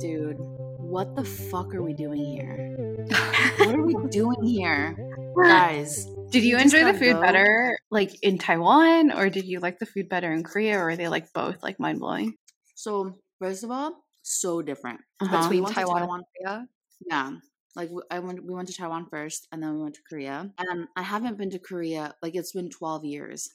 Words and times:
Dude, 0.00 0.36
what 0.78 1.16
the 1.16 1.24
fuck 1.24 1.74
are 1.74 1.82
we 1.82 1.92
doing 1.94 2.24
here? 2.24 3.06
what 3.58 3.74
are 3.74 3.82
we 3.82 3.94
doing 4.10 4.42
here? 4.44 4.96
Guys, 5.36 6.06
Did 6.30 6.44
you 6.44 6.58
enjoy 6.58 6.84
the 6.84 6.94
food 6.98 7.14
go. 7.14 7.20
better 7.20 7.78
like 7.90 8.12
in 8.22 8.38
Taiwan 8.38 9.12
or 9.12 9.30
did 9.30 9.46
you 9.46 9.60
like 9.60 9.78
the 9.78 9.86
food 9.86 10.08
better 10.08 10.30
in 10.32 10.42
Korea 10.44 10.78
or 10.78 10.90
are 10.90 10.96
they 10.96 11.08
like 11.08 11.32
both 11.32 11.62
like 11.62 11.80
mind 11.80 12.00
blowing? 12.00 12.34
so 12.74 13.18
first 13.40 13.64
of 13.64 13.70
all, 13.70 14.04
so 14.22 14.62
different. 14.62 15.00
Uh-huh. 15.20 15.36
We 15.36 15.42
Between 15.58 15.62
went 15.64 15.74
Taiwan, 15.74 16.00
Taiwan- 16.02 16.20
and 16.20 16.26
Korea. 16.46 16.66
Yeah. 17.10 17.30
Like 17.76 17.90
I 18.10 18.18
went 18.20 18.44
we 18.44 18.54
went 18.54 18.68
to 18.68 18.74
Taiwan 18.74 19.06
first 19.10 19.48
and 19.52 19.62
then 19.62 19.74
we 19.76 19.82
went 19.82 19.94
to 19.96 20.00
Korea. 20.08 20.50
And 20.58 20.86
I 20.96 21.02
haven't 21.02 21.38
been 21.38 21.50
to 21.50 21.58
Korea 21.58 22.14
like 22.22 22.34
it's 22.36 22.52
been 22.52 22.70
12 22.70 23.04
years. 23.04 23.48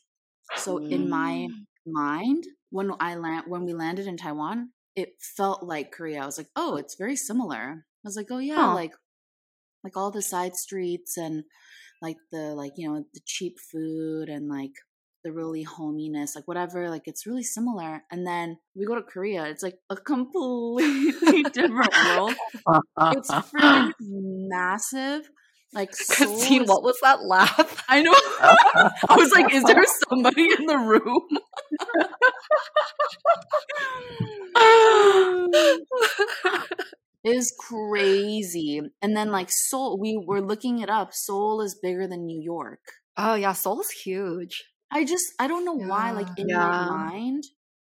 So 0.58 0.78
in 0.78 1.10
my 1.10 1.48
Mm. 1.50 1.66
mind, 1.86 2.44
when 2.74 2.92
I 3.00 3.16
land 3.16 3.46
when 3.48 3.66
we 3.66 3.74
landed 3.74 4.08
in 4.08 4.18
Taiwan, 4.18 4.72
it 4.96 5.10
felt 5.38 5.64
like 5.64 5.92
Korea. 5.92 6.24
I 6.24 6.26
was 6.26 6.38
like, 6.40 6.50
"Oh, 6.56 6.76
it's 6.78 6.96
very 6.96 7.16
similar." 7.16 7.86
I 7.86 8.08
was 8.08 8.18
like, 8.18 8.32
"Oh 8.32 8.40
yeah, 8.40 8.56
Huh. 8.56 8.74
like 8.76 8.94
like 9.84 9.96
all 9.98 10.12
the 10.12 10.22
side 10.22 10.56
streets 10.56 11.18
and 11.18 11.44
like 12.02 12.18
the 12.32 12.56
like, 12.56 12.74
you 12.78 12.90
know, 12.90 13.06
the 13.14 13.22
cheap 13.26 13.58
food 13.72 14.30
and 14.30 14.50
like 14.50 14.72
the 15.24 15.32
really 15.32 15.64
hominess, 15.64 16.36
like 16.36 16.48
whatever, 16.48 16.90
like 16.90 17.04
it's 17.06 17.26
really 17.28 17.44
similar. 17.44 18.04
And 18.12 18.26
then 18.28 18.58
we 18.76 18.86
go 18.86 18.96
to 18.96 19.04
Korea, 19.04 19.46
it's 19.46 19.64
like 19.64 19.78
a 19.90 19.96
completely 19.96 21.44
different 21.54 21.94
world. 22.08 22.34
It's 23.12 23.32
freaking 23.32 23.92
massive. 24.00 25.30
Like 25.74 25.92
Christine, 26.10 26.64
is- 26.64 26.70
what 26.70 26.84
was 26.84 26.98
that 27.02 27.24
laugh? 27.26 27.84
I 27.90 28.02
know. 28.02 28.14
I 29.10 29.16
was 29.16 29.32
like, 29.32 29.54
is 29.54 29.64
there 29.64 29.84
somebody 30.10 30.44
in 30.58 30.66
the 30.68 30.78
room? 30.78 31.28
It 37.24 37.36
is 37.38 37.54
crazy. 37.58 38.82
And 39.02 39.16
then 39.16 39.32
like 39.32 39.48
Seoul, 39.50 39.98
we 40.00 40.22
were 40.26 40.42
looking 40.42 40.80
it 40.80 40.90
up. 40.90 41.14
Seoul 41.14 41.62
is 41.62 41.80
bigger 41.82 42.08
than 42.08 42.26
New 42.26 42.42
York. 42.42 42.80
oh 43.18 43.36
yeah, 43.36 43.54
Seoul 43.54 43.80
is 43.82 43.90
huge. 43.92 44.64
I 44.92 45.06
just 45.06 45.26
I 45.40 45.48
don't 45.48 45.66
know 45.66 45.74
why. 45.78 46.12
Like 46.12 46.28
in 46.38 46.50
Yeah. 46.50 46.58
my 46.58 46.86
mind, 46.90 47.44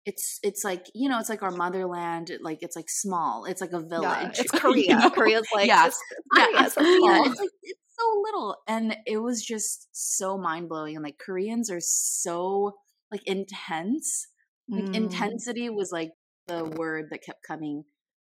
it's 0.06 0.38
it's 0.42 0.64
like 0.64 0.86
you 0.94 1.08
know 1.08 1.18
it's 1.18 1.28
like 1.28 1.42
our 1.42 1.50
motherland. 1.50 2.30
Like 2.40 2.58
it's 2.62 2.76
like 2.76 2.88
small. 2.88 3.44
It's 3.44 3.60
like 3.60 3.72
a 3.72 3.84
Yeah, 4.00 4.20
village. 4.20 4.38
it's 4.38 4.52
you 4.54 4.60
Korea. 4.60 4.96
know? 4.98 5.10
Korea's 5.10 5.46
like 5.54 5.66
Yeah. 5.68 5.86
it's, 5.86 6.00
it's 6.10 6.28
yeah, 6.38 6.64
it's, 6.64 6.74
so 6.74 6.82
yeah, 6.82 7.22
it's 7.26 7.40
like 7.40 7.50
it's 7.62 7.80
so 7.98 8.22
little, 8.22 8.56
and 8.68 8.96
it 9.06 9.18
was 9.18 9.44
just 9.44 9.88
so 9.92 10.38
mind 10.38 10.68
blowing. 10.68 10.94
And 10.96 11.04
like 11.04 11.18
Koreans 11.18 11.70
are 11.70 11.80
so 11.80 12.76
like 13.10 13.22
intense. 13.26 14.28
Like 14.68 14.84
Mm. 14.86 14.94
intensity 14.94 15.70
was 15.70 15.92
like 15.92 16.10
the 16.48 16.64
word 16.64 17.06
that 17.10 17.22
kept 17.22 17.40
coming 17.46 17.84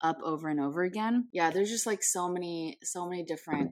up 0.01 0.17
over 0.23 0.47
and 0.47 0.59
over 0.59 0.83
again. 0.83 1.27
Yeah, 1.33 1.49
there's 1.51 1.69
just 1.71 1.85
like 1.87 2.03
so 2.03 2.29
many 2.29 2.77
so 2.83 3.07
many 3.09 3.23
different 3.23 3.71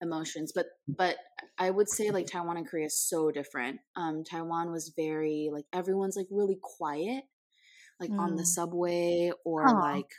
emotions, 0.00 0.52
but 0.54 0.66
but 0.86 1.16
I 1.58 1.70
would 1.70 1.88
say 1.88 2.10
like 2.10 2.26
Taiwan 2.26 2.56
and 2.56 2.66
Korea 2.68 2.86
is 2.86 2.98
so 2.98 3.30
different. 3.30 3.80
Um 3.96 4.24
Taiwan 4.24 4.70
was 4.72 4.92
very 4.96 5.50
like 5.52 5.64
everyone's 5.72 6.16
like 6.16 6.26
really 6.30 6.58
quiet 6.62 7.24
like 8.00 8.10
on 8.18 8.36
the 8.36 8.42
Mm. 8.42 8.46
subway 8.46 9.32
or 9.44 9.64
like 9.80 10.10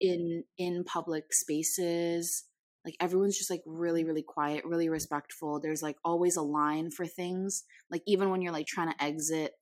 in 0.00 0.44
in 0.58 0.84
public 0.84 1.32
spaces. 1.32 2.44
Like 2.84 2.96
everyone's 3.00 3.38
just 3.38 3.50
like 3.50 3.62
really 3.66 4.04
really 4.04 4.22
quiet, 4.22 4.64
really 4.64 4.88
respectful. 4.88 5.60
There's 5.60 5.82
like 5.82 5.96
always 6.04 6.36
a 6.36 6.42
line 6.42 6.90
for 6.90 7.06
things. 7.06 7.64
Like 7.90 8.02
even 8.06 8.30
when 8.30 8.42
you're 8.42 8.52
like 8.52 8.66
trying 8.66 8.92
to 8.92 9.02
exit, 9.04 9.52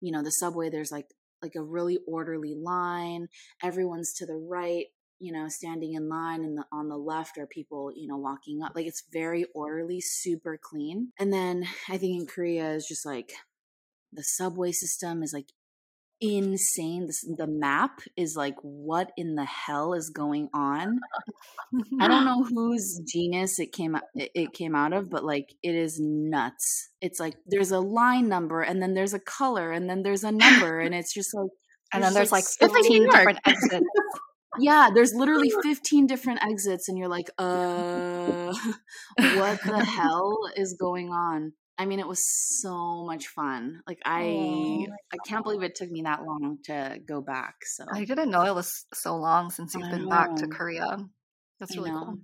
you 0.00 0.12
know, 0.12 0.22
the 0.22 0.30
subway 0.32 0.70
there's 0.70 0.92
like 0.92 1.06
like 1.42 1.54
a 1.56 1.62
really 1.62 1.98
orderly 2.06 2.54
line. 2.54 3.28
Everyone's 3.62 4.12
to 4.14 4.26
the 4.26 4.36
right, 4.36 4.86
you 5.20 5.32
know, 5.32 5.48
standing 5.48 5.94
in 5.94 6.08
line 6.08 6.44
and 6.44 6.58
the, 6.58 6.64
on 6.72 6.88
the 6.88 6.96
left 6.96 7.38
are 7.38 7.46
people, 7.46 7.92
you 7.94 8.08
know, 8.08 8.16
walking 8.16 8.62
up. 8.62 8.72
Like 8.74 8.86
it's 8.86 9.04
very 9.12 9.46
orderly, 9.54 10.00
super 10.00 10.58
clean. 10.62 11.12
And 11.18 11.32
then 11.32 11.66
I 11.88 11.98
think 11.98 12.20
in 12.20 12.26
Korea 12.26 12.72
is 12.72 12.86
just 12.86 13.04
like 13.06 13.32
the 14.12 14.24
subway 14.24 14.72
system 14.72 15.22
is 15.22 15.32
like 15.32 15.48
insane. 16.20 17.06
This, 17.06 17.24
the 17.36 17.46
map 17.46 18.00
is 18.16 18.36
like, 18.36 18.56
what 18.62 19.12
in 19.16 19.34
the 19.34 19.44
hell 19.44 19.94
is 19.94 20.10
going 20.10 20.48
on? 20.52 20.98
I 22.00 22.08
don't 22.08 22.24
know 22.24 22.44
whose 22.54 23.00
genius 23.06 23.58
it 23.58 23.72
came 23.72 23.96
it 24.14 24.52
came 24.52 24.74
out 24.74 24.92
of, 24.92 25.10
but 25.10 25.24
like 25.24 25.54
it 25.62 25.74
is 25.74 25.98
nuts. 26.00 26.90
It's 27.00 27.20
like 27.20 27.36
there's 27.46 27.70
a 27.70 27.80
line 27.80 28.28
number 28.28 28.62
and 28.62 28.82
then 28.82 28.94
there's 28.94 29.14
a 29.14 29.20
color 29.20 29.72
and 29.72 29.88
then 29.88 30.02
there's 30.02 30.24
a 30.24 30.32
number 30.32 30.80
and 30.80 30.94
it's 30.94 31.12
just 31.12 31.34
like 31.34 31.50
and 31.92 32.02
then 32.02 32.14
there's 32.14 32.32
like 32.32 32.44
like, 32.60 32.72
15 32.72 33.02
New 33.02 33.10
different 33.10 33.38
exits. 33.46 33.86
yeah, 34.58 34.90
there's 34.94 35.14
literally 35.14 35.52
15 35.62 36.06
different 36.06 36.42
exits 36.42 36.88
and 36.88 36.98
you're 36.98 37.08
like, 37.08 37.30
uh 37.38 38.52
what 39.16 39.62
the 39.62 39.84
hell 39.84 40.38
is 40.56 40.76
going 40.80 41.10
on? 41.10 41.52
I 41.78 41.86
mean, 41.86 42.00
it 42.00 42.08
was 42.08 42.26
so 42.60 43.04
much 43.04 43.28
fun. 43.28 43.80
Like 43.86 44.00
oh, 44.04 44.10
I 44.10 44.22
Oh 44.22 44.94
I 45.12 45.16
can't 45.28 45.44
believe 45.44 45.62
it 45.62 45.76
took 45.76 45.90
me 45.90 46.02
that 46.02 46.24
long 46.24 46.58
to 46.64 46.98
go 47.06 47.20
back. 47.20 47.54
So 47.64 47.84
I 47.92 48.04
didn't 48.04 48.30
know 48.30 48.42
it 48.44 48.54
was 48.54 48.84
so 48.92 49.16
long 49.16 49.50
since 49.50 49.74
you've 49.74 49.88
been 49.90 50.08
back 50.08 50.34
to. 50.36 50.46
Korea. 50.48 50.98
That's 51.60 51.72
I 51.72 51.78
really 51.78 51.90
know. 51.90 52.04
cool. 52.04 52.18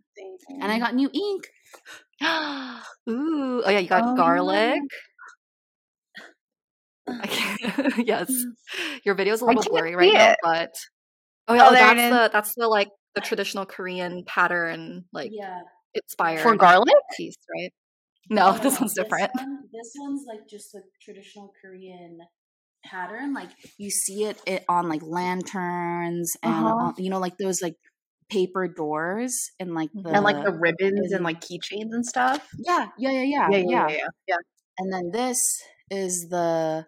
And 0.61 0.73
I 0.73 0.79
got 0.79 0.95
new 0.95 1.09
ink. 1.13 1.47
Ooh, 3.09 3.63
oh 3.65 3.71
yeah, 3.71 3.79
you 3.79 3.89
got 3.89 4.03
Oh, 4.05 4.17
garlic. 4.17 4.81
Yes, 8.07 8.29
your 9.05 9.15
video 9.15 9.35
is 9.35 9.41
a 9.41 9.45
little 9.45 9.63
blurry 9.63 9.95
right 9.95 10.09
see 10.09 10.15
now, 10.15 10.35
but 10.43 10.71
oh 11.49 11.55
yeah, 11.55 11.65
Oh, 11.67 11.71
oh, 11.71 11.75
that's 11.75 12.09
the 12.09 12.31
that's 12.33 12.55
the 12.55 12.67
like 12.69 12.89
the 13.15 13.21
traditional 13.21 13.67
Korean 13.67 14.25
pattern, 14.25 15.05
like 15.13 15.31
Yeah. 15.33 15.61
inspired 15.95 16.41
For 16.43 16.57
garlic? 16.57 16.95
piece, 17.17 17.37
right? 17.55 17.73
No, 18.31 18.53
this 18.59 18.81
one's 18.81 18.95
different. 18.95 19.31
One, 19.35 19.59
this 19.73 19.93
one's 19.99 20.25
like 20.27 20.49
just 20.49 20.73
the 20.73 20.83
traditional 21.03 21.53
Korean 21.61 22.19
pattern. 22.85 23.35
Like 23.35 23.51
you 23.79 23.91
see 23.91 24.25
it, 24.25 24.41
it 24.47 24.65
on 24.69 24.89
like 24.89 25.03
lanterns 25.03 26.37
and 26.43 26.53
Uh-huh. 26.53 26.75
on, 26.87 26.95
you 26.99 27.11
know 27.11 27.19
like 27.19 27.37
those 27.39 27.61
like 27.63 27.77
paper 28.31 28.67
doors 28.69 29.51
and 29.61 29.75
like 29.75 29.91
the 29.93 30.11
and 30.15 30.25
like 30.25 30.43
the 30.45 30.53
ribbons 30.53 31.13
and 31.13 31.23
like 31.25 31.41
keychains 31.41 31.93
and 31.93 32.05
stuff. 32.07 32.49
yeah 32.59 32.87
yeah 32.99 33.11
yeah 33.11 33.23
yeah 33.23 33.49
yeah, 33.51 33.59
yeah. 33.59 33.69
yeah, 33.69 33.89
yeah, 33.89 34.07
yeah. 34.29 34.37
And 34.79 34.93
then 34.93 35.11
this 35.13 35.39
is 35.91 36.29
the 36.31 36.87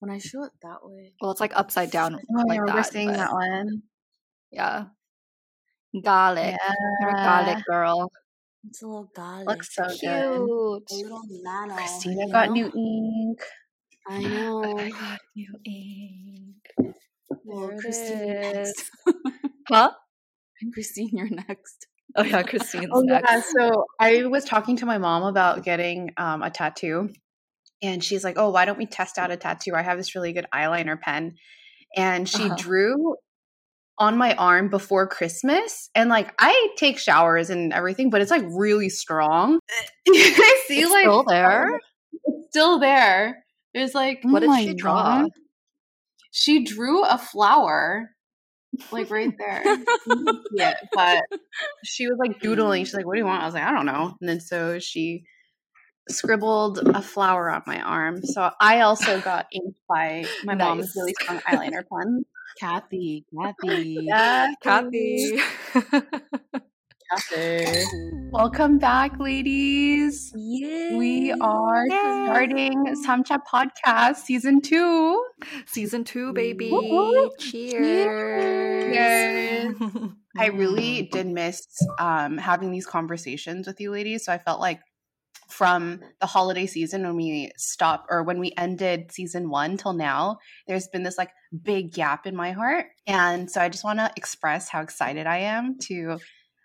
when 0.00 0.10
I 0.10 0.18
show 0.18 0.44
it 0.44 0.52
that 0.62 0.78
way. 0.82 1.12
Well, 1.20 1.30
it's 1.30 1.40
like 1.40 1.52
upside 1.54 1.90
down, 1.90 2.14
Oh, 2.14 2.40
I 2.40 2.42
like 2.44 2.60
remember 2.60 2.82
that. 2.82 2.92
seeing 2.92 3.12
that 3.12 3.32
one. 3.32 3.82
Yeah, 4.50 4.84
garlic. 6.02 6.56
You're 7.00 7.12
garlic 7.14 7.64
girl. 7.66 8.10
It's 8.66 8.82
a 8.82 8.86
little 8.86 9.10
garlic. 9.14 9.48
Looks 9.48 9.74
so 9.74 9.84
Cute. 9.84 10.00
good. 10.00 10.90
a 10.90 10.94
little 10.94 11.22
nano. 11.42 11.74
Christina 11.76 12.26
you 12.26 12.32
got 12.32 12.48
know? 12.48 12.54
new 12.54 12.66
ink. 12.66 13.40
I 14.08 14.18
know. 14.24 14.74
I 14.78 14.90
got 14.90 15.20
new 15.36 15.54
ink. 15.64 16.94
Well, 17.44 17.68
There 17.68 17.80
Christine, 17.80 18.26
you're 18.26 18.54
next. 18.54 18.90
Huh? 19.68 19.90
Christine, 20.72 21.10
you're 21.12 21.28
next. 21.30 21.86
Oh 22.16 22.22
yeah, 22.22 22.42
Christine's 22.42 22.88
Oh 22.92 23.02
next. 23.02 23.30
yeah, 23.30 23.40
so 23.68 23.84
I 24.00 24.24
was 24.26 24.44
talking 24.44 24.76
to 24.78 24.86
my 24.86 24.98
mom 24.98 25.22
about 25.24 25.62
getting 25.62 26.10
um, 26.16 26.42
a 26.42 26.50
tattoo, 26.50 27.10
and 27.82 28.02
she's 28.02 28.24
like, 28.24 28.38
"Oh, 28.38 28.50
why 28.50 28.64
don't 28.64 28.78
we 28.78 28.86
test 28.86 29.18
out 29.18 29.30
a 29.30 29.36
tattoo? 29.36 29.74
I 29.74 29.82
have 29.82 29.98
this 29.98 30.14
really 30.14 30.32
good 30.32 30.46
eyeliner 30.52 30.98
pen," 31.00 31.36
and 31.94 32.28
she 32.28 32.46
Uh-huh. 32.46 32.56
drew 32.56 33.16
on 33.98 34.16
my 34.16 34.34
arm 34.34 34.68
before 34.68 35.06
Christmas, 35.06 35.90
and 35.94 36.08
like 36.08 36.32
I 36.38 36.68
take 36.76 36.98
showers 36.98 37.50
and 37.50 37.72
everything, 37.72 38.10
but 38.10 38.20
it's 38.20 38.30
like 38.30 38.44
really 38.50 38.88
strong. 38.88 39.58
Eh. 39.70 39.86
I 40.08 40.64
see 40.66 40.80
It's 40.80 40.90
like 40.90 41.04
still 41.04 41.24
there. 41.24 41.74
Um, 41.74 41.80
it's 42.12 42.50
still 42.50 42.78
there. 42.78 43.44
There's 43.74 43.94
like 43.94 44.20
oh 44.24 44.32
What 44.32 44.42
oh 44.44 44.56
did 44.56 44.68
she 44.68 44.74
draw? 44.74 45.22
God. 45.22 45.30
She 46.30 46.64
drew 46.64 47.04
a 47.04 47.18
flower, 47.18 48.10
like 48.92 49.10
right 49.10 49.32
there. 49.38 49.62
yeah, 50.52 50.74
but 50.94 51.22
she 51.84 52.06
was 52.06 52.18
like 52.18 52.40
doodling. 52.40 52.84
She's 52.84 52.94
like, 52.94 53.06
"What 53.06 53.14
do 53.14 53.20
you 53.20 53.26
want?" 53.26 53.42
I 53.42 53.46
was 53.46 53.54
like, 53.54 53.64
"I 53.64 53.72
don't 53.72 53.86
know." 53.86 54.14
And 54.20 54.28
then 54.28 54.40
so 54.40 54.78
she 54.78 55.24
scribbled 56.10 56.78
a 56.78 57.02
flower 57.02 57.50
on 57.50 57.62
my 57.66 57.80
arm. 57.80 58.22
So 58.22 58.50
I 58.60 58.80
also 58.80 59.20
got 59.20 59.46
inked 59.52 59.78
by 59.88 60.24
my 60.44 60.54
mom's 60.54 60.92
really 60.96 61.14
strong 61.20 61.40
eyeliner 61.40 61.82
pen. 61.92 62.24
Kathy, 62.58 63.24
Kathy. 63.40 64.04
Yeah, 64.08 64.52
Kathy. 64.62 65.38
Kathy. 67.10 67.84
Welcome 68.30 68.78
back, 68.78 69.18
ladies. 69.18 70.32
We 70.34 71.32
are 71.40 71.86
Yay. 71.86 72.24
starting 72.26 72.84
Samcha 73.06 73.38
Podcast 73.50 74.16
season 74.16 74.60
two. 74.60 75.24
Season 75.66 76.04
two, 76.04 76.32
baby. 76.34 76.70
Woo-hoo. 76.70 77.30
Cheers. 77.38 78.94
Cheers. 78.94 79.76
I 80.38 80.46
really 80.48 81.02
Mm. 81.04 81.10
did 81.10 81.26
miss 81.26 81.66
um, 81.98 82.38
having 82.38 82.70
these 82.70 82.86
conversations 82.86 83.66
with 83.66 83.80
you 83.80 83.90
ladies. 83.90 84.24
So 84.24 84.32
I 84.32 84.38
felt 84.38 84.60
like 84.60 84.80
from 85.48 86.00
the 86.20 86.26
holiday 86.26 86.66
season 86.66 87.02
when 87.02 87.16
we 87.16 87.50
stopped 87.56 88.06
or 88.10 88.22
when 88.22 88.38
we 88.38 88.52
ended 88.56 89.10
season 89.12 89.48
one 89.50 89.76
till 89.76 89.94
now, 89.94 90.38
there's 90.66 90.88
been 90.88 91.02
this 91.02 91.18
like 91.18 91.30
big 91.62 91.92
gap 91.92 92.26
in 92.26 92.36
my 92.36 92.52
heart. 92.52 92.86
And 93.06 93.50
so 93.50 93.60
I 93.60 93.68
just 93.68 93.84
want 93.84 93.98
to 93.98 94.10
express 94.16 94.68
how 94.68 94.82
excited 94.82 95.26
I 95.26 95.38
am 95.38 95.78
to 95.84 96.18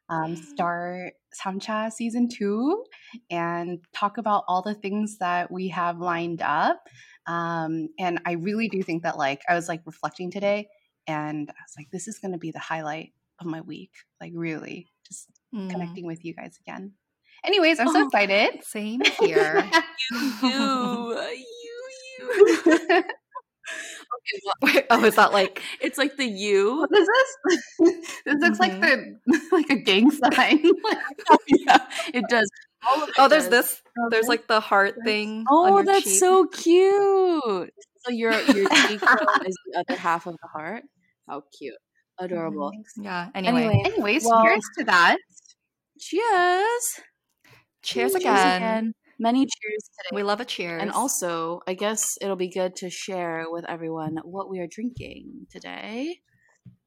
um, 0.10 0.36
start 0.36 1.14
Samcha 1.34 1.92
season 1.92 2.28
two 2.30 2.84
and 3.30 3.80
talk 3.94 4.18
about 4.18 4.44
all 4.48 4.62
the 4.62 4.76
things 4.76 5.18
that 5.20 5.50
we 5.50 5.70
have 5.70 6.00
lined 6.00 6.42
up. 6.42 6.88
Um, 7.26 7.88
and 7.98 8.20
I 8.26 8.34
really 8.34 8.68
do 8.68 8.84
think 8.84 9.04
that, 9.04 9.18
like, 9.18 9.42
I 9.48 9.56
was 9.56 9.70
like 9.70 9.82
reflecting 9.86 10.30
today 10.30 10.68
and 11.08 11.50
I 11.50 11.54
was 11.54 11.74
like, 11.78 11.88
this 11.92 12.08
is 12.10 12.20
going 12.20 12.34
to 12.34 12.38
be 12.38 12.52
the 12.52 12.60
highlight 12.60 13.14
of 13.40 13.48
my 13.48 13.62
week. 13.62 13.92
Like, 14.20 14.34
really, 14.36 14.88
just 15.08 15.30
Mm. 15.54 15.70
connecting 15.70 16.08
with 16.08 16.26
you 16.26 16.34
guys 16.34 16.58
again. 16.66 16.94
Anyways, 17.46 17.80
I'm 17.80 17.88
so 17.90 18.02
Oh. 18.02 18.06
excited. 18.06 18.64
Same 18.64 19.02
here. 19.20 19.70
you, 20.12 20.20
you, 20.44 21.18
you. 22.20 22.74
okay, 23.04 23.04
well, 24.46 24.54
Wait, 24.62 24.86
oh, 24.90 25.04
is 25.06 25.16
that 25.16 25.34
like 25.34 25.62
it's 25.82 25.98
like 25.98 26.16
the 26.18 26.26
you. 26.26 26.80
What 26.80 26.90
is 26.98 27.08
this? 27.08 28.04
this 28.26 28.36
looks 28.40 28.60
like 28.60 28.72
mm-hmm. 28.74 29.14
the 29.26 29.42
like 29.52 29.70
a 29.70 29.76
gang 29.76 30.10
sign. 30.12 30.62
Oh, 31.30 31.38
yeah, 31.48 31.80
it 32.14 32.26
does. 32.30 32.50
All 32.86 32.96
oh, 32.98 33.04
it 33.06 33.14
Oh, 33.18 33.28
there's 33.28 33.48
does. 33.48 33.68
this. 33.70 33.82
There's 34.10 34.28
like 34.28 34.48
the 34.48 34.60
heart 34.60 34.96
thing. 35.06 35.46
on 35.50 35.70
Oh, 35.72 35.76
your 35.78 35.86
that's 35.86 36.04
cheek. 36.06 36.20
so 36.20 36.46
cute. 36.48 37.74
So 38.06 38.12
your 38.12 38.32
your 38.34 38.70
cheekbone 38.70 39.46
is 39.48 39.58
the 39.66 39.80
other 39.88 40.00
half 40.00 40.28
of 40.28 40.36
the 40.42 40.48
heart. 40.48 40.84
How 41.28 41.44
cute, 41.58 41.76
adorable. 42.20 42.72
Yeah. 42.98 43.30
Anyway, 43.34 43.64
Anyway, 43.64 43.82
Anyways, 43.86 44.26
Well- 44.26 44.44
here's 44.44 44.64
to 44.78 44.84
that. 44.86 45.18
cheers. 46.00 47.02
Cheers 47.84 48.16
again. 48.16 48.94
Many 49.20 49.46
cheers 49.46 49.84
today. 49.84 50.16
We 50.16 50.24
love 50.24 50.42
a 50.42 50.46
cheers. 50.46 50.82
And 50.82 50.92
also, 50.92 51.62
I 51.68 51.76
guess 51.76 52.18
it'll 52.20 52.36
be 52.36 52.50
good 52.50 52.76
to 52.78 52.90
share 52.90 53.46
with 53.48 53.64
everyone 53.70 54.18
what 54.24 54.50
we 54.50 54.60
are 54.60 54.68
drinking 54.68 55.48
today. 55.52 56.22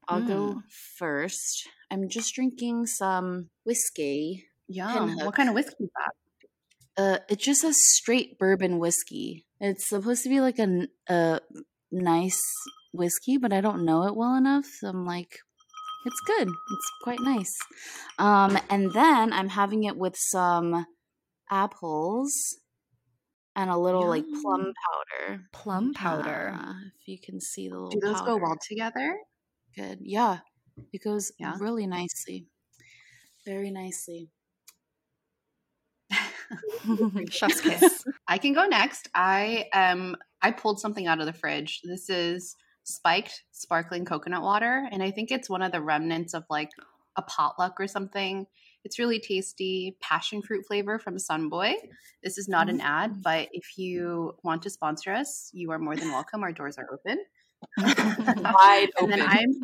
I'll 0.08 0.22
go 0.22 0.62
first. 0.98 1.68
I'm 1.90 2.08
just 2.08 2.34
drinking 2.34 2.86
some 2.86 3.48
whiskey. 3.64 4.46
Yum. 4.68 5.10
Pinhook. 5.10 5.24
What 5.24 5.34
kind 5.34 5.48
of 5.48 5.54
whiskey 5.54 5.84
is 5.84 5.90
that? 5.96 7.02
Uh, 7.02 7.18
it 7.28 7.38
just 7.38 7.60
says 7.60 7.76
straight 7.78 8.38
bourbon 8.38 8.78
whiskey. 8.78 9.44
It's 9.60 9.88
supposed 9.88 10.22
to 10.22 10.28
be 10.28 10.40
like 10.40 10.58
a, 10.58 10.88
a 11.08 11.40
nice 11.90 12.40
whiskey, 12.92 13.36
but 13.36 13.52
I 13.52 13.60
don't 13.60 13.84
know 13.84 14.04
it 14.04 14.16
well 14.16 14.34
enough. 14.34 14.66
So 14.80 14.88
I'm 14.88 15.04
like, 15.04 15.38
it's 16.06 16.20
good. 16.20 16.48
It's 16.48 16.90
quite 17.02 17.20
nice. 17.20 17.54
Um, 18.18 18.58
and 18.70 18.92
then 18.92 19.32
I'm 19.32 19.48
having 19.48 19.84
it 19.84 19.96
with 19.96 20.16
some 20.16 20.86
apples 21.50 22.56
and 23.54 23.70
a 23.70 23.76
little 23.76 24.06
like 24.08 24.24
plum 24.42 24.72
powder. 24.84 25.40
plum 25.52 25.94
powder. 25.94 26.56
Uh, 26.58 26.74
if 27.00 27.08
you 27.08 27.18
can 27.18 27.40
see 27.40 27.68
the 27.68 27.74
little 27.74 27.90
Do 27.90 28.00
those 28.00 28.20
go 28.22 28.36
well 28.36 28.56
together? 28.68 29.18
Good. 29.74 29.98
Yeah. 30.00 30.38
It 30.92 31.02
goes 31.02 31.32
Yeah. 31.38 31.54
really 31.58 31.86
nicely. 31.86 32.46
Very 33.44 33.70
nicely. 33.70 34.30
Chef's 37.30 37.60
kiss. 37.60 38.04
I 38.28 38.38
can 38.38 38.52
go 38.52 38.66
next. 38.66 39.08
I 39.14 39.66
um 39.72 40.16
I 40.42 40.50
pulled 40.52 40.80
something 40.80 41.06
out 41.06 41.20
of 41.20 41.26
the 41.26 41.32
fridge. 41.32 41.80
This 41.84 42.08
is 42.10 42.54
spiked 42.86 43.42
sparkling 43.50 44.04
coconut 44.04 44.42
water, 44.42 44.88
and 44.90 45.02
I 45.02 45.10
think 45.10 45.30
it's 45.30 45.50
one 45.50 45.62
of 45.62 45.72
the 45.72 45.82
remnants 45.82 46.34
of 46.34 46.44
like 46.48 46.70
a 47.16 47.22
potluck 47.22 47.80
or 47.80 47.88
something. 47.88 48.46
It's 48.84 48.98
really 48.98 49.18
tasty, 49.18 49.96
passion 50.00 50.42
fruit 50.42 50.64
flavor 50.66 50.98
from 50.98 51.16
Sunboy. 51.16 51.74
This 52.22 52.38
is 52.38 52.48
not 52.48 52.68
an 52.68 52.80
ad, 52.80 53.22
but 53.22 53.48
if 53.52 53.76
you 53.76 54.36
want 54.44 54.62
to 54.62 54.70
sponsor 54.70 55.12
us, 55.12 55.50
you 55.52 55.72
are 55.72 55.78
more 55.78 55.96
than 55.96 56.12
welcome. 56.12 56.44
Our 56.44 56.52
doors 56.52 56.78
are 56.78 56.86
open. 56.92 57.18
Wide 57.78 58.90
and 59.00 59.10
then 59.10 59.22
open. 59.22 59.36
I'm 59.36 59.54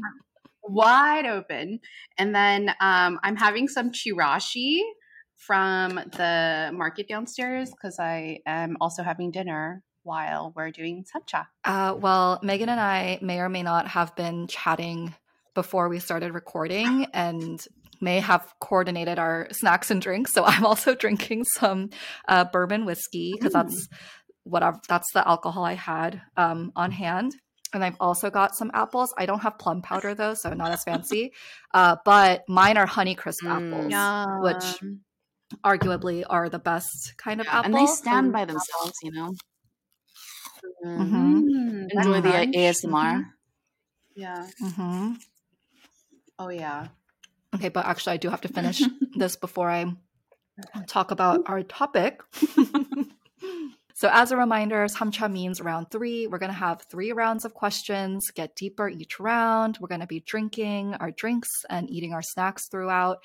wide 0.63 1.27
open. 1.27 1.81
And 2.19 2.35
then 2.35 2.71
um, 2.81 3.21
I'm 3.23 3.37
having 3.37 3.69
some 3.69 3.93
chirashi 3.93 4.81
from 5.37 5.95
the 5.95 6.71
market 6.73 7.09
downstairs 7.09 7.71
because 7.71 7.99
I 7.99 8.39
am 8.47 8.77
also 8.81 9.03
having 9.03 9.31
dinner 9.31 9.83
while 10.03 10.53
we're 10.57 10.71
doing 10.71 11.05
Samcha. 11.05 11.47
Uh, 11.65 11.95
well, 11.99 12.39
Megan 12.43 12.69
and 12.69 12.81
I 12.81 13.19
may 13.23 13.39
or 13.41 13.49
may 13.49 13.63
not 13.63 13.89
have 13.89 14.15
been 14.17 14.47
chatting 14.47 15.15
before 15.55 15.89
we 15.89 15.99
started 15.99 16.33
recording 16.35 17.07
and 17.13 17.65
may 18.01 18.19
have 18.21 18.53
coordinated 18.61 19.19
our 19.19 19.47
snacks 19.53 19.91
and 19.91 20.01
drinks. 20.03 20.33
So 20.33 20.45
I'm 20.47 20.65
also 20.67 20.95
drinking 20.95 21.45
some 21.45 21.91
uh, 22.29 22.45
bourbon 22.45 22.85
whiskey 22.85 23.33
because 23.35 23.53
that's 23.53 23.89
what 24.45 24.63
I've, 24.63 24.81
that's 24.89 25.13
the 25.13 25.27
alcohol 25.27 25.65
I 25.65 25.75
had 25.75 26.21
um, 26.37 26.73
on 26.75 26.91
hand. 26.91 27.37
And 27.75 27.83
I've 27.85 27.97
also 28.01 28.29
got 28.29 28.55
some 28.55 28.71
apples. 28.75 29.15
I 29.17 29.25
don't 29.25 29.41
have 29.41 29.59
plum 29.59 29.83
powder 29.83 30.15
though, 30.17 30.35
so 30.35 30.53
not 30.53 30.73
as 30.73 30.83
fancy. 30.85 31.33
Uh, 31.73 31.97
but 32.05 32.43
mine 32.49 32.77
are 32.77 32.87
Honeycrisp 32.87 33.43
Mm. 33.45 33.93
apples, 33.93 34.43
which 34.43 34.83
arguably 35.65 36.25
are 36.29 36.49
the 36.49 36.59
best 36.59 37.15
kind 37.19 37.41
of 37.41 37.47
apple. 37.47 37.65
and 37.65 37.75
they 37.75 37.87
stand 37.87 38.33
by 38.33 38.45
themselves, 38.45 38.95
you 39.03 39.13
know. 39.13 39.35
Mhm. 40.85 41.43
Mm, 41.45 41.89
that 41.89 42.07
Enjoy 42.07 42.21
the 42.21 42.31
crunch. 42.31 42.57
ASMR. 42.57 43.15
Mhm. 43.17 43.33
Yeah. 44.15 44.47
Mhm. 44.61 45.17
Oh 46.39 46.49
yeah. 46.49 46.89
Okay, 47.55 47.69
but 47.69 47.85
actually, 47.87 48.15
I 48.15 48.17
do 48.17 48.31
have 48.31 48.41
to 48.43 48.49
finish 48.49 48.83
this 49.17 49.37
before 49.37 49.71
I 49.71 49.95
talk 50.87 51.11
about 51.11 51.43
our 51.47 51.63
topic. 51.63 52.23
so, 54.03 54.11
as 54.13 54.33
a 54.33 54.37
reminder, 54.37 54.85
Samcha 54.89 55.31
means 55.31 55.61
round 55.61 55.93
three. 55.93 56.27
We're 56.27 56.41
going 56.41 56.51
to 56.51 56.59
have 56.59 56.83
three 56.91 57.13
rounds 57.13 57.45
of 57.45 57.55
questions, 57.55 58.33
get 58.35 58.57
deeper 58.57 58.89
each 58.89 59.21
round. 59.21 59.79
We're 59.81 59.87
going 59.87 60.01
to 60.01 60.09
be 60.09 60.19
drinking 60.19 60.95
our 60.95 61.13
drinks 61.13 61.49
and 61.71 61.89
eating 61.89 62.13
our 62.13 62.21
snacks 62.21 62.67
throughout. 62.69 63.19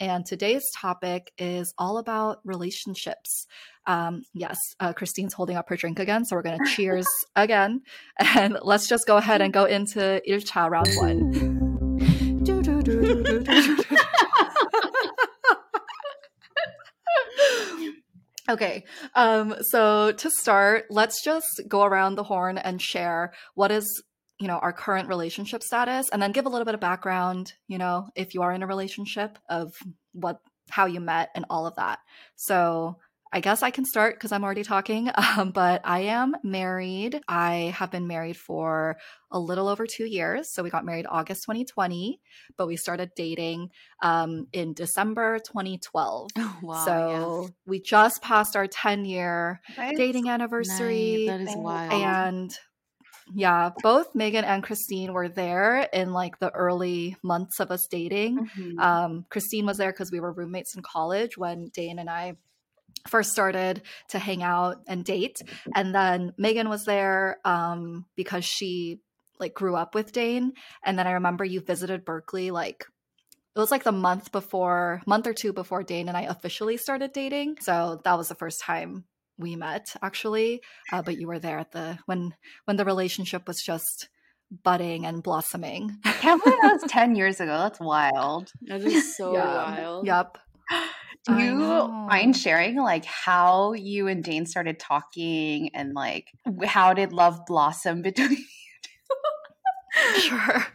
And 0.00 0.26
today's 0.26 0.64
topic 0.74 1.30
is 1.38 1.72
all 1.78 1.98
about 1.98 2.40
relationships. 2.42 3.46
Um, 3.86 4.24
yes, 4.32 4.58
uh, 4.80 4.92
Christine's 4.92 5.34
holding 5.34 5.56
up 5.56 5.68
her 5.68 5.76
drink 5.76 6.00
again. 6.00 6.24
So, 6.24 6.34
we're 6.34 6.42
going 6.42 6.58
to 6.64 6.68
cheers 6.68 7.06
again. 7.36 7.82
And 8.18 8.58
let's 8.60 8.88
just 8.88 9.06
go 9.06 9.18
ahead 9.18 9.40
and 9.40 9.52
go 9.52 9.66
into 9.66 10.20
Ilcha 10.28 10.68
round 10.68 10.90
one. 10.96 11.54
Okay. 18.48 18.84
Um, 19.14 19.54
so 19.62 20.12
to 20.12 20.30
start, 20.30 20.86
let's 20.90 21.22
just 21.24 21.62
go 21.66 21.84
around 21.84 22.14
the 22.14 22.24
horn 22.24 22.58
and 22.58 22.80
share 22.80 23.32
what 23.54 23.72
is, 23.72 24.02
you 24.38 24.48
know, 24.48 24.58
our 24.58 24.72
current 24.72 25.08
relationship 25.08 25.62
status 25.62 26.08
and 26.10 26.20
then 26.20 26.32
give 26.32 26.44
a 26.44 26.50
little 26.50 26.66
bit 26.66 26.74
of 26.74 26.80
background, 26.80 27.54
you 27.68 27.78
know, 27.78 28.08
if 28.14 28.34
you 28.34 28.42
are 28.42 28.52
in 28.52 28.62
a 28.62 28.66
relationship 28.66 29.38
of 29.48 29.72
what 30.12 30.40
how 30.70 30.86
you 30.86 31.00
met 31.00 31.30
and 31.34 31.44
all 31.48 31.66
of 31.66 31.76
that. 31.76 32.00
So 32.36 32.96
I 33.34 33.40
guess 33.40 33.64
I 33.64 33.70
can 33.70 33.84
start 33.84 34.14
because 34.14 34.30
I'm 34.30 34.44
already 34.44 34.62
talking. 34.62 35.10
Um, 35.36 35.50
but 35.50 35.80
I 35.84 36.00
am 36.00 36.36
married. 36.44 37.20
I 37.26 37.74
have 37.76 37.90
been 37.90 38.06
married 38.06 38.36
for 38.36 38.96
a 39.32 39.40
little 39.40 39.66
over 39.66 39.84
two 39.84 40.04
years. 40.04 40.52
So 40.52 40.62
we 40.62 40.70
got 40.70 40.84
married 40.84 41.06
August 41.08 41.42
2020, 41.44 42.20
but 42.56 42.68
we 42.68 42.76
started 42.76 43.10
dating 43.16 43.70
um, 44.00 44.46
in 44.52 44.74
December 44.74 45.40
2012. 45.40 46.30
Oh, 46.36 46.58
wow. 46.62 46.84
so 46.84 47.50
we 47.66 47.80
just 47.80 48.22
passed 48.22 48.54
our 48.54 48.68
10 48.68 49.06
year 49.06 49.60
dating 49.96 50.28
anniversary. 50.28 51.24
Nice. 51.26 51.38
That 51.38 51.50
is 51.50 51.56
wild. 51.56 51.92
And 51.92 52.58
yeah, 53.34 53.70
both 53.82 54.14
Megan 54.14 54.44
and 54.44 54.62
Christine 54.62 55.12
were 55.12 55.28
there 55.28 55.88
in 55.92 56.12
like 56.12 56.38
the 56.38 56.50
early 56.50 57.16
months 57.22 57.58
of 57.58 57.70
us 57.72 57.88
dating. 57.90 58.48
Mhm. 58.56 58.78
Um, 58.78 59.26
Christine 59.30 59.66
was 59.66 59.78
there 59.78 59.90
because 59.90 60.12
we 60.12 60.20
were 60.20 60.32
roommates 60.32 60.76
in 60.76 60.82
college 60.82 61.36
when 61.36 61.70
Dane 61.74 61.98
and 61.98 62.10
I 62.10 62.36
first 63.08 63.32
started 63.32 63.82
to 64.10 64.18
hang 64.18 64.42
out 64.42 64.78
and 64.86 65.04
date. 65.04 65.40
And 65.74 65.94
then 65.94 66.32
Megan 66.38 66.68
was 66.68 66.84
there 66.84 67.38
um, 67.44 68.06
because 68.16 68.44
she 68.44 69.00
like 69.38 69.54
grew 69.54 69.76
up 69.76 69.94
with 69.94 70.12
Dane. 70.12 70.52
And 70.84 70.98
then 70.98 71.06
I 71.06 71.12
remember 71.12 71.44
you 71.44 71.60
visited 71.60 72.04
Berkeley 72.04 72.50
like 72.50 72.86
it 73.56 73.60
was 73.60 73.70
like 73.70 73.84
the 73.84 73.92
month 73.92 74.32
before, 74.32 75.00
month 75.06 75.26
or 75.26 75.32
two 75.34 75.52
before 75.52 75.82
Dane 75.82 76.08
and 76.08 76.16
I 76.16 76.22
officially 76.22 76.76
started 76.76 77.12
dating. 77.12 77.58
So 77.60 78.00
that 78.04 78.16
was 78.18 78.28
the 78.28 78.34
first 78.34 78.60
time 78.60 79.04
we 79.38 79.54
met 79.56 79.94
actually. 80.02 80.62
Uh, 80.92 81.02
but 81.02 81.18
you 81.18 81.26
were 81.26 81.38
there 81.38 81.58
at 81.58 81.72
the 81.72 81.98
when 82.06 82.34
when 82.64 82.76
the 82.76 82.84
relationship 82.84 83.46
was 83.46 83.60
just 83.62 84.08
budding 84.62 85.04
and 85.04 85.22
blossoming. 85.22 85.98
I 86.04 86.12
can't 86.12 86.42
believe 86.42 86.58
that 86.62 86.80
was 86.80 86.82
10 86.90 87.16
years 87.16 87.40
ago. 87.40 87.58
That's 87.58 87.80
wild. 87.80 88.50
that 88.62 88.82
is 88.82 89.16
so 89.16 89.32
Yeah. 89.34 89.54
wild. 89.74 90.06
Yep. 90.06 90.38
Do 91.26 91.38
you 91.38 91.54
mind 91.54 92.36
sharing 92.36 92.76
like 92.76 93.04
how 93.04 93.72
you 93.72 94.08
and 94.08 94.22
Dane 94.22 94.46
started 94.46 94.78
talking 94.78 95.70
and 95.74 95.94
like 95.94 96.30
how 96.64 96.92
did 96.92 97.12
love 97.12 97.46
blossom 97.46 98.02
between 98.08 98.30
you? 98.32 100.20
sure. 100.20 100.66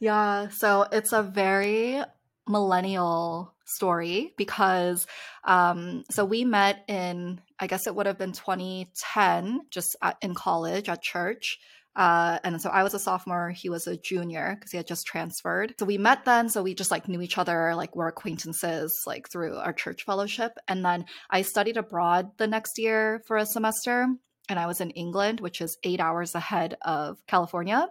Yeah. 0.00 0.48
So 0.48 0.86
it's 0.90 1.12
a 1.12 1.22
very 1.22 2.02
millennial 2.48 3.52
story 3.66 4.32
because 4.36 5.06
um, 5.44 6.04
so 6.10 6.24
we 6.24 6.44
met 6.44 6.84
in 6.88 7.40
I 7.58 7.66
guess 7.66 7.86
it 7.86 7.94
would 7.94 8.06
have 8.06 8.18
been 8.18 8.32
2010, 8.32 9.66
just 9.70 9.96
at, 10.02 10.16
in 10.20 10.34
college 10.34 10.88
at 10.88 11.02
church. 11.02 11.58
Uh, 11.96 12.38
and 12.42 12.60
so 12.60 12.70
I 12.70 12.82
was 12.82 12.94
a 12.94 12.98
sophomore, 12.98 13.50
he 13.50 13.68
was 13.68 13.86
a 13.86 13.96
junior 13.96 14.56
because 14.56 14.70
he 14.72 14.76
had 14.76 14.86
just 14.86 15.06
transferred. 15.06 15.74
So 15.78 15.86
we 15.86 15.98
met 15.98 16.24
then. 16.24 16.48
So 16.48 16.62
we 16.62 16.74
just 16.74 16.90
like 16.90 17.08
knew 17.08 17.20
each 17.20 17.38
other, 17.38 17.74
like 17.74 17.94
we're 17.94 18.08
acquaintances, 18.08 19.02
like 19.06 19.30
through 19.30 19.56
our 19.56 19.72
church 19.72 20.04
fellowship. 20.04 20.52
And 20.66 20.84
then 20.84 21.04
I 21.30 21.42
studied 21.42 21.76
abroad 21.76 22.30
the 22.36 22.46
next 22.46 22.78
year 22.78 23.22
for 23.26 23.36
a 23.36 23.46
semester. 23.46 24.08
And 24.48 24.58
I 24.58 24.66
was 24.66 24.80
in 24.80 24.90
England, 24.90 25.40
which 25.40 25.60
is 25.60 25.78
eight 25.84 26.00
hours 26.00 26.34
ahead 26.34 26.76
of 26.82 27.16
California. 27.26 27.88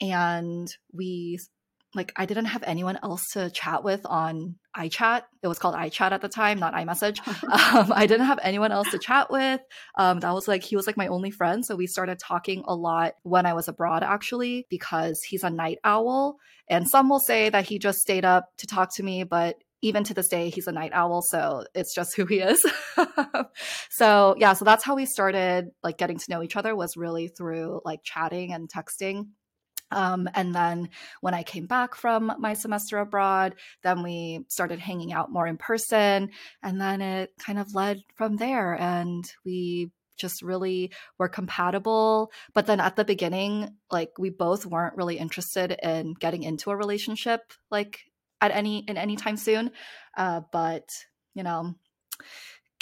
And 0.00 0.68
we 0.92 1.38
like 1.94 2.12
I 2.16 2.26
didn't 2.26 2.46
have 2.46 2.64
anyone 2.64 2.98
else 3.02 3.28
to 3.32 3.50
chat 3.50 3.84
with 3.84 4.04
on 4.06 4.56
iChat. 4.76 5.22
It 5.42 5.48
was 5.48 5.58
called 5.58 5.74
iChat 5.74 6.12
at 6.12 6.20
the 6.20 6.28
time, 6.28 6.58
not 6.58 6.74
iMessage. 6.74 7.26
um, 7.74 7.92
I 7.94 8.06
didn't 8.06 8.26
have 8.26 8.38
anyone 8.42 8.72
else 8.72 8.90
to 8.90 8.98
chat 8.98 9.30
with. 9.30 9.60
Um, 9.96 10.20
that 10.20 10.32
was 10.32 10.48
like 10.48 10.62
he 10.62 10.76
was 10.76 10.86
like 10.86 10.96
my 10.96 11.08
only 11.08 11.30
friend, 11.30 11.64
so 11.64 11.76
we 11.76 11.86
started 11.86 12.18
talking 12.18 12.64
a 12.66 12.74
lot 12.74 13.14
when 13.22 13.46
I 13.46 13.54
was 13.54 13.68
abroad, 13.68 14.02
actually, 14.02 14.66
because 14.70 15.22
he's 15.22 15.44
a 15.44 15.50
night 15.50 15.78
owl, 15.84 16.36
and 16.68 16.88
some 16.88 17.08
will 17.08 17.20
say 17.20 17.50
that 17.50 17.66
he 17.66 17.78
just 17.78 18.00
stayed 18.00 18.24
up 18.24 18.48
to 18.58 18.66
talk 18.66 18.94
to 18.96 19.02
me, 19.02 19.24
but 19.24 19.56
even 19.82 20.04
to 20.04 20.14
this 20.14 20.28
day 20.28 20.48
he's 20.48 20.68
a 20.68 20.72
night 20.72 20.92
owl 20.94 21.20
so 21.20 21.64
it's 21.74 21.92
just 21.92 22.16
who 22.16 22.24
he 22.24 22.38
is 22.38 22.64
so 23.90 24.34
yeah 24.38 24.52
so 24.52 24.64
that's 24.64 24.84
how 24.84 24.94
we 24.94 25.04
started 25.04 25.70
like 25.82 25.98
getting 25.98 26.18
to 26.18 26.30
know 26.30 26.42
each 26.42 26.56
other 26.56 26.74
was 26.74 26.96
really 26.96 27.28
through 27.28 27.80
like 27.84 28.00
chatting 28.04 28.52
and 28.52 28.70
texting 28.70 29.26
um, 29.92 30.28
and 30.34 30.54
then 30.54 30.88
when 31.20 31.34
I 31.34 31.42
came 31.42 31.66
back 31.66 31.94
from 31.94 32.32
my 32.38 32.54
semester 32.54 32.98
abroad, 32.98 33.54
then 33.82 34.02
we 34.02 34.44
started 34.48 34.80
hanging 34.80 35.12
out 35.12 35.30
more 35.30 35.46
in 35.46 35.58
person. 35.58 36.30
And 36.62 36.80
then 36.80 37.00
it 37.00 37.30
kind 37.38 37.58
of 37.58 37.74
led 37.74 38.02
from 38.16 38.36
there. 38.36 38.74
And 38.74 39.30
we 39.44 39.90
just 40.16 40.42
really 40.42 40.92
were 41.18 41.28
compatible. 41.28 42.32
But 42.54 42.66
then 42.66 42.80
at 42.80 42.96
the 42.96 43.04
beginning, 43.04 43.76
like 43.90 44.18
we 44.18 44.30
both 44.30 44.64
weren't 44.66 44.96
really 44.96 45.18
interested 45.18 45.76
in 45.82 46.14
getting 46.14 46.42
into 46.42 46.70
a 46.70 46.76
relationship, 46.76 47.40
like 47.70 48.00
at 48.40 48.50
any 48.50 48.80
in 48.88 48.96
any 48.96 49.16
time 49.16 49.36
soon. 49.36 49.70
Uh, 50.16 50.40
but 50.52 50.88
you 51.34 51.42
know, 51.42 51.74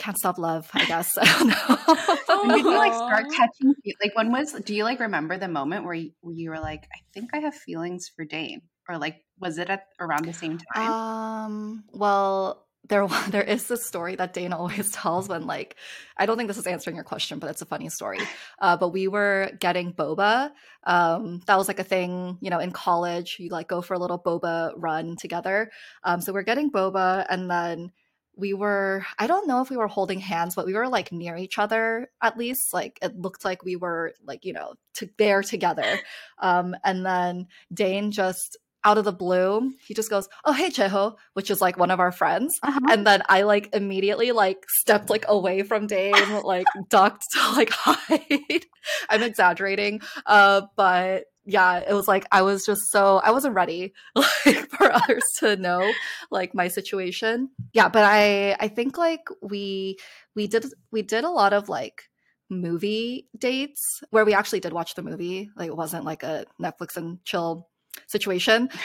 can't 0.00 0.18
stop 0.18 0.38
love, 0.38 0.68
I 0.72 0.86
guess. 0.86 1.16
I 1.20 1.24
don't 1.24 1.48
know. 1.48 2.42
when 2.42 2.56
did 2.56 2.64
you 2.64 2.76
like 2.76 2.94
start 2.94 3.26
catching 3.32 3.74
like 4.02 4.16
when 4.16 4.32
was 4.32 4.52
do 4.52 4.74
you 4.74 4.84
like 4.84 4.98
remember 4.98 5.36
the 5.36 5.48
moment 5.48 5.84
where 5.84 5.94
you, 5.94 6.12
where 6.20 6.34
you 6.34 6.50
were 6.50 6.58
like, 6.58 6.88
I 6.92 6.98
think 7.12 7.30
I 7.34 7.38
have 7.40 7.54
feelings 7.54 8.10
for 8.14 8.24
Dane? 8.24 8.62
Or 8.88 8.98
like 8.98 9.22
was 9.38 9.58
it 9.58 9.68
at 9.68 9.84
around 10.00 10.24
the 10.24 10.32
same 10.32 10.58
time? 10.74 10.90
Um 10.90 11.84
well 11.92 12.66
there 12.88 13.06
there 13.28 13.42
is 13.42 13.68
this 13.68 13.86
story 13.86 14.16
that 14.16 14.32
Dana 14.32 14.56
always 14.58 14.90
tells 14.90 15.28
when 15.28 15.46
like 15.46 15.76
I 16.16 16.24
don't 16.24 16.38
think 16.38 16.48
this 16.48 16.58
is 16.58 16.66
answering 16.66 16.96
your 16.96 17.04
question, 17.04 17.38
but 17.38 17.50
it's 17.50 17.62
a 17.62 17.66
funny 17.66 17.88
story. 17.88 18.20
Uh, 18.58 18.76
but 18.76 18.88
we 18.88 19.08
were 19.08 19.50
getting 19.58 19.90
boba. 19.90 20.50
Um, 20.84 21.40
that 21.46 21.56
was 21.56 21.66
like 21.66 21.78
a 21.78 21.84
thing, 21.84 22.36
you 22.42 22.50
know, 22.50 22.58
in 22.58 22.72
college. 22.72 23.36
You 23.38 23.48
like 23.48 23.68
go 23.68 23.80
for 23.80 23.94
a 23.94 23.98
little 23.98 24.18
boba 24.18 24.74
run 24.76 25.16
together. 25.16 25.70
Um, 26.04 26.20
so 26.20 26.34
we're 26.34 26.42
getting 26.42 26.70
boba, 26.70 27.24
and 27.30 27.50
then 27.50 27.90
we 28.36 28.54
were 28.54 29.04
i 29.18 29.26
don't 29.26 29.46
know 29.46 29.60
if 29.60 29.70
we 29.70 29.76
were 29.76 29.88
holding 29.88 30.20
hands 30.20 30.54
but 30.54 30.66
we 30.66 30.74
were 30.74 30.88
like 30.88 31.12
near 31.12 31.36
each 31.36 31.58
other 31.58 32.10
at 32.22 32.38
least 32.38 32.72
like 32.72 32.98
it 33.02 33.16
looked 33.18 33.44
like 33.44 33.64
we 33.64 33.76
were 33.76 34.12
like 34.24 34.44
you 34.44 34.52
know 34.52 34.74
to, 34.94 35.08
there 35.18 35.42
together. 35.42 35.98
Um 36.38 36.74
and 36.84 37.04
then 37.04 37.48
dane 37.72 38.10
just 38.12 38.56
out 38.82 38.96
of 38.96 39.04
the 39.04 39.12
blue 39.12 39.72
he 39.86 39.92
just 39.92 40.08
goes 40.08 40.26
oh 40.46 40.52
hey 40.52 40.70
cheho 40.70 41.14
which 41.34 41.50
is 41.50 41.60
like 41.60 41.76
one 41.76 41.90
of 41.90 42.00
our 42.00 42.12
friends. 42.12 42.58
Uh-huh. 42.62 42.80
and 42.88 43.06
then 43.06 43.22
i 43.28 43.42
like 43.42 43.68
immediately 43.74 44.32
like 44.32 44.64
stepped 44.68 45.10
like 45.10 45.26
away 45.28 45.62
from 45.62 45.86
dane 45.86 46.14
like 46.44 46.66
ducked 46.88 47.24
to 47.32 47.52
like 47.52 47.70
hide. 47.72 48.64
I'm 49.10 49.22
exaggerating 49.22 50.00
uh 50.24 50.62
but 50.76 51.24
yeah, 51.44 51.82
it 51.88 51.94
was 51.94 52.06
like 52.06 52.26
I 52.30 52.42
was 52.42 52.66
just 52.66 52.82
so 52.90 53.18
I 53.18 53.30
wasn't 53.30 53.54
ready 53.54 53.92
like 54.14 54.68
for 54.70 54.92
others 54.92 55.24
to 55.38 55.56
know 55.56 55.90
like 56.30 56.54
my 56.54 56.68
situation. 56.68 57.50
Yeah, 57.72 57.88
but 57.88 58.04
I 58.04 58.56
I 58.60 58.68
think 58.68 58.98
like 58.98 59.26
we 59.42 59.98
we 60.34 60.46
did 60.46 60.66
we 60.92 61.02
did 61.02 61.24
a 61.24 61.30
lot 61.30 61.52
of 61.52 61.68
like 61.68 62.02
movie 62.50 63.28
dates 63.38 64.02
where 64.10 64.24
we 64.24 64.34
actually 64.34 64.60
did 64.60 64.72
watch 64.72 64.94
the 64.94 65.02
movie. 65.02 65.50
Like 65.56 65.68
it 65.68 65.76
wasn't 65.76 66.04
like 66.04 66.22
a 66.22 66.46
Netflix 66.60 66.96
and 66.96 67.24
chill 67.24 67.68
situation. 68.06 68.68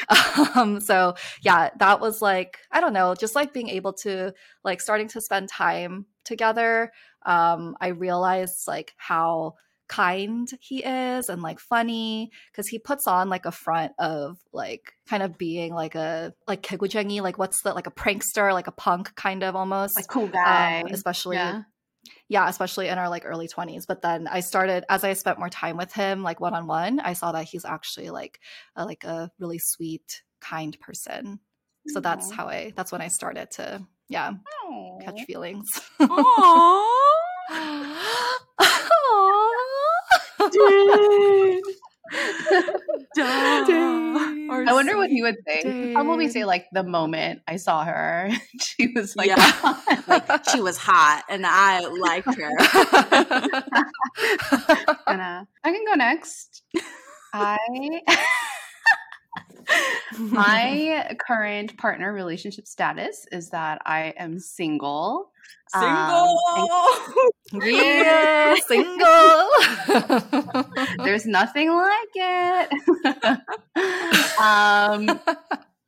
Um 0.56 0.80
so 0.80 1.16
yeah, 1.42 1.70
that 1.80 2.00
was 2.00 2.22
like 2.22 2.60
I 2.72 2.80
don't 2.82 2.94
know, 2.94 3.16
just 3.16 3.36
like 3.36 3.54
being 3.54 3.70
able 3.70 3.94
to 4.04 4.34
like 4.64 4.82
starting 4.82 5.08
to 5.10 5.22
spend 5.22 5.50
time 5.50 6.06
together. 6.24 6.92
Um 7.26 7.76
I 7.82 7.90
realized 7.90 8.68
like 8.68 8.94
how 8.98 9.56
kind 9.88 10.50
he 10.60 10.84
is 10.84 11.30
and 11.30 11.42
like 11.42 11.60
funny 11.60 12.32
because 12.52 12.68
he 12.68 12.80
puts 12.80 13.08
on 13.08 13.30
like 13.30 13.46
a 13.46 13.52
front 13.52 13.94
of 14.00 14.38
like 14.52 14.94
kind 15.08 15.22
of 15.22 15.38
being 15.38 15.74
like 15.74 15.96
a 15.96 16.34
like 16.48 16.64
kegujengi 16.64 17.22
like 17.22 17.38
what's 17.38 17.62
the 17.62 17.74
like 17.74 17.88
a 17.88 17.92
prankster 17.92 18.52
like 18.52 18.68
a 18.68 18.72
punk 18.72 19.14
kind 19.16 19.44
of 19.44 19.56
almost 19.56 19.96
like 19.96 20.08
cool 20.08 20.28
guy. 20.28 20.82
um, 20.82 20.88
especially 20.92 21.36
yeah. 21.36 21.62
yeah 22.30 22.50
especially 22.50 22.88
in 22.88 22.98
our 22.98 23.10
like 23.10 23.24
early 23.26 23.48
20s 23.48 23.84
but 23.88 24.02
then 24.02 24.28
i 24.28 24.40
started 24.40 24.84
as 24.90 25.04
i 25.04 25.14
spent 25.14 25.40
more 25.40 25.50
time 25.50 25.78
with 25.78 25.94
him 25.94 26.24
like 26.24 26.40
one-on-one 26.40 27.00
i 27.00 27.14
saw 27.14 27.32
that 27.32 27.46
he's 27.46 27.66
actually 27.66 28.10
like 28.10 28.40
a, 28.76 28.86
like 28.86 29.04
a 29.04 29.32
really 29.40 29.60
sweet 29.60 30.24
kind 30.42 30.80
person. 30.80 31.40
So 31.88 32.00
that's 32.00 32.32
how 32.32 32.48
i 32.48 32.74
that's 32.76 32.92
when 32.92 33.02
i 33.02 33.10
started 33.10 33.52
to 33.52 33.86
yeah 34.10 34.32
Aww. 34.68 35.06
catch 35.06 35.22
feelings 35.26 35.70
Aww. 43.18 44.68
I 44.68 44.74
wonder 44.74 44.96
what 44.96 45.10
he 45.10 45.22
would 45.22 45.38
say. 45.46 45.62
He'd 45.64 45.94
probably 45.94 46.30
say 46.30 46.46
like 46.46 46.68
the 46.72 46.84
moment 46.84 47.42
I 47.48 47.56
saw 47.56 47.84
her, 47.84 48.30
she 48.60 48.92
was 48.96 49.16
like, 49.16 49.28
yeah. 49.28 49.82
like 50.08 50.50
she 50.50 50.62
was 50.62 50.78
hot, 50.78 51.24
and 51.30 51.46
I 51.46 51.80
liked 51.80 52.36
her. 52.36 52.50
and, 55.08 55.22
uh, 55.22 55.46
I 55.64 55.72
can 55.72 55.86
go 55.86 55.96
next. 55.96 56.64
I 57.34 57.58
my 60.20 61.16
current 61.20 61.78
partner 61.78 62.14
relationship 62.14 62.68
status 62.68 63.26
is 63.32 63.50
that 63.50 63.82
I 63.86 64.14
am 64.18 64.40
single. 64.40 65.32
Single. 65.70 66.40
Um, 66.56 66.68
yeah, 67.64 68.56
single. 68.68 69.50
There's 71.04 71.26
nothing 71.26 71.72
like 71.72 72.16
it. 72.16 72.72
um, 74.40 75.20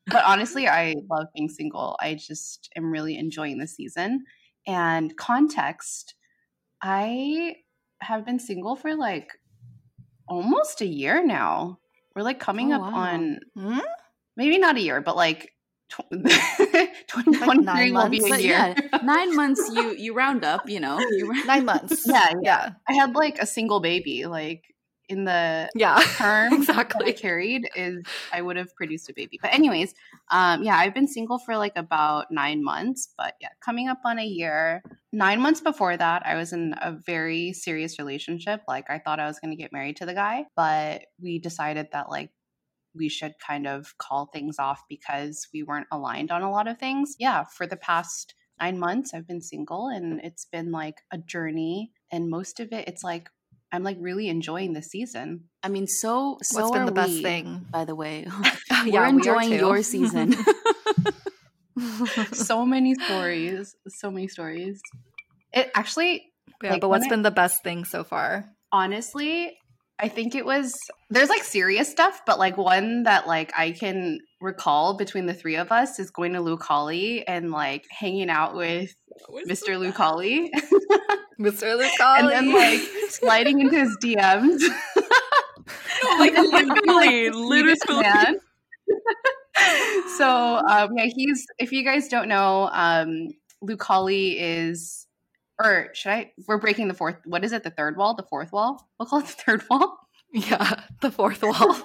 but 0.07 0.23
honestly, 0.25 0.67
I 0.67 0.95
love 1.09 1.27
being 1.35 1.49
single. 1.49 1.97
I 2.01 2.15
just 2.15 2.69
am 2.75 2.91
really 2.91 3.17
enjoying 3.17 3.59
the 3.59 3.67
season. 3.67 4.25
And 4.65 5.15
context, 5.15 6.15
I 6.81 7.55
have 8.01 8.25
been 8.25 8.39
single 8.39 8.75
for 8.75 8.95
like 8.95 9.31
almost 10.27 10.81
a 10.81 10.85
year 10.87 11.25
now. 11.25 11.79
We're 12.17 12.23
like 12.23 12.39
coming 12.39 12.73
oh, 12.73 12.77
up 12.77 12.81
wow. 12.81 12.99
on 12.99 13.39
hmm? 13.55 13.77
maybe 14.35 14.57
not 14.57 14.75
a 14.75 14.81
year, 14.81 15.01
but 15.01 15.15
like 15.15 15.51
2023 15.91 17.63
like 17.63 17.93
will 17.93 18.09
be 18.09 18.17
a 18.17 18.37
year. 18.39 18.73
Yeah, 18.73 18.73
nine 19.03 19.35
months 19.35 19.69
you 19.71 19.91
you 19.97 20.15
round 20.15 20.43
up, 20.43 20.67
you 20.67 20.79
know. 20.79 20.99
You 20.99 21.45
nine 21.45 21.65
months. 21.65 22.07
Yeah, 22.09 22.33
yeah. 22.41 22.69
I 22.89 22.93
had 22.93 23.13
like 23.13 23.37
a 23.37 23.45
single 23.45 23.81
baby. 23.81 24.25
Like 24.25 24.63
in 25.09 25.23
the 25.25 25.69
yeah 25.75 25.99
term 26.15 26.53
exactly 26.53 27.13
carried 27.13 27.69
is 27.75 28.03
I 28.31 28.41
would 28.41 28.57
have 28.57 28.75
produced 28.75 29.09
a 29.09 29.13
baby. 29.13 29.39
But 29.41 29.53
anyways, 29.53 29.93
um, 30.29 30.63
yeah, 30.63 30.77
I've 30.77 30.93
been 30.93 31.07
single 31.07 31.39
for 31.39 31.57
like 31.57 31.75
about 31.75 32.27
nine 32.31 32.63
months, 32.63 33.09
but 33.17 33.35
yeah, 33.41 33.49
coming 33.63 33.87
up 33.87 33.99
on 34.05 34.19
a 34.19 34.25
year. 34.25 34.83
Nine 35.13 35.41
months 35.41 35.61
before 35.61 35.95
that, 35.95 36.25
I 36.25 36.35
was 36.35 36.53
in 36.53 36.75
a 36.81 36.91
very 36.91 37.53
serious 37.53 37.97
relationship. 37.97 38.61
Like 38.67 38.89
I 38.89 38.99
thought 38.99 39.19
I 39.19 39.27
was 39.27 39.39
going 39.39 39.51
to 39.51 39.61
get 39.61 39.71
married 39.71 39.97
to 39.97 40.05
the 40.05 40.13
guy, 40.13 40.45
but 40.55 41.03
we 41.21 41.39
decided 41.39 41.87
that 41.93 42.09
like 42.09 42.29
we 42.93 43.09
should 43.09 43.35
kind 43.45 43.67
of 43.67 43.97
call 43.97 44.25
things 44.27 44.59
off 44.59 44.83
because 44.89 45.47
we 45.53 45.63
weren't 45.63 45.87
aligned 45.91 46.31
on 46.31 46.41
a 46.41 46.51
lot 46.51 46.67
of 46.67 46.77
things. 46.77 47.15
Yeah, 47.19 47.43
for 47.43 47.67
the 47.67 47.77
past 47.77 48.33
nine 48.59 48.79
months, 48.79 49.13
I've 49.13 49.27
been 49.27 49.41
single 49.41 49.87
and 49.87 50.19
it's 50.23 50.45
been 50.45 50.71
like 50.71 50.97
a 51.11 51.17
journey. 51.17 51.91
And 52.11 52.29
most 52.29 52.59
of 52.59 52.71
it, 52.71 52.87
it's 52.87 53.03
like 53.03 53.29
I'm 53.71 53.83
like 53.83 53.97
really 53.99 54.29
enjoying 54.29 54.73
the 54.73 54.81
season. 54.81 55.45
I 55.61 55.69
mean, 55.69 55.87
so 55.87 56.37
so 56.41 56.61
What's 56.61 56.71
been 56.71 56.85
the 56.85 56.91
best 56.91 57.11
we, 57.11 57.23
thing, 57.23 57.65
by 57.69 57.85
the 57.85 57.95
way. 57.95 58.27
We're 58.71 58.85
yeah, 58.85 59.09
enjoying 59.09 59.49
we 59.49 59.57
your 59.57 59.83
season. 59.83 60.35
so 62.33 62.65
many 62.65 62.95
stories, 62.95 63.75
so 63.87 64.09
many 64.09 64.27
stories. 64.27 64.81
It 65.53 65.69
actually, 65.75 66.31
yeah. 66.63 66.73
Like, 66.73 66.81
but 66.81 66.89
what's 66.89 67.07
been 67.07 67.21
the 67.21 67.31
best 67.31 67.63
thing 67.63 67.85
so 67.85 68.03
far? 68.03 68.45
Honestly, 68.71 69.57
I 69.99 70.07
think 70.09 70.35
it 70.35 70.45
was 70.45 70.73
there's 71.09 71.29
like 71.29 71.43
serious 71.43 71.89
stuff, 71.89 72.21
but 72.25 72.37
like 72.39 72.57
one 72.57 73.03
that 73.03 73.27
like 73.27 73.51
I 73.57 73.71
can 73.71 74.19
recall 74.41 74.95
between 74.95 75.25
the 75.25 75.33
three 75.33 75.55
of 75.55 75.71
us 75.71 75.99
is 75.99 76.11
going 76.11 76.33
to 76.33 76.39
Lucali 76.39 77.23
and 77.27 77.51
like 77.51 77.85
hanging 77.89 78.29
out 78.29 78.55
with 78.55 78.93
Mr. 79.47 79.77
Lucali. 79.77 80.49
Mr. 81.39 81.79
Lucali. 81.79 82.19
and 82.19 82.29
then 82.29 82.53
like 82.53 82.81
sliding 83.09 83.59
into 83.59 83.77
his 83.77 83.95
DMs. 84.01 84.61
No, 86.03 86.09
like 86.19 86.33
literally, 86.37 87.29
literally. 87.31 88.01
Man. 88.01 88.39
so 90.17 90.61
um, 90.67 90.91
yeah, 90.97 91.05
he's 91.05 91.45
if 91.59 91.71
you 91.71 91.83
guys 91.83 92.07
don't 92.07 92.27
know, 92.27 92.69
um, 92.73 93.29
Lucali 93.63 94.35
is 94.37 95.07
or 95.59 95.89
should 95.93 96.11
I 96.11 96.31
we're 96.47 96.57
breaking 96.57 96.87
the 96.87 96.93
fourth 96.93 97.17
what 97.25 97.43
is 97.43 97.51
it, 97.51 97.63
the 97.63 97.71
third 97.71 97.97
wall, 97.97 98.13
the 98.15 98.23
fourth 98.23 98.51
wall? 98.51 98.87
We'll 98.99 99.07
call 99.07 99.19
it 99.19 99.27
the 99.27 99.33
third 99.33 99.63
wall. 99.69 99.97
Yeah, 100.33 100.81
the 101.01 101.11
fourth 101.11 101.41
wall. 101.43 101.75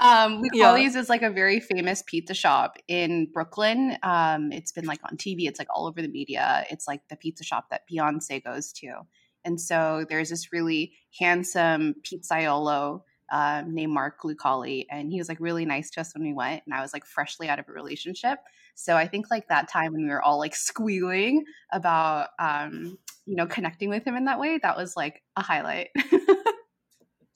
Um, 0.00 0.42
Yeah. 0.52 0.72
Lucali's 0.72 0.96
is 0.96 1.08
like 1.08 1.22
a 1.22 1.30
very 1.30 1.60
famous 1.60 2.02
pizza 2.06 2.34
shop 2.34 2.78
in 2.88 3.26
Brooklyn. 3.32 3.96
Um, 4.02 4.52
it's 4.52 4.72
been 4.72 4.86
like 4.86 5.00
on 5.10 5.16
TV. 5.16 5.48
It's 5.48 5.58
like 5.58 5.68
all 5.74 5.86
over 5.86 6.02
the 6.02 6.08
media. 6.08 6.64
It's 6.70 6.86
like 6.86 7.00
the 7.08 7.16
pizza 7.16 7.44
shop 7.44 7.70
that 7.70 7.82
Beyonce 7.90 8.42
goes 8.42 8.72
to. 8.74 9.00
And 9.44 9.60
so 9.60 10.04
there's 10.08 10.30
this 10.30 10.52
really 10.52 10.92
handsome 11.18 11.94
pizzaiolo 12.02 13.02
um, 13.30 13.74
named 13.74 13.92
Mark 13.92 14.22
Lucali, 14.22 14.86
and 14.90 15.10
he 15.10 15.18
was 15.18 15.28
like 15.28 15.38
really 15.40 15.66
nice 15.66 15.90
to 15.90 16.00
us 16.00 16.14
when 16.14 16.22
we 16.22 16.32
went. 16.32 16.62
And 16.66 16.74
I 16.74 16.80
was 16.80 16.92
like 16.92 17.04
freshly 17.04 17.48
out 17.48 17.58
of 17.58 17.68
a 17.68 17.72
relationship, 17.72 18.38
so 18.74 18.96
I 18.96 19.06
think 19.08 19.26
like 19.30 19.48
that 19.48 19.68
time 19.68 19.92
when 19.92 20.04
we 20.04 20.10
were 20.10 20.22
all 20.22 20.38
like 20.38 20.54
squealing 20.56 21.44
about 21.72 22.28
um, 22.38 22.98
you 23.26 23.36
know 23.36 23.46
connecting 23.46 23.90
with 23.90 24.06
him 24.06 24.16
in 24.16 24.26
that 24.26 24.40
way, 24.40 24.58
that 24.62 24.76
was 24.76 24.96
like 24.96 25.22
a 25.36 25.42
highlight. 25.42 25.88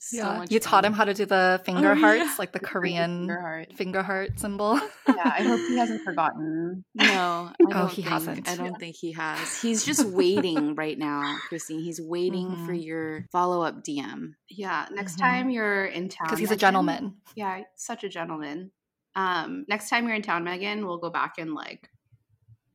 So 0.05 0.17
yeah. 0.17 0.39
much 0.39 0.51
You 0.51 0.59
taught 0.59 0.85
him 0.85 0.93
how 0.93 1.05
to 1.05 1.15
do 1.15 1.27
the 1.27 1.61
finger 1.65 1.93
Oh, 1.93 1.95
hearts, 2.01 2.25
yeah. 2.25 2.35
like 2.37 2.51
the 2.59 2.59
Korean 2.59 3.21
Finger 3.21 3.41
heart. 3.41 3.73
finger 3.77 4.03
heart 4.03 4.41
symbol. 4.41 4.75
Yeah, 5.07 5.15
I 5.25 5.43
hope 5.43 5.61
he 5.61 5.79
hasn't 5.79 6.03
forgotten. 6.05 6.85
No, 6.97 7.05
I 7.07 7.55
Oh, 7.63 7.67
don't 7.71 7.89
he 7.89 8.03
think, 8.03 8.09
hasn't. 8.09 8.49
I 8.49 8.57
don't 8.57 8.77
think 8.81 8.97
he 8.97 9.13
has. 9.13 9.61
He's 9.63 9.85
just 9.85 10.05
waiting 10.05 10.75
right 10.75 10.99
now, 10.99 11.37
Christine. 11.49 11.81
He's 11.85 12.01
waiting 12.01 12.51
for 12.67 12.73
Mhm. 12.73 12.85
your 12.85 13.27
follow 13.31 13.63
up 13.63 13.85
DM. 13.85 14.35
Yeah, 14.51 14.87
next 14.91 15.15
Mhm. 15.17 15.21
time 15.21 15.51
you're 15.51 15.85
in 15.85 16.09
town, 16.09 16.27
Because 16.27 16.41
he's 16.41 16.51
a 16.51 16.57
gentleman. 16.57 17.19
Yeah, 17.37 17.63
such 17.77 18.03
a 18.03 18.09
gentleman. 18.09 18.73
Um, 19.15 19.65
next 19.69 19.89
time 19.89 20.07
you're 20.07 20.17
in 20.17 20.23
town, 20.23 20.43
Megan, 20.43 20.85
we'll 20.85 20.99
go 20.99 21.11
back 21.11 21.35
and 21.39 21.55
like 21.55 21.89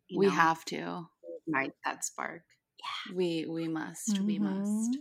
you 0.07 0.19
we 0.19 0.27
know, 0.27 0.31
have 0.31 0.63
to. 0.65 1.07
ignite 1.46 1.74
that 1.84 2.05
spark. 2.05 2.43
Yeah. 2.79 3.15
We 3.17 3.46
we 3.48 3.67
must. 3.67 4.19
We 4.22 4.39
must. 4.39 4.98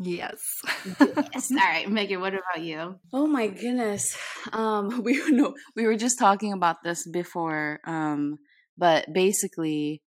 Yes. 0.00 0.60
yes. 1.00 1.50
All 1.52 1.56
right, 1.58 1.90
Megan. 1.90 2.20
What 2.20 2.34
about 2.34 2.62
you? 2.62 2.98
Oh 3.12 3.26
my 3.26 3.46
goodness. 3.48 4.16
Um 4.52 5.02
we 5.04 5.22
no 5.30 5.54
we 5.74 5.86
were 5.86 5.96
just 5.96 6.18
talking 6.18 6.52
about 6.52 6.82
this 6.82 7.06
before 7.06 7.80
um 7.84 8.38
but 8.76 9.12
basically 9.12 10.02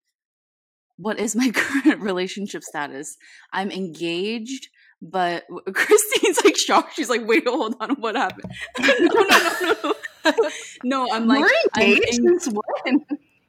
what 0.98 1.19
is 1.19 1.36
my 1.36 1.50
current 1.53 2.01
relationship 2.01 2.63
status? 2.63 3.17
I'm 3.53 3.72
engaged 3.72 4.67
but 5.01 5.46
Christine's 5.74 6.43
like 6.43 6.58
shocked. 6.58 6.93
She's 6.96 7.10
like, 7.10 7.25
"Wait, 7.25 7.48
hold 7.48 7.74
on. 7.79 7.91
What 8.01 8.17
happened?" 8.17 8.51
no, 8.79 8.98
no, 8.98 9.24
no, 9.62 9.75
no. 10.25 10.50
No, 10.84 11.08
I'm 11.12 11.25
like 11.25 11.39
You're 11.39 11.50
I'm 11.74 11.81
engaged 11.84 12.19
en- 12.19 12.39
since 12.39 12.48
when? 12.84 13.05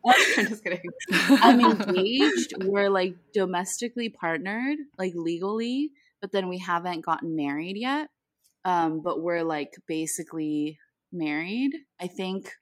I'm 0.07 0.47
just 0.47 0.63
kidding. 0.63 0.81
I'm 1.13 1.61
engaged. 1.61 2.55
We're 2.65 2.89
like 2.89 3.17
domestically 3.35 4.09
partnered, 4.11 4.79
like 4.97 5.13
legally, 5.17 5.91
but 6.21 6.33
then 6.33 6.49
we 6.49 6.59
haven't 6.59 7.05
gotten 7.05 7.37
married 7.37 7.77
yet. 7.77 8.09
Um, 8.65 9.01
but 9.03 9.23
we're 9.23 9.45
like 9.45 9.73
basically 9.89 10.79
married. 11.13 11.73
I 12.01 12.07
think 12.09 12.53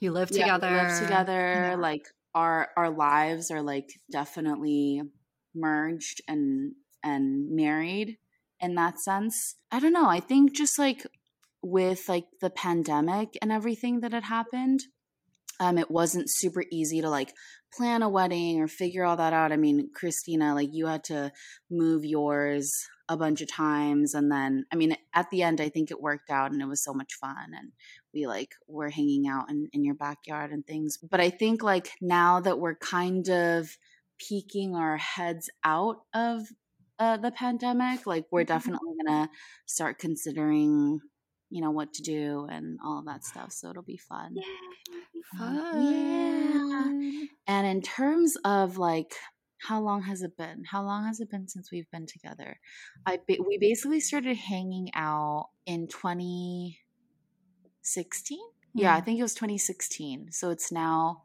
You 0.00 0.12
live 0.12 0.30
Yeah, 0.30 0.36
we 0.36 0.42
together. 0.60 0.76
live 0.88 1.00
together. 1.02 1.52
Yeah. 1.70 1.74
Like 1.76 2.06
our 2.34 2.68
our 2.76 2.90
lives 2.90 3.50
are 3.50 3.62
like 3.62 3.88
definitely 4.10 5.02
merged 5.54 6.20
and 6.28 6.72
and 7.02 7.50
married 7.50 8.18
in 8.60 8.74
that 8.76 9.00
sense. 9.00 9.56
I 9.70 9.80
don't 9.80 9.92
know. 9.92 10.08
I 10.08 10.20
think 10.20 10.54
just 10.54 10.78
like 10.78 11.06
with 11.62 12.08
like 12.08 12.26
the 12.40 12.50
pandemic 12.50 13.36
and 13.42 13.52
everything 13.52 14.00
that 14.00 14.12
had 14.12 14.24
happened, 14.24 14.84
um, 15.60 15.78
it 15.78 15.90
wasn't 15.90 16.30
super 16.30 16.64
easy 16.70 17.00
to 17.00 17.10
like 17.10 17.32
plan 17.74 18.02
a 18.02 18.08
wedding 18.08 18.60
or 18.60 18.68
figure 18.68 19.04
all 19.04 19.16
that 19.16 19.32
out. 19.32 19.52
I 19.52 19.56
mean, 19.56 19.90
Christina, 19.94 20.54
like 20.54 20.70
you 20.72 20.86
had 20.86 21.04
to 21.04 21.32
move 21.70 22.04
yours 22.04 22.70
a 23.08 23.16
bunch 23.16 23.40
of 23.40 23.52
times 23.52 24.14
and 24.14 24.30
then 24.30 24.64
I 24.72 24.76
mean 24.76 24.96
at 25.12 25.28
the 25.30 25.42
end 25.42 25.60
I 25.60 25.68
think 25.68 25.90
it 25.90 26.00
worked 26.00 26.30
out 26.30 26.52
and 26.52 26.62
it 26.62 26.68
was 26.68 26.82
so 26.82 26.94
much 26.94 27.12
fun 27.20 27.50
and 27.52 27.72
we 28.14 28.26
like 28.26 28.54
were 28.68 28.88
hanging 28.88 29.26
out 29.26 29.50
in, 29.50 29.68
in 29.72 29.84
your 29.84 29.94
backyard 29.94 30.50
and 30.50 30.66
things. 30.66 30.98
But 30.98 31.20
I 31.20 31.30
think 31.30 31.62
like 31.62 31.90
now 32.00 32.40
that 32.40 32.58
we're 32.58 32.76
kind 32.76 33.28
of 33.28 33.68
peeking 34.18 34.74
our 34.76 34.96
heads 34.96 35.50
out 35.64 35.96
of 36.14 36.42
uh, 36.98 37.16
the 37.16 37.32
pandemic, 37.32 38.06
like 38.06 38.26
we're 38.30 38.44
definitely 38.44 38.92
gonna 39.04 39.28
start 39.66 39.98
considering, 39.98 41.00
you 41.52 41.60
know, 41.60 41.70
what 41.70 41.92
to 41.94 42.02
do 42.02 42.46
and 42.50 42.78
all 42.84 42.98
of 42.98 43.04
that 43.06 43.24
stuff. 43.24 43.52
So 43.52 43.70
it'll 43.70 43.82
be 43.82 43.96
fun. 43.98 44.36
Fun. 45.38 47.28
And 47.46 47.66
in 47.66 47.82
terms 47.82 48.36
of 48.44 48.78
like 48.78 49.12
how 49.68 49.80
long 49.80 50.02
has 50.02 50.22
it 50.22 50.36
been? 50.36 50.64
How 50.68 50.82
long 50.82 51.06
has 51.06 51.20
it 51.20 51.30
been 51.30 51.46
since 51.46 51.70
we've 51.70 51.88
been 51.92 52.06
together? 52.06 52.58
I 53.06 53.20
we 53.28 53.58
basically 53.60 54.00
started 54.00 54.36
hanging 54.36 54.90
out 54.94 55.50
in 55.66 55.86
2016. 55.88 58.38
Yeah, 58.74 58.96
I 58.96 59.00
Mm. 59.00 59.04
think 59.04 59.18
it 59.20 59.22
was 59.22 59.34
2016. 59.34 60.32
So 60.32 60.50
it's 60.50 60.72
now 60.72 61.22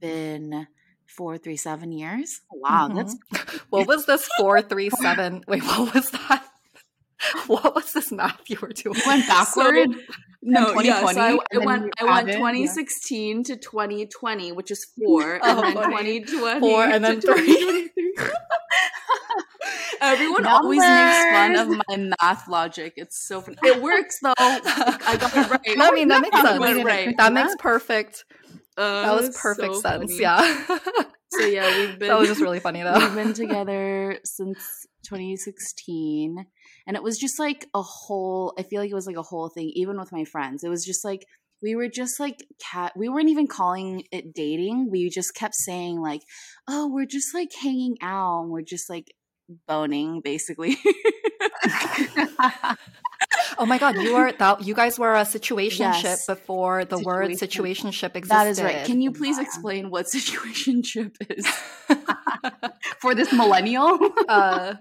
been 0.00 0.66
four, 1.06 1.38
three, 1.38 1.56
seven 1.56 1.90
years. 1.92 2.40
Wow, 2.50 2.88
that's 2.94 3.16
Mhm. 3.32 3.60
what 3.70 3.86
was 3.88 4.06
this 4.06 4.28
four 4.38 4.60
three 4.62 4.90
seven? 4.90 5.42
Wait, 5.48 5.62
what 5.64 5.94
was 5.94 6.10
that? 6.10 6.46
What 7.46 7.74
was 7.74 7.92
this 7.92 8.10
math 8.12 8.40
you 8.48 8.58
were 8.60 8.68
doing? 8.68 9.00
Went 9.06 9.26
backward. 9.28 9.90
no, 10.42 10.80
yeah. 10.80 11.06
So 11.06 11.20
I, 11.20 11.38
I 11.54 11.58
went, 11.58 11.92
I 12.00 12.04
went 12.04 12.28
added, 12.28 12.28
yeah. 12.30 12.36
2016 12.36 13.44
to 13.44 13.56
2020, 13.56 14.52
which 14.52 14.70
is 14.70 14.84
four, 14.98 15.38
Oh, 15.42 15.62
and 15.62 15.76
then 15.76 15.90
funny. 15.92 16.20
2020 16.20 16.60
Four, 16.60 16.84
and 16.84 16.94
to 16.94 17.00
then 17.00 17.20
three. 17.20 17.46
2023. 17.46 18.28
Everyone 20.00 20.46
always 20.46 20.80
makes 20.80 21.24
fun 21.30 21.56
of 21.56 21.68
my 21.88 22.14
math 22.20 22.48
logic. 22.48 22.94
It's 22.96 23.24
so 23.24 23.40
funny. 23.40 23.56
It 23.62 23.80
works 23.80 24.18
though. 24.20 24.34
I 24.36 25.16
got 25.20 25.36
it 25.36 25.48
right. 25.50 25.60
I 25.78 25.90
mean, 25.92 26.08
that 26.08 26.22
makes 26.22 26.34
sense. 26.40 26.58
got 26.58 26.84
right. 26.84 27.16
That 27.16 27.32
makes 27.32 27.54
perfect. 27.58 28.24
Uh, 28.76 29.02
That 29.02 29.14
was 29.14 29.36
perfect 29.36 29.74
so 29.76 29.80
sense. 29.80 30.10
funny. 30.12 30.20
Yeah. 30.20 30.78
So 31.30 31.46
yeah, 31.46 31.78
we've 31.78 31.98
been 31.98 32.08
that 32.08 32.18
was 32.18 32.28
just 32.28 32.40
really 32.40 32.60
funny 32.60 32.82
though. 32.82 32.98
We've 32.98 33.14
been 33.14 33.32
together 33.32 34.18
since 34.24 34.86
2016. 35.04 36.46
And 36.86 36.96
it 36.96 37.02
was 37.02 37.18
just 37.18 37.38
like 37.38 37.66
a 37.74 37.82
whole, 37.82 38.54
I 38.58 38.62
feel 38.62 38.80
like 38.80 38.90
it 38.90 38.94
was 38.94 39.06
like 39.06 39.16
a 39.16 39.22
whole 39.22 39.48
thing, 39.48 39.70
even 39.74 39.98
with 39.98 40.12
my 40.12 40.24
friends. 40.24 40.64
It 40.64 40.68
was 40.68 40.84
just 40.84 41.04
like, 41.04 41.24
we 41.62 41.76
were 41.76 41.88
just 41.88 42.18
like 42.18 42.44
cat, 42.58 42.92
we 42.96 43.08
weren't 43.08 43.28
even 43.28 43.46
calling 43.46 44.02
it 44.10 44.34
dating. 44.34 44.90
We 44.90 45.08
just 45.10 45.34
kept 45.34 45.54
saying, 45.54 46.00
like, 46.00 46.22
oh, 46.68 46.88
we're 46.92 47.06
just 47.06 47.32
like 47.34 47.50
hanging 47.62 47.96
out. 48.02 48.42
And 48.42 48.50
we're 48.50 48.62
just 48.62 48.90
like 48.90 49.12
boning, 49.68 50.20
basically. 50.22 50.76
Oh 53.58 53.66
my 53.66 53.78
god, 53.78 53.96
you 53.96 54.16
are 54.16 54.32
that 54.32 54.64
you 54.66 54.74
guys 54.74 54.98
were 54.98 55.14
a 55.14 55.22
situationship 55.22 56.02
Yes. 56.02 56.26
before 56.26 56.84
the 56.84 56.98
word 56.98 57.36
Situation. 57.36 57.88
situationship 57.90 58.16
existed. 58.16 58.30
that 58.30 58.46
is 58.46 58.62
right. 58.62 58.84
Can 58.84 59.00
you 59.00 59.12
please 59.12 59.38
explain 59.38 59.90
what 59.90 60.06
situationship 60.06 61.14
is? 61.28 61.46
For 63.00 63.14
this 63.14 63.32
millennial. 63.32 63.98
uh 64.28 64.74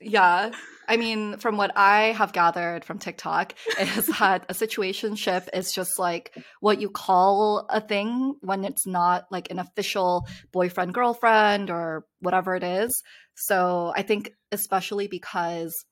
yeah. 0.00 0.52
I 0.88 0.96
mean, 0.96 1.38
from 1.38 1.56
what 1.56 1.72
I 1.76 2.12
have 2.12 2.32
gathered 2.32 2.84
from 2.84 2.98
TikTok, 2.98 3.54
is 3.80 4.06
that 4.06 4.46
a 4.48 4.54
situationship 4.54 5.48
is 5.52 5.72
just 5.72 5.98
like 5.98 6.36
what 6.60 6.80
you 6.80 6.90
call 6.90 7.66
a 7.70 7.80
thing 7.80 8.36
when 8.40 8.64
it's 8.64 8.86
not 8.86 9.26
like 9.30 9.50
an 9.50 9.58
official 9.58 10.26
boyfriend 10.52 10.94
girlfriend 10.94 11.70
or 11.70 12.06
whatever 12.20 12.54
it 12.54 12.62
is. 12.62 13.02
So 13.34 13.92
I 13.94 14.02
think 14.02 14.32
especially 14.52 15.08
because 15.08 15.84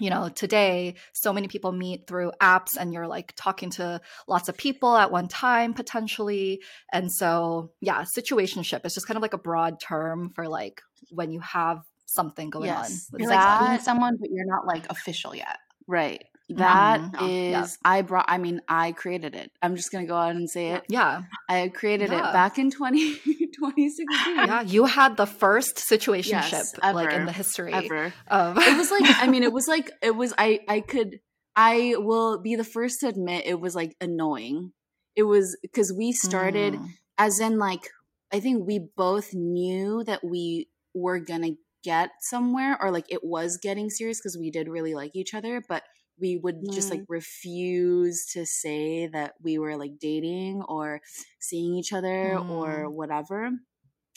you 0.00 0.10
know 0.10 0.28
today 0.28 0.96
so 1.12 1.32
many 1.32 1.46
people 1.46 1.70
meet 1.70 2.08
through 2.08 2.32
apps 2.42 2.76
and 2.78 2.92
you're 2.92 3.06
like 3.06 3.32
talking 3.36 3.70
to 3.70 4.00
lots 4.26 4.48
of 4.48 4.56
people 4.56 4.96
at 4.96 5.12
one 5.12 5.28
time 5.28 5.72
potentially 5.72 6.60
and 6.92 7.12
so 7.12 7.70
yeah 7.80 8.04
situationship 8.16 8.84
is 8.84 8.94
just 8.94 9.06
kind 9.06 9.16
of 9.16 9.22
like 9.22 9.34
a 9.34 9.38
broad 9.38 9.80
term 9.80 10.30
for 10.34 10.48
like 10.48 10.80
when 11.10 11.30
you 11.30 11.38
have 11.38 11.78
something 12.14 12.50
going 12.50 12.66
Yes. 12.66 13.08
on 13.12 13.20
You're 13.20 13.30
That- 13.30 13.62
like 13.62 13.80
someone, 13.80 14.16
but 14.20 14.30
you're 14.30 14.46
not 14.46 14.66
like 14.66 14.90
official 14.90 15.34
yet. 15.34 15.58
Right. 15.86 16.24
That 16.50 17.00
Mhm. 17.00 17.22
is, 17.22 17.52
Yeah. 17.52 17.66
I 17.84 18.02
brought. 18.02 18.26
I 18.28 18.36
mean, 18.38 18.60
I 18.68 18.92
created 18.92 19.34
it. 19.34 19.50
I'm 19.62 19.76
just 19.76 19.90
gonna 19.90 20.06
go 20.06 20.16
out 20.16 20.36
and 20.36 20.48
say 20.48 20.72
it. 20.72 20.84
Yeah. 20.88 21.22
I 21.48 21.68
created 21.68 22.10
Yeah. 22.10 22.28
it 22.30 22.32
back 22.34 22.58
in 22.58 22.70
20, 22.70 23.14
2016. 23.56 24.36
Yeah. 24.36 24.60
You 24.62 24.84
had 24.84 25.16
the 25.16 25.26
first 25.26 25.76
situationship 25.76 26.52
Yes, 26.52 26.74
like 26.82 27.12
in 27.12 27.24
the 27.24 27.32
history 27.32 27.72
Ever. 27.72 28.12
of 28.28 28.58
It 28.58 28.76
was 28.76 28.90
like. 28.90 29.02
I 29.22 29.26
mean, 29.28 29.42
it 29.42 29.52
was 29.58 29.66
like. 29.68 29.90
It 30.02 30.16
was. 30.16 30.34
I. 30.36 30.60
I 30.68 30.80
could. 30.80 31.20
I 31.56 31.94
will 31.98 32.40
be 32.42 32.56
the 32.56 32.64
first 32.64 33.00
to 33.00 33.08
admit 33.08 33.46
it 33.46 33.58
was 33.60 33.74
like 33.74 33.96
annoying. 34.00 34.72
It 35.16 35.22
was 35.22 35.56
because 35.62 35.94
we 35.96 36.12
started 36.12 36.74
Mm. 36.74 36.88
as 37.16 37.38
in 37.40 37.58
like 37.58 37.88
I 38.32 38.40
think 38.40 38.66
we 38.66 38.80
both 38.96 39.32
knew 39.32 40.02
that 40.04 40.24
we 40.24 40.68
were 40.94 41.20
gonna 41.20 41.52
get 41.84 42.10
somewhere 42.20 42.76
or 42.80 42.90
like 42.90 43.06
it 43.08 43.22
was 43.22 43.58
getting 43.58 43.90
serious 43.90 44.18
because 44.18 44.38
we 44.38 44.50
did 44.50 44.68
really 44.68 44.94
like 44.94 45.12
each 45.14 45.34
other, 45.34 45.62
but 45.68 45.82
we 46.18 46.36
would 46.36 46.56
just 46.72 46.90
like 46.90 47.02
refuse 47.08 48.26
to 48.32 48.46
say 48.46 49.08
that 49.08 49.34
we 49.42 49.58
were 49.58 49.76
like 49.76 49.98
dating 50.00 50.62
or 50.68 51.00
seeing 51.40 51.74
each 51.74 51.92
other 51.92 52.38
or 52.38 52.88
whatever. 52.90 53.50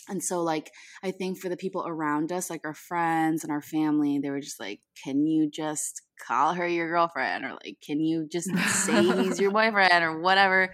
And 0.10 0.24
so 0.24 0.42
like 0.42 0.72
I 1.04 1.12
think 1.12 1.38
for 1.38 1.50
the 1.50 1.58
people 1.58 1.84
around 1.86 2.32
us, 2.32 2.50
like 2.50 2.62
our 2.66 2.74
friends 2.74 3.44
and 3.44 3.52
our 3.52 3.62
family, 3.62 4.20
they 4.20 4.30
were 4.30 4.40
just 4.40 4.60
like, 4.60 4.80
Can 5.04 5.26
you 5.26 5.50
just 5.50 6.02
call 6.26 6.54
her 6.54 6.68
your 6.68 6.88
girlfriend? 6.88 7.46
Or 7.46 7.52
like, 7.64 7.78
can 7.86 8.00
you 8.00 8.28
just 8.32 8.50
say 8.86 9.04
he's 9.04 9.40
your 9.40 9.52
boyfriend 9.60 10.04
or 10.04 10.22
whatever? 10.22 10.74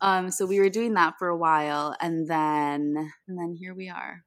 Um, 0.00 0.30
so 0.30 0.44
we 0.44 0.58
were 0.58 0.68
doing 0.68 0.94
that 0.94 1.14
for 1.18 1.28
a 1.28 1.36
while, 1.36 1.94
and 2.00 2.28
then 2.28 3.10
and 3.28 3.38
then 3.38 3.54
here 3.58 3.74
we 3.74 3.88
are 3.88 4.22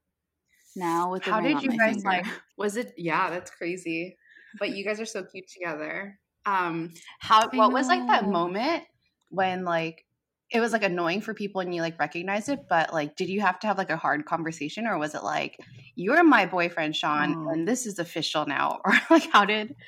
now 0.78 1.12
with 1.12 1.24
the 1.26 1.32
How 1.32 1.40
ring 1.40 1.48
did 1.48 1.58
on 1.58 1.64
you 1.64 1.70
my 1.72 1.78
guys 1.78 1.96
finger. 1.96 2.10
like? 2.10 2.26
Was 2.58 2.78
it? 2.78 2.94
Yeah, 2.98 3.30
that's 3.30 3.52
crazy. 3.52 4.18
But 4.60 4.70
you 4.72 4.86
guys 4.86 5.00
are 5.00 5.06
so 5.06 5.24
cute 5.24 5.48
together. 5.50 6.20
Um, 6.46 6.94
how? 7.20 7.50
I 7.52 7.56
What 7.58 7.74
was 7.74 7.88
like 7.88 8.08
that 8.08 8.26
moment 8.26 8.84
when 9.30 9.66
like 9.66 10.06
it 10.50 10.62
was 10.62 10.72
like 10.72 10.84
annoying 10.84 11.20
for 11.20 11.34
people 11.34 11.60
and 11.60 11.76
you 11.76 11.82
like 11.82 12.00
recognized 12.00 12.48
it, 12.48 12.62
but 12.70 12.94
like, 12.94 13.18
did 13.18 13.28
you 13.28 13.42
have 13.42 13.60
to 13.60 13.68
have 13.68 13.78
like 13.78 13.90
a 13.90 13.98
hard 13.98 14.26
conversation, 14.26 14.88
or 14.88 14.98
was 14.98 15.14
it 15.14 15.24
like 15.24 15.60
you're 15.96 16.24
my 16.24 16.46
boyfriend, 16.46 16.96
Sean, 16.96 17.36
Mm. 17.36 17.52
and 17.54 17.68
this 17.68 17.86
is 17.86 18.00
official 18.00 18.46
now, 18.46 18.80
or 18.86 18.94
like 19.10 19.30
how 19.32 19.46
did? 19.46 19.76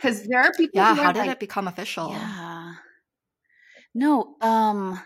Because 0.00 0.22
there 0.28 0.38
are 0.40 0.52
people. 0.56 0.70
Yeah, 0.80 0.94
who 0.94 1.02
how 1.02 1.10
are, 1.10 1.12
did 1.12 1.18
like, 1.26 1.30
it 1.30 1.40
become 1.40 1.66
official? 1.66 2.10
Yeah. 2.12 2.74
No, 3.94 4.36
um 4.40 5.00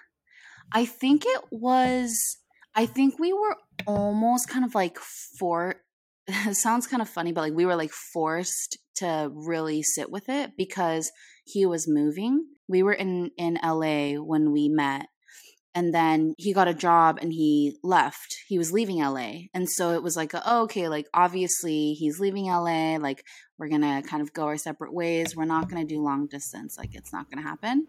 I 0.70 0.84
think 0.84 1.24
it 1.26 1.42
was 1.50 2.36
I 2.74 2.86
think 2.86 3.18
we 3.18 3.32
were 3.32 3.56
almost 3.86 4.48
kind 4.48 4.64
of 4.64 4.74
like 4.74 4.98
for 4.98 5.76
it 6.26 6.54
sounds 6.56 6.86
kind 6.86 7.02
of 7.02 7.08
funny, 7.08 7.32
but 7.32 7.42
like 7.42 7.54
we 7.54 7.66
were 7.66 7.76
like 7.76 7.92
forced 7.92 8.78
to 8.96 9.30
really 9.32 9.82
sit 9.82 10.10
with 10.10 10.28
it 10.28 10.52
because 10.56 11.10
he 11.44 11.66
was 11.66 11.88
moving. 11.88 12.46
We 12.68 12.82
were 12.82 12.92
in 12.92 13.30
in 13.36 13.58
LA 13.62 14.14
when 14.14 14.52
we 14.52 14.68
met 14.68 15.06
and 15.74 15.94
then 15.94 16.34
he 16.36 16.52
got 16.52 16.68
a 16.68 16.74
job 16.74 17.18
and 17.22 17.32
he 17.32 17.78
left. 17.82 18.36
He 18.46 18.58
was 18.58 18.72
leaving 18.72 18.98
LA. 18.98 19.44
And 19.54 19.68
so 19.68 19.92
it 19.94 20.02
was 20.02 20.16
like, 20.16 20.32
oh, 20.34 20.64
okay, 20.64 20.88
like 20.88 21.06
obviously 21.14 21.94
he's 21.94 22.20
leaving 22.20 22.44
LA, 22.44 22.96
like 22.98 23.24
we're 23.58 23.68
going 23.68 23.80
to 23.80 24.06
kind 24.06 24.22
of 24.22 24.34
go 24.34 24.44
our 24.44 24.58
separate 24.58 24.92
ways. 24.92 25.34
We're 25.34 25.46
not 25.46 25.70
going 25.70 25.86
to 25.86 25.94
do 25.94 26.02
long 26.02 26.26
distance. 26.26 26.76
Like 26.76 26.94
it's 26.94 27.12
not 27.12 27.30
going 27.30 27.42
to 27.42 27.48
happen. 27.48 27.86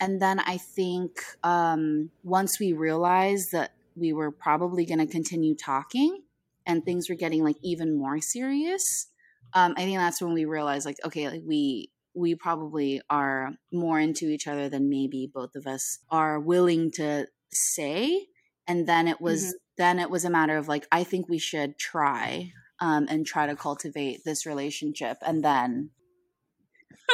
And 0.00 0.22
then 0.22 0.38
I 0.38 0.58
think 0.58 1.20
um, 1.42 2.10
once 2.22 2.60
we 2.60 2.72
realized 2.72 3.50
that 3.50 3.72
we 3.98 4.12
were 4.12 4.30
probably 4.30 4.86
going 4.86 4.98
to 4.98 5.06
continue 5.06 5.54
talking 5.54 6.22
and 6.66 6.84
things 6.84 7.08
were 7.08 7.14
getting 7.14 7.42
like 7.42 7.56
even 7.62 7.96
more 7.96 8.20
serious, 8.20 9.08
um, 9.54 9.74
I 9.76 9.82
think 9.82 9.98
that's 9.98 10.20
when 10.20 10.34
we 10.34 10.44
realized 10.44 10.86
like, 10.86 10.98
okay, 11.04 11.28
like 11.28 11.42
we 11.46 11.90
we 12.14 12.34
probably 12.34 13.00
are 13.08 13.52
more 13.72 14.00
into 14.00 14.26
each 14.26 14.48
other 14.48 14.68
than 14.68 14.90
maybe 14.90 15.30
both 15.32 15.54
of 15.54 15.66
us 15.66 15.98
are 16.10 16.40
willing 16.40 16.90
to 16.92 17.28
say. 17.52 18.26
And 18.66 18.86
then 18.86 19.08
it 19.08 19.20
was 19.20 19.54
then 19.76 19.98
it 19.98 20.10
was 20.10 20.24
a 20.24 20.30
matter 20.30 20.56
of 20.56 20.68
like, 20.68 20.86
I 20.90 21.04
think 21.04 21.28
we 21.28 21.38
should 21.38 21.78
try 21.78 22.52
um, 22.80 23.06
and 23.08 23.24
try 23.24 23.46
to 23.46 23.56
cultivate 23.56 24.24
this 24.24 24.44
relationship. 24.44 25.18
And 25.22 25.44
then 25.44 25.90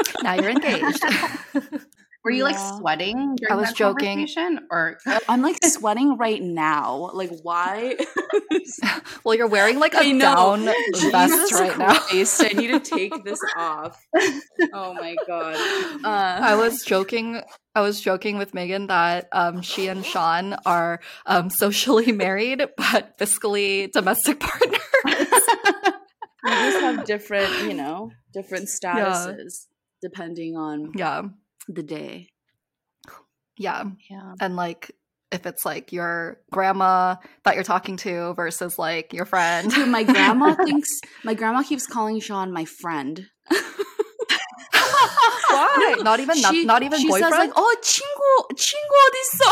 Now 0.23 0.35
you're 0.35 0.51
engaged. 0.51 1.05
Were 2.25 2.31
you 2.31 2.45
like 2.45 2.57
sweating? 2.57 3.37
During 3.37 3.53
I 3.53 3.57
was 3.57 3.69
that 3.69 3.77
joking. 3.77 4.17
conversation? 4.17 4.61
or 4.71 4.99
I'm 5.29 5.43
like 5.43 5.63
sweating 5.63 6.17
right 6.17 6.41
now. 6.41 7.11
Like 7.13 7.31
why? 7.43 7.97
well, 9.25 9.35
you're 9.35 9.47
wearing 9.47 9.79
like 9.79 9.93
a 9.93 9.99
I 9.99 10.13
know. 10.13 10.57
down 10.57 10.65
vest 10.65 11.01
Jesus 11.01 11.53
right 11.53 11.79
now. 11.79 12.01
I 12.11 12.53
need 12.55 12.69
to 12.69 12.81
take 12.81 13.25
this 13.25 13.41
off. 13.59 14.03
Oh 14.73 14.95
my 14.95 15.15
god. 15.27 15.57
Uh, 16.03 16.09
I 16.43 16.55
was 16.57 16.83
joking. 16.83 17.43
I 17.75 17.83
was 17.83 18.01
joking 18.01 18.39
with 18.39 18.55
Megan 18.55 18.87
that 18.87 19.29
um, 19.33 19.61
she 19.61 19.89
and 19.89 20.03
Sean 20.05 20.57
are 20.65 21.01
um, 21.27 21.51
socially 21.51 22.11
married 22.13 22.63
but 22.77 23.19
fiscally 23.19 23.93
domestic 23.93 24.41
partners. 24.41 24.81
we 25.05 26.51
just 26.51 26.81
have 26.81 27.05
different, 27.05 27.53
you 27.65 27.75
know, 27.75 28.13
different 28.33 28.69
statuses 28.69 29.67
depending 30.01 30.57
on 30.57 30.93
yeah, 30.95 31.23
the 31.69 31.83
day. 31.83 32.29
Yeah. 33.57 33.85
Yeah. 34.11 34.35
And 34.41 34.57
like 34.57 34.91
if 35.31 35.47
it's 35.47 35.65
like 35.65 35.93
your 35.93 36.39
grandma 36.53 37.17
that 37.45 37.55
you're 37.55 37.65
talking 37.65 37.97
to 37.99 38.35
versus 38.35 38.79
like 38.79 39.13
your 39.13 39.25
friend. 39.25 39.71
Dude, 39.71 39.89
my 39.89 40.05
grandma 40.05 40.55
thinks 40.65 41.01
my 41.25 41.35
grandma 41.35 41.63
keeps 41.63 41.87
calling 41.87 42.21
Sean 42.21 42.53
my 42.53 42.65
friend. 42.65 43.27
Why? 45.55 45.97
Not 46.03 46.21
even 46.21 46.37
she, 46.37 46.43
not, 46.43 46.67
not, 46.67 46.83
even 46.83 47.01
she 47.01 47.09
boyfriend. 47.09 47.33
Says 47.33 47.39
like, 47.39 47.53
oh, 47.57 47.77
친구 47.83 48.49
친구 48.57 48.95
어딨어? 49.07 49.45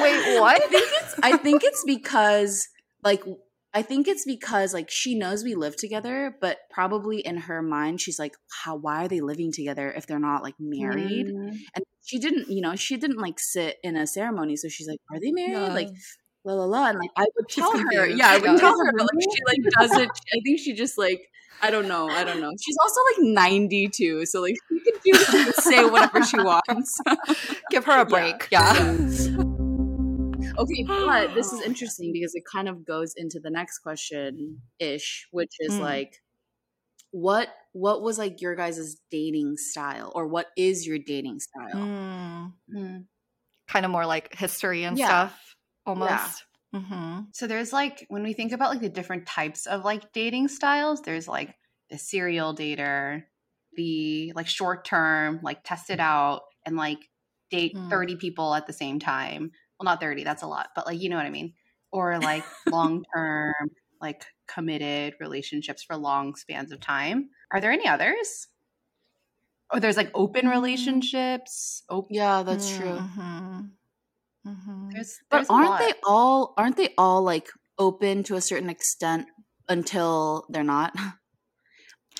Wait, 0.00 0.40
what? 0.40 0.62
I 0.62 0.66
think 0.66 0.88
it's 0.88 1.14
I 1.22 1.36
think 1.36 1.64
it's 1.64 1.84
because 1.84 2.68
like 3.02 3.22
I 3.72 3.82
think 3.82 4.08
it's 4.08 4.24
because 4.24 4.74
like 4.74 4.90
she 4.90 5.14
knows 5.14 5.44
we 5.44 5.54
live 5.54 5.76
together, 5.76 6.36
but 6.40 6.58
probably 6.70 7.20
in 7.20 7.36
her 7.36 7.62
mind 7.62 8.00
she's 8.00 8.18
like, 8.18 8.34
"How? 8.64 8.76
Why 8.76 9.04
are 9.04 9.08
they 9.08 9.20
living 9.20 9.52
together 9.52 9.92
if 9.92 10.06
they're 10.06 10.18
not 10.18 10.42
like 10.42 10.56
married?" 10.58 11.26
Mm. 11.28 11.56
And 11.74 11.84
she 12.04 12.18
didn't, 12.18 12.48
you 12.50 12.60
know, 12.60 12.74
she 12.74 12.96
didn't 12.96 13.18
like 13.18 13.38
sit 13.38 13.76
in 13.84 13.96
a 13.96 14.06
ceremony, 14.06 14.56
so 14.56 14.68
she's 14.68 14.88
like, 14.88 14.98
"Are 15.12 15.20
they 15.20 15.30
married?" 15.30 15.52
Yeah. 15.52 15.72
Like, 15.74 15.88
la 16.44 16.54
la 16.54 16.64
la, 16.64 16.88
and 16.88 16.98
like 16.98 17.10
I 17.16 17.26
would 17.36 17.50
She's 17.50 17.62
tell 17.62 17.78
her, 17.78 18.06
yeah, 18.06 18.30
I 18.30 18.38
would 18.38 18.58
tell 18.58 18.76
her, 18.76 18.92
but 18.96 19.02
like 19.02 19.22
she 19.22 19.42
like 19.46 19.72
doesn't. 19.78 20.10
I 20.10 20.40
think 20.44 20.58
she 20.58 20.74
just 20.74 20.98
like. 20.98 21.20
I 21.62 21.70
don't 21.70 21.88
know. 21.88 22.08
I 22.08 22.24
don't 22.24 22.40
know. 22.40 22.50
She's 22.58 22.76
also 22.82 23.00
like 23.12 23.34
92, 23.34 24.24
so 24.24 24.40
like 24.40 24.54
she 24.70 24.80
can 24.80 25.00
do 25.04 25.18
she 25.18 25.44
can 25.44 25.52
say 25.52 25.84
whatever 25.84 26.24
she 26.24 26.38
wants. 26.42 26.98
Give 27.70 27.84
her 27.84 28.00
a 28.00 28.06
break. 28.06 28.48
Yeah. 28.50 28.96
Okay, 30.58 30.84
but 31.04 31.34
this 31.34 31.52
is 31.52 31.60
interesting 31.60 32.12
because 32.12 32.34
it 32.34 32.42
kind 32.50 32.68
of 32.68 32.84
goes 32.84 33.14
into 33.16 33.40
the 33.40 33.50
next 33.50 33.78
question 33.80 34.60
ish, 34.78 35.28
which 35.30 35.52
is 35.60 35.76
Mm. 35.76 35.80
like 35.80 36.22
what 37.12 37.50
what 37.72 38.02
was 38.02 38.18
like 38.18 38.40
your 38.40 38.56
guys' 38.56 38.96
dating 39.10 39.56
style 39.58 40.12
or 40.14 40.26
what 40.28 40.48
is 40.56 40.86
your 40.86 40.98
dating 40.98 41.40
style? 41.40 41.92
Mm, 41.96 42.52
Mm. 42.74 43.08
kind 43.68 43.84
of 43.84 43.90
more 43.90 44.06
like 44.06 44.34
history 44.34 44.84
and 44.84 44.98
Yeah. 44.98 44.98
stuff, 44.98 45.54
almost. 45.86 46.44
hmm 46.74 47.20
So 47.32 47.46
there's 47.46 47.72
like 47.72 48.06
when 48.08 48.22
we 48.22 48.32
think 48.32 48.52
about 48.52 48.70
like 48.70 48.80
the 48.80 48.88
different 48.88 49.26
types 49.26 49.66
of 49.66 49.84
like 49.84 50.12
dating 50.12 50.48
styles, 50.48 51.02
there's 51.02 51.28
like 51.28 51.56
the 51.90 51.98
serial 51.98 52.54
dater, 52.54 53.24
the 53.74 54.32
like 54.34 54.48
short 54.48 54.84
term, 54.84 55.40
like 55.42 55.62
test 55.64 55.90
it 55.90 56.00
out 56.00 56.42
and 56.66 56.76
like 56.76 56.98
date 57.50 57.74
Mm. 57.74 57.90
30 57.90 58.16
people 58.16 58.54
at 58.54 58.66
the 58.66 58.72
same 58.72 58.98
time. 58.98 59.52
Well, 59.80 59.86
not 59.86 60.00
30, 60.00 60.24
that's 60.24 60.42
a 60.42 60.46
lot, 60.46 60.68
but 60.76 60.86
like 60.86 61.00
you 61.00 61.08
know 61.08 61.16
what 61.16 61.24
I 61.24 61.30
mean. 61.30 61.54
Or 61.90 62.18
like 62.18 62.44
long 62.70 63.02
term, 63.16 63.54
like 64.00 64.24
committed 64.46 65.14
relationships 65.20 65.82
for 65.82 65.96
long 65.96 66.34
spans 66.36 66.70
of 66.70 66.80
time. 66.80 67.30
Are 67.50 67.60
there 67.62 67.72
any 67.72 67.88
others? 67.88 68.46
Or 69.72 69.80
there's 69.80 69.96
like 69.96 70.10
open 70.14 70.46
Mm. 70.46 70.50
relationships. 70.50 71.82
Open. 71.88 72.14
Yeah, 72.14 72.42
that's 72.42 72.76
true. 72.76 72.98
hmm 72.98 73.60
hmm 74.44 74.88
There's, 74.92 75.18
But 75.30 75.36
there's 75.38 75.48
a 75.48 75.52
aren't 75.52 75.78
they 75.78 75.92
all 76.04 76.54
aren't 76.58 76.76
they 76.76 76.92
all 76.98 77.22
like 77.22 77.48
open 77.78 78.22
to 78.24 78.36
a 78.36 78.40
certain 78.40 78.68
extent 78.68 79.28
until 79.68 80.44
they're 80.50 80.62
not? 80.62 80.94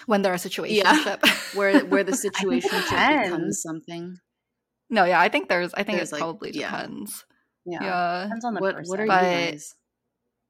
When 0.06 0.22
they're 0.22 0.32
a 0.32 0.36
situationship. 0.36 1.20
Where 1.54 1.80
where 1.84 2.04
the 2.04 2.16
situation 2.16 2.70
becomes 2.70 3.60
something. 3.60 4.16
no, 4.88 5.04
yeah, 5.04 5.20
I 5.20 5.28
think 5.28 5.48
there's. 5.50 5.74
I 5.74 5.82
think 5.82 5.98
There's, 5.98 6.08
it 6.10 6.14
like- 6.14 6.20
probably 6.22 6.50
yeah. 6.54 6.70
depends. 6.70 7.24
Yeah. 7.64 7.82
Yeah. 7.82 8.22
Depends 8.24 8.44
on 8.44 8.54
the 8.54 8.60
What 8.60 8.74
person. 8.76 8.90
what 8.90 9.00
are 9.00 9.06
But- 9.06 9.22
you 9.22 9.28
guys? 9.50 9.74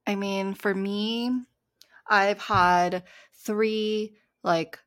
I 0.07 0.15
mean, 0.17 0.55
for 0.55 0.75
me, 0.75 1.31
I've 2.09 2.41
had 2.41 3.05
three 3.45 4.17
like 4.43 4.79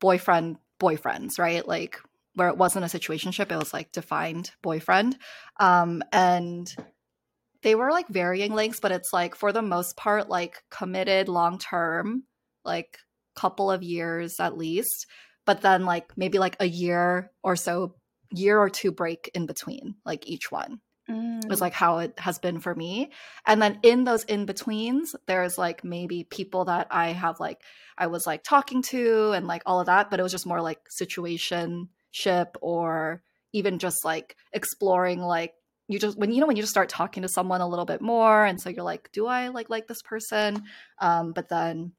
boyfriend 0.00 0.56
boyfriends, 0.80 1.38
right? 1.38 1.66
Like 1.66 2.00
where 2.34 2.48
it 2.48 2.56
wasn't 2.56 2.84
a 2.84 2.88
situationship, 2.98 3.50
it 3.50 3.56
was 3.58 3.72
like 3.72 3.90
defined 3.92 4.52
boyfriend. 4.62 5.18
Um 5.58 6.02
and 6.12 6.72
they 7.62 7.74
were 7.74 7.90
like 7.90 8.06
varying 8.08 8.54
lengths, 8.54 8.78
but 8.80 8.92
it's 8.92 9.12
like 9.12 9.34
for 9.34 9.50
the 9.52 9.62
most 9.62 9.96
part 9.96 10.28
like 10.28 10.62
committed 10.70 11.28
long 11.28 11.58
term, 11.58 12.22
like 12.64 12.98
couple 13.34 13.70
of 13.70 13.82
years 13.82 14.38
at 14.40 14.56
least, 14.56 15.06
but 15.44 15.60
then 15.62 15.84
like 15.84 16.16
maybe 16.16 16.38
like 16.38 16.56
a 16.60 16.66
year 16.66 17.32
or 17.42 17.56
so, 17.56 17.96
year 18.32 18.58
or 18.58 18.70
two 18.70 18.92
break 18.92 19.30
in 19.34 19.46
between, 19.46 19.96
like 20.04 20.26
each 20.28 20.50
one. 20.52 20.80
Mm. 21.08 21.50
Is 21.50 21.60
like 21.60 21.72
how 21.72 21.98
it 21.98 22.18
has 22.18 22.38
been 22.38 22.60
for 22.60 22.74
me. 22.74 23.10
And 23.46 23.62
then 23.62 23.78
in 23.82 24.04
those 24.04 24.24
in 24.24 24.44
betweens, 24.44 25.14
there's 25.26 25.56
like 25.56 25.82
maybe 25.82 26.24
people 26.24 26.66
that 26.66 26.88
I 26.90 27.08
have 27.08 27.40
like 27.40 27.62
I 27.96 28.08
was 28.08 28.26
like 28.26 28.42
talking 28.44 28.82
to 28.82 29.32
and 29.32 29.46
like 29.46 29.62
all 29.64 29.80
of 29.80 29.86
that, 29.86 30.10
but 30.10 30.20
it 30.20 30.22
was 30.22 30.32
just 30.32 30.46
more 30.46 30.60
like 30.60 30.80
situation 30.90 31.88
ship 32.10 32.56
or 32.60 33.22
even 33.52 33.78
just 33.78 34.04
like 34.04 34.36
exploring 34.52 35.20
like 35.20 35.54
you 35.88 35.98
just 35.98 36.18
when 36.18 36.30
you 36.32 36.40
know 36.40 36.46
when 36.46 36.56
you 36.56 36.62
just 36.62 36.70
start 36.72 36.88
talking 36.90 37.22
to 37.22 37.28
someone 37.28 37.60
a 37.62 37.68
little 37.68 37.84
bit 37.86 38.00
more 38.02 38.44
and 38.44 38.60
so 38.60 38.68
you're 38.68 38.82
like 38.84 39.10
do 39.12 39.26
i 39.26 39.48
like 39.48 39.70
like 39.70 39.86
this 39.86 40.02
person 40.02 40.62
um 40.98 41.32
but 41.32 41.48
then 41.48 41.92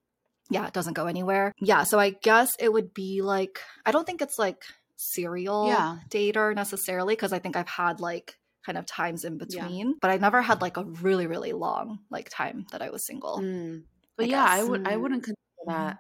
yeah 0.52 0.68
it 0.68 0.74
doesn't 0.74 0.94
go 0.94 1.06
anywhere 1.08 1.54
yeah 1.60 1.84
so 1.84 2.00
i 2.00 2.10
guess 2.12 2.50
it 2.60 2.72
would 2.72 2.94
be 2.94 3.22
like 3.24 3.60
i 3.86 3.92
don't 3.92 4.06
think 4.06 4.22
it's 4.22 4.38
like 4.38 4.64
serial 4.96 5.68
Yeah. 5.68 5.98
dater 6.10 6.54
necessarily 6.56 7.14
because 7.16 7.34
i 7.34 7.40
think 7.40 7.56
i've 7.56 7.68
had 7.70 8.00
like 8.00 8.38
kind 8.66 8.78
of 8.78 8.86
times 8.86 9.26
in 9.26 9.38
Yeah. 9.46 9.72
between 9.72 9.96
but 10.02 10.12
i 10.12 10.18
never 10.18 10.42
had 10.42 10.62
like 10.62 10.78
a 10.78 10.86
really 10.86 11.28
really 11.28 11.54
long 11.54 12.00
like 12.10 12.30
time 12.30 12.66
that 12.72 12.82
i 12.82 12.90
was 12.90 13.06
single 13.06 13.38
Mm. 13.38 13.86
But 14.18 14.26
I 14.26 14.28
yeah, 14.28 14.46
I 14.46 14.64
would 14.64 14.82
I 14.86 14.98
Mm. 14.98 15.02
wouldn't 15.02 15.24
consider 15.24 15.38
that 15.68 15.98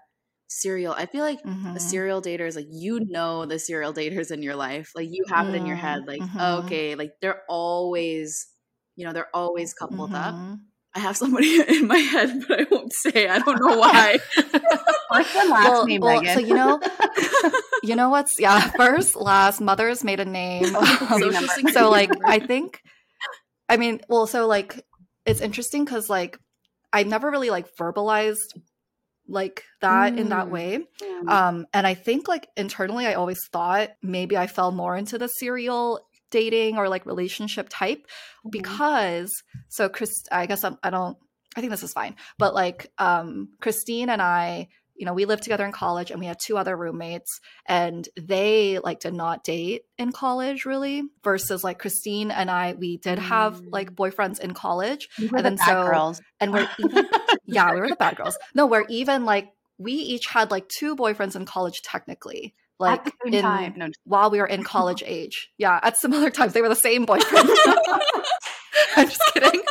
serial. 0.48 0.93
I 0.93 1.06
feel 1.06 1.24
like 1.24 1.39
a 1.76 1.80
Mhm. 1.80 1.80
serial 1.80 2.22
dater 2.22 2.48
is 2.48 2.56
like 2.56 2.67
you 2.69 3.00
know 3.02 3.45
the 3.45 3.60
serial 3.60 3.93
daters 3.93 4.32
in 4.32 4.43
your 4.43 4.56
life. 4.56 4.91
Like 4.95 5.08
you 5.10 5.24
have 5.30 5.48
it 5.50 5.56
in 5.56 5.65
your 5.65 5.78
head. 5.78 6.02
Like 6.08 6.26
mhm. 6.26 6.60
okay, 6.60 6.95
like 6.95 7.13
they're 7.22 7.43
always, 7.50 8.48
you 8.95 9.06
know, 9.06 9.13
they're 9.13 9.34
always 9.36 9.74
coupled 9.74 10.13
up. 10.13 10.38
I 10.95 10.99
have 10.99 11.15
somebody 11.17 11.62
in 11.67 11.88
my 11.88 11.97
head, 11.97 12.43
but 12.47 12.62
I 12.62 12.65
won't 12.71 12.91
say. 12.93 13.28
I 13.28 13.39
don't 13.39 13.60
know 13.60 13.78
why. 13.78 14.17
First 15.13 15.36
and 15.36 15.49
last 15.49 15.69
Well- 15.69 15.86
name, 15.86 16.02
well, 16.02 16.21
Megan. 16.21 16.34
so 16.36 16.39
you 16.45 16.54
know 16.56 16.80
you 17.84 17.95
know 17.95 18.10
what's 18.10 18.39
yeah 18.39 18.60
first 18.71 19.15
last 19.15 19.60
mother's 19.62 20.04
maiden 20.04 20.32
name 20.32 20.65
Oh, 20.75 21.08
Um, 21.12 21.19
Social 21.21 21.32
Social 21.34 21.47
security 21.47 21.71
so 21.73 21.89
like 21.89 22.12
i 22.25 22.38
think 22.39 22.82
i 23.67 23.78
mean 23.78 24.02
well 24.10 24.28
so 24.28 24.45
like 24.47 24.86
it's 25.25 25.41
interesting 25.41 25.84
because 25.86 26.10
like 26.10 26.38
i 26.93 27.04
never 27.04 27.32
really 27.32 27.49
like 27.49 27.67
verbalized 27.80 28.54
like 29.28 29.63
that 29.82 30.17
in 30.19 30.30
that 30.30 30.47
Mm. 30.47 30.52
way 30.52 30.80
Mm. 31.02 31.30
um 31.30 31.65
and 31.73 31.88
i 31.88 31.93
think 31.95 32.28
like 32.28 32.47
internally 32.58 33.08
i 33.08 33.13
always 33.13 33.39
thought 33.52 33.89
maybe 34.04 34.38
i 34.38 34.45
fell 34.47 34.71
more 34.71 34.95
into 34.95 35.17
the 35.17 35.28
serial 35.28 35.99
dating 36.32 36.78
or 36.78 36.89
like 36.89 37.06
relationship 37.06 37.68
type 37.70 38.06
Mm-hmm. 38.39 38.50
because 38.52 39.44
so 39.68 39.89
chris 39.89 40.24
i 40.32 40.46
guess 40.46 40.63
I'm, 40.63 40.78
i 40.82 40.89
don't 40.89 41.18
i 41.58 41.60
think 41.60 41.72
this 41.72 41.84
is 41.84 41.92
fine 41.92 42.15
but 42.38 42.54
like 42.54 42.89
um 42.98 43.50
christine 43.60 44.10
and 44.10 44.22
i 44.22 44.70
you 44.96 45.06
know 45.06 45.13
we 45.13 45.26
lived 45.26 45.44
together 45.44 45.65
in 45.65 45.72
college 45.74 46.10
and 46.12 46.20
we 46.22 46.26
had 46.26 46.38
two 46.39 46.58
other 46.58 46.76
roommates 46.78 47.42
and 47.65 48.08
they 48.20 48.80
like 48.80 49.00
did 49.02 49.13
not 49.13 49.44
date 49.44 49.82
in 49.98 50.12
college 50.13 50.65
really 50.65 51.04
versus 51.24 51.63
like 51.65 51.80
christine 51.80 52.32
and 52.32 52.50
i 52.50 52.74
we 52.74 52.96
did 52.98 53.20
have 53.20 53.60
like 53.60 53.94
boyfriends 53.94 54.39
in 54.39 54.54
college 54.54 55.10
were 55.20 55.38
and 55.38 55.39
the 55.39 55.44
then 55.44 55.56
bad 55.56 55.65
so- 55.65 55.84
girls. 55.86 56.22
and 56.39 56.54
we're 56.54 56.70
even 56.80 57.06
yeah 57.46 57.74
we 57.74 57.80
were 57.82 57.89
the 57.89 57.96
bad 57.98 58.15
girls 58.15 58.38
no 58.56 58.65
we're 58.65 58.86
even 58.88 59.26
like 59.26 59.50
we 59.78 59.94
each 59.94 60.28
had 60.28 60.50
like 60.52 60.68
two 60.70 60.96
boyfriends 60.96 61.36
in 61.36 61.46
college 61.46 61.82
technically 61.82 62.54
like 62.80 63.00
At 63.00 63.06
the 63.06 63.12
same 63.26 63.34
in 63.34 63.42
time. 63.42 63.74
No, 63.78 63.89
while 64.06 64.32
we 64.32 64.39
were 64.39 64.48
in 64.48 64.63
college 64.76 65.04
age. 65.06 65.50
Yeah 65.58 65.80
at 65.84 65.98
similar 65.98 66.30
times. 66.30 66.54
They 66.54 66.62
were 66.62 66.70
the 66.70 66.76
same 66.76 67.06
boyfriend. 67.06 67.50
I'm 68.96 69.08
just 69.08 69.22
kidding. 69.34 69.62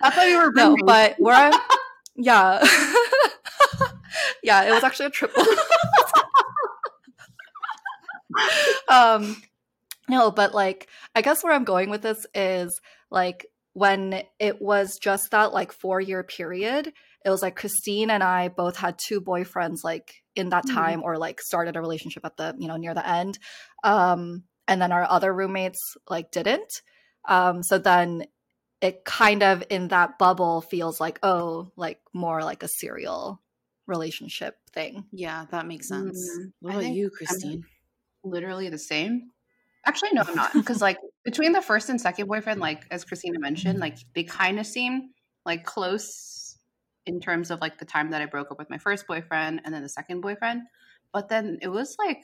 That's 0.00 0.16
why 0.16 0.26
we 0.28 0.36
were 0.36 0.52
no 0.52 0.76
but 0.84 1.16
where 1.18 1.34
i'm 1.34 1.60
yeah. 2.16 2.64
Yeah 4.42 4.64
it 4.64 4.70
was 4.70 4.84
actually 4.84 5.06
a 5.06 5.10
triple. 5.10 5.44
Um 8.88 9.42
no 10.08 10.30
but 10.30 10.54
like 10.54 10.88
i 11.14 11.22
guess 11.22 11.42
where 11.42 11.52
i'm 11.52 11.64
going 11.64 11.90
with 11.90 12.02
this 12.02 12.26
is 12.34 12.80
like 13.10 13.46
when 13.72 14.22
it 14.38 14.60
was 14.60 14.98
just 14.98 15.30
that 15.30 15.52
like 15.52 15.72
four 15.72 16.00
year 16.00 16.22
period 16.22 16.92
it 17.24 17.30
was 17.30 17.42
like 17.42 17.56
christine 17.56 18.10
and 18.10 18.22
i 18.22 18.48
both 18.48 18.76
had 18.76 18.98
two 18.98 19.20
boyfriends 19.20 19.78
like 19.82 20.22
in 20.36 20.48
that 20.50 20.66
Mhm. 20.66 20.74
time 20.74 21.02
or 21.02 21.16
like 21.18 21.40
started 21.40 21.76
a 21.76 21.80
relationship 21.80 22.24
at 22.24 22.36
the 22.36 22.54
you 22.58 22.68
know 22.68 22.76
near 22.76 22.94
the 22.94 23.08
end 23.08 23.38
um 23.82 24.44
and 24.66 24.80
then 24.80 24.92
our 24.92 25.04
other 25.04 25.32
roommates 25.32 25.96
like 26.08 26.30
didn't 26.30 26.82
um 27.28 27.62
so 27.62 27.78
then 27.78 28.24
it 28.80 29.04
kind 29.04 29.42
of 29.42 29.62
in 29.70 29.88
that 29.88 30.18
bubble 30.18 30.60
feels 30.60 31.00
like 31.00 31.18
oh 31.22 31.70
like 31.76 32.00
more 32.12 32.42
like 32.42 32.62
a 32.62 32.68
serial 32.68 33.40
relationship 33.86 34.56
thing 34.72 35.04
yeah, 35.12 35.44
that 35.50 35.66
makes 35.66 35.88
sense. 35.88 36.28
Mm. 36.38 36.52
What 36.60 36.70
I 36.70 36.72
about 36.72 36.82
think 36.84 36.96
you, 36.96 37.04
I'm 37.06 37.10
Christine? 37.10 37.64
literally 38.24 38.68
the 38.68 38.78
same. 38.78 39.30
Actually, 39.86 40.10
no, 40.12 40.22
I'm 40.26 40.34
not. 40.34 40.52
Because 40.54 40.80
like 40.80 40.98
between 41.24 41.52
the 41.52 41.62
first 41.62 41.88
and 41.88 42.00
second 42.00 42.26
boyfriend, 42.26 42.60
like 42.60 42.84
as 42.90 43.04
Christina 43.04 43.38
mentioned, 43.38 43.78
like 43.78 43.98
they 44.14 44.24
kind 44.24 44.58
of 44.58 44.66
seem 44.66 45.10
like 45.44 45.64
close 45.64 46.43
in 47.06 47.20
terms 47.20 47.50
of 47.50 47.60
like 47.60 47.78
the 47.78 47.84
time 47.84 48.10
that 48.10 48.22
I 48.22 48.26
broke 48.26 48.50
up 48.50 48.58
with 48.58 48.70
my 48.70 48.78
first 48.78 49.06
boyfriend 49.06 49.62
and 49.64 49.74
then 49.74 49.82
the 49.82 49.88
second 49.88 50.20
boyfriend. 50.20 50.62
But 51.12 51.28
then 51.28 51.58
it 51.62 51.68
was 51.68 51.96
like 51.98 52.22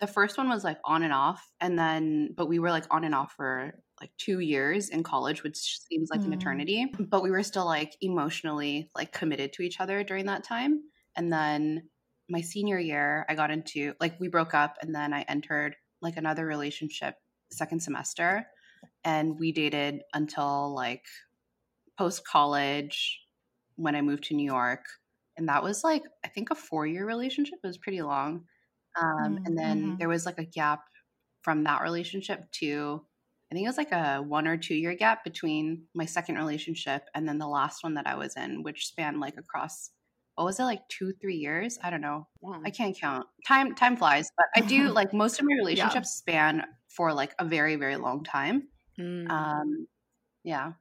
the 0.00 0.06
first 0.06 0.36
one 0.36 0.48
was 0.48 0.64
like 0.64 0.78
on 0.84 1.02
and 1.02 1.12
off, 1.12 1.52
and 1.60 1.78
then 1.78 2.34
but 2.36 2.48
we 2.48 2.58
were 2.58 2.70
like 2.70 2.86
on 2.90 3.04
and 3.04 3.14
off 3.14 3.32
for 3.34 3.72
like 4.00 4.10
two 4.18 4.40
years 4.40 4.88
in 4.88 5.02
college, 5.04 5.42
which 5.44 5.56
seems 5.56 6.10
like 6.10 6.24
an 6.24 6.32
Mm. 6.32 6.34
eternity. 6.34 6.86
But 6.98 7.22
we 7.22 7.30
were 7.30 7.42
still 7.44 7.66
like 7.66 7.96
emotionally 8.00 8.90
like 8.96 9.12
committed 9.12 9.52
to 9.54 9.62
each 9.62 9.80
other 9.80 10.02
during 10.02 10.26
that 10.26 10.44
time. 10.44 10.82
And 11.16 11.32
then 11.32 11.88
my 12.28 12.40
senior 12.40 12.78
year, 12.78 13.26
I 13.28 13.34
got 13.34 13.50
into 13.50 13.94
like 14.00 14.18
we 14.18 14.28
broke 14.28 14.54
up, 14.54 14.76
and 14.82 14.94
then 14.94 15.12
I 15.12 15.22
entered 15.22 15.76
like 16.00 16.16
another 16.16 16.46
relationship 16.46 17.16
second 17.52 17.80
semester, 17.82 18.46
and 19.04 19.38
we 19.38 19.52
dated 19.52 20.02
until 20.14 20.74
like 20.74 21.04
post 21.98 22.26
college 22.26 23.20
when 23.76 23.96
I 23.96 24.02
moved 24.02 24.24
to 24.24 24.34
New 24.34 24.44
York, 24.46 24.84
and 25.36 25.48
that 25.48 25.62
was 25.62 25.84
like 25.84 26.02
I 26.24 26.28
think 26.28 26.50
a 26.50 26.54
four 26.54 26.86
year 26.86 27.06
relationship. 27.06 27.58
It 27.62 27.66
was 27.66 27.78
pretty 27.78 28.02
long, 28.02 28.46
um, 29.00 29.38
and 29.46 29.56
then 29.58 29.96
Mhm. 29.96 29.98
there 29.98 30.08
was 30.08 30.26
like 30.26 30.38
a 30.38 30.44
gap 30.44 30.84
from 31.42 31.64
that 31.64 31.82
relationship 31.82 32.50
to 32.52 33.06
I 33.50 33.54
think 33.54 33.64
it 33.66 33.68
was 33.68 33.76
like 33.78 33.92
a 33.92 34.22
one 34.22 34.48
or 34.48 34.56
two 34.56 34.74
year 34.74 34.94
gap 34.94 35.24
between 35.24 35.86
my 35.94 36.06
second 36.06 36.36
relationship 36.36 37.02
and 37.14 37.28
then 37.28 37.38
the 37.38 37.48
last 37.48 37.82
one 37.84 37.94
that 37.94 38.06
I 38.06 38.14
was 38.16 38.34
in, 38.36 38.62
which 38.62 38.86
spanned 38.86 39.20
like 39.20 39.36
across 39.36 39.90
what 40.36 40.44
was 40.44 40.58
it 40.58 40.64
like 40.64 40.88
two 40.88 41.12
three 41.20 41.36
years? 41.36 41.78
I 41.82 41.90
don't 41.90 42.00
know. 42.00 42.28
I 42.64 42.70
can't 42.70 42.96
count. 42.98 43.26
Time 43.46 43.74
time 43.74 43.96
flies, 43.96 44.30
but 44.36 44.46
I 44.56 44.60
do 44.62 44.90
like 44.92 45.12
most 45.12 45.38
of 45.40 45.44
my 45.46 45.54
relationships 45.54 46.14
span 46.14 46.64
for 46.88 47.12
like 47.12 47.34
a 47.38 47.44
very 47.44 47.76
very 47.76 47.96
long 47.96 48.24
time. 48.24 48.68
Mm. 48.98 49.28
Um, 49.30 49.86
yeah, 50.44 50.74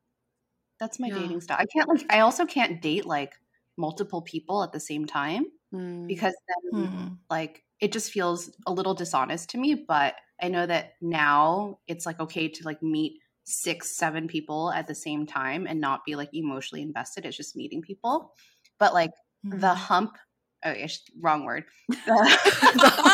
that's 0.81 0.99
my 0.99 1.07
Yeah. 1.07 1.19
dating 1.19 1.39
style. 1.41 1.57
I 1.61 1.65
can't 1.67 1.87
like. 1.87 2.05
I 2.09 2.19
also 2.19 2.45
can't 2.45 2.81
date 2.81 3.05
like 3.05 3.33
multiple 3.77 4.21
people 4.21 4.63
at 4.63 4.73
the 4.73 4.79
same 4.81 5.05
time 5.05 5.45
Mm. 5.73 6.07
because 6.07 6.33
then 6.73 6.85
Hmm. 6.87 7.07
like 7.29 7.63
it 7.79 7.93
just 7.93 8.11
feels 8.11 8.51
a 8.67 8.73
little 8.73 8.93
dishonest 8.93 9.51
to 9.51 9.57
me. 9.57 9.75
But 9.75 10.15
I 10.41 10.49
know 10.49 10.65
that 10.65 10.95
now 10.99 11.79
it's 11.87 12.05
like 12.05 12.19
okay 12.19 12.49
to 12.49 12.63
like 12.65 12.83
meet 12.83 13.21
six 13.45 13.95
seven 13.95 14.27
people 14.27 14.71
at 14.71 14.87
the 14.87 14.93
same 14.95 15.25
time 15.25 15.65
and 15.67 15.79
not 15.79 16.03
be 16.05 16.15
like 16.15 16.29
emotionally 16.33 16.81
invested. 16.81 17.25
It's 17.25 17.37
just 17.37 17.55
meeting 17.55 17.81
people. 17.81 18.33
But 18.79 18.93
like 18.93 19.11
Mm-hmm. 19.45 19.59
the 19.65 19.73
hump. 19.73 20.17
Oh, 20.63 20.71
yeah, 20.73 20.85
sh- 20.87 20.99
wrong 21.19 21.45
word. 21.45 21.63
The, 21.89 21.95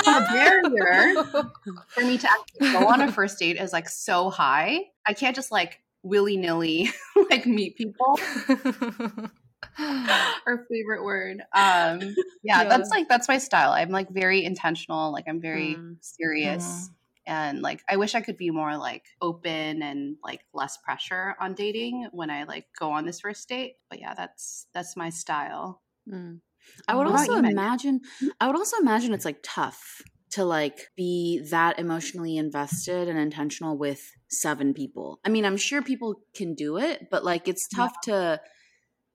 the 0.03 0.27
barrier 0.33 1.23
for 1.87 2.01
me 2.03 2.17
to 2.17 2.27
actually 2.29 2.71
go 2.73 2.87
on 2.89 3.01
a 3.01 3.09
first 3.11 3.39
date 3.39 3.55
is 3.57 3.71
like 3.71 3.87
so 3.87 4.29
high. 4.29 4.81
I 5.07 5.13
can't 5.13 5.35
just 5.35 5.49
like 5.51 5.79
willy 6.07 6.37
nilly 6.37 6.89
like 7.29 7.45
meet 7.45 7.75
people. 7.77 8.19
Our 9.79 10.65
favorite 10.69 11.03
word. 11.03 11.41
Um, 11.53 11.99
yeah, 12.43 12.63
Yeah. 12.63 12.69
that's 12.69 12.89
like 12.91 13.07
that's 13.09 13.27
my 13.27 13.37
style. 13.37 13.71
I'm 13.71 13.89
like 13.89 14.09
very 14.09 14.43
intentional. 14.43 15.11
Like 15.11 15.25
I'm 15.27 15.41
very 15.41 15.75
Mm. 15.75 15.97
serious. 16.01 16.89
And 17.25 17.61
like 17.61 17.83
I 17.89 17.97
wish 17.97 18.15
I 18.15 18.21
could 18.21 18.37
be 18.37 18.49
more 18.51 18.77
like 18.77 19.03
open 19.21 19.81
and 19.83 20.15
like 20.23 20.41
less 20.53 20.77
pressure 20.77 21.35
on 21.39 21.53
dating 21.53 22.07
when 22.11 22.29
I 22.29 22.43
like 22.45 22.65
go 22.79 22.91
on 22.91 23.05
this 23.05 23.19
first 23.19 23.47
date. 23.49 23.75
But 23.89 23.99
yeah, 23.99 24.13
that's 24.15 24.67
that's 24.73 24.95
my 24.95 25.09
style. 25.09 25.81
Mm. 26.09 26.39
I 26.87 26.95
would 26.95 27.07
also 27.07 27.33
you, 27.33 27.39
imagine 27.39 28.01
I 28.39 28.47
would 28.47 28.55
also 28.55 28.77
imagine 28.77 29.13
it's 29.13 29.25
like 29.25 29.39
tough 29.43 30.01
to 30.31 30.43
like 30.45 30.89
be 30.95 31.41
that 31.51 31.79
emotionally 31.79 32.37
invested 32.37 33.07
and 33.07 33.17
intentional 33.17 33.77
with 33.77 34.01
seven 34.29 34.73
people. 34.73 35.19
I 35.25 35.29
mean, 35.29 35.45
I'm 35.45 35.57
sure 35.57 35.81
people 35.81 36.21
can 36.35 36.53
do 36.53 36.77
it, 36.77 37.07
but 37.09 37.23
like 37.23 37.47
it's 37.47 37.67
tough 37.69 37.93
to 38.03 38.41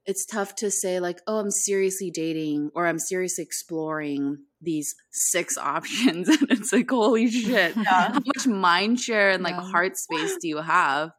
it's 0.05 0.27
tough 0.27 0.57
to 0.57 0.70
say 0.70 0.98
like, 1.01 1.20
"Oh, 1.27 1.38
I'm 1.38 1.51
seriously 1.51 2.11
dating 2.11 2.70
or 2.75 2.87
I'm 2.87 2.98
seriously 2.98 3.44
exploring 3.44 4.38
these 4.61 4.94
six 5.11 5.57
options." 5.59 6.29
and 6.29 6.51
it's 6.51 6.72
like, 6.72 6.90
"Holy 6.90 7.29
shit. 7.31 7.77
How 7.85 8.20
much 8.27 8.46
mind 8.46 9.01
share 9.01 9.31
and 9.31 9.42
like 9.42 9.55
Yeah. 9.55 9.62
heart 9.72 9.96
space 9.96 10.37
do 10.40 10.48
you 10.48 10.59
have?" 10.59 11.11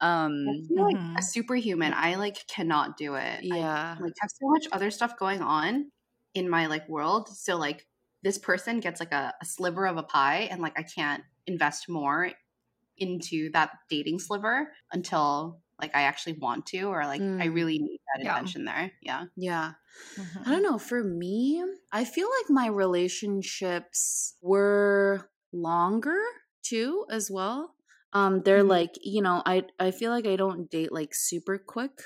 Um 0.00 0.32
I 0.48 0.52
feel 0.68 0.84
like 0.84 0.96
Mhm. 0.96 1.16
a 1.18 1.22
superhuman. 1.22 1.94
I 1.94 2.16
like 2.16 2.46
cannot 2.48 2.96
do 2.96 3.14
it. 3.14 3.22
I 3.22 3.42
yeah. 3.42 3.96
like 3.98 4.12
have 4.20 4.30
so 4.30 4.48
much 4.48 4.66
other 4.72 4.90
stuff 4.90 5.16
going 5.18 5.40
on 5.42 5.90
in 6.34 6.50
my 6.50 6.66
like 6.66 6.88
world. 6.88 7.28
So 7.30 7.56
like 7.56 7.86
this 8.26 8.38
person 8.38 8.80
gets 8.80 9.00
like 9.00 9.12
a, 9.12 9.34
a 9.40 9.46
sliver 9.46 9.86
of 9.86 9.98
a 9.98 10.04
pie 10.04 10.48
and 10.50 10.62
like 10.62 10.78
I 10.78 10.84
can't 10.84 11.24
invest 11.46 11.88
more 11.88 12.32
into 12.98 13.50
that 13.52 13.72
dating 13.90 14.18
sliver 14.20 14.72
until 14.92 15.62
like 15.80 15.94
I 15.94 16.02
actually 16.02 16.34
want 16.34 16.66
to 16.68 16.82
or 16.84 17.06
like 17.06 17.24
I 17.40 17.46
Mm. 17.46 17.48
really 17.48 17.78
need 17.78 18.00
that 18.14 18.22
Yeah. 18.22 18.30
attention 18.30 18.64
there. 18.66 18.92
Yeah. 19.02 19.26
Yeah. 19.36 19.74
Mhm. 20.16 20.46
I 20.46 20.52
don't 20.52 20.62
know. 20.62 20.78
For 20.78 21.02
me, 21.04 21.64
I 21.92 22.04
feel 22.04 22.28
like 22.30 22.50
my 22.50 22.66
relationships 22.68 24.36
were 24.42 25.30
longer 25.52 26.18
too, 26.62 27.06
as 27.10 27.30
well. 27.30 27.74
Um, 28.12 28.42
they're 28.42 28.62
Mhm. 28.62 28.64
like, 28.64 28.92
you 29.02 29.22
know, 29.22 29.42
I 29.46 29.66
I 29.80 29.90
feel 29.90 30.10
like 30.10 30.26
I 30.26 30.36
don't 30.36 30.70
date 30.70 30.92
like 30.92 31.14
super 31.14 31.58
quick. 31.58 32.00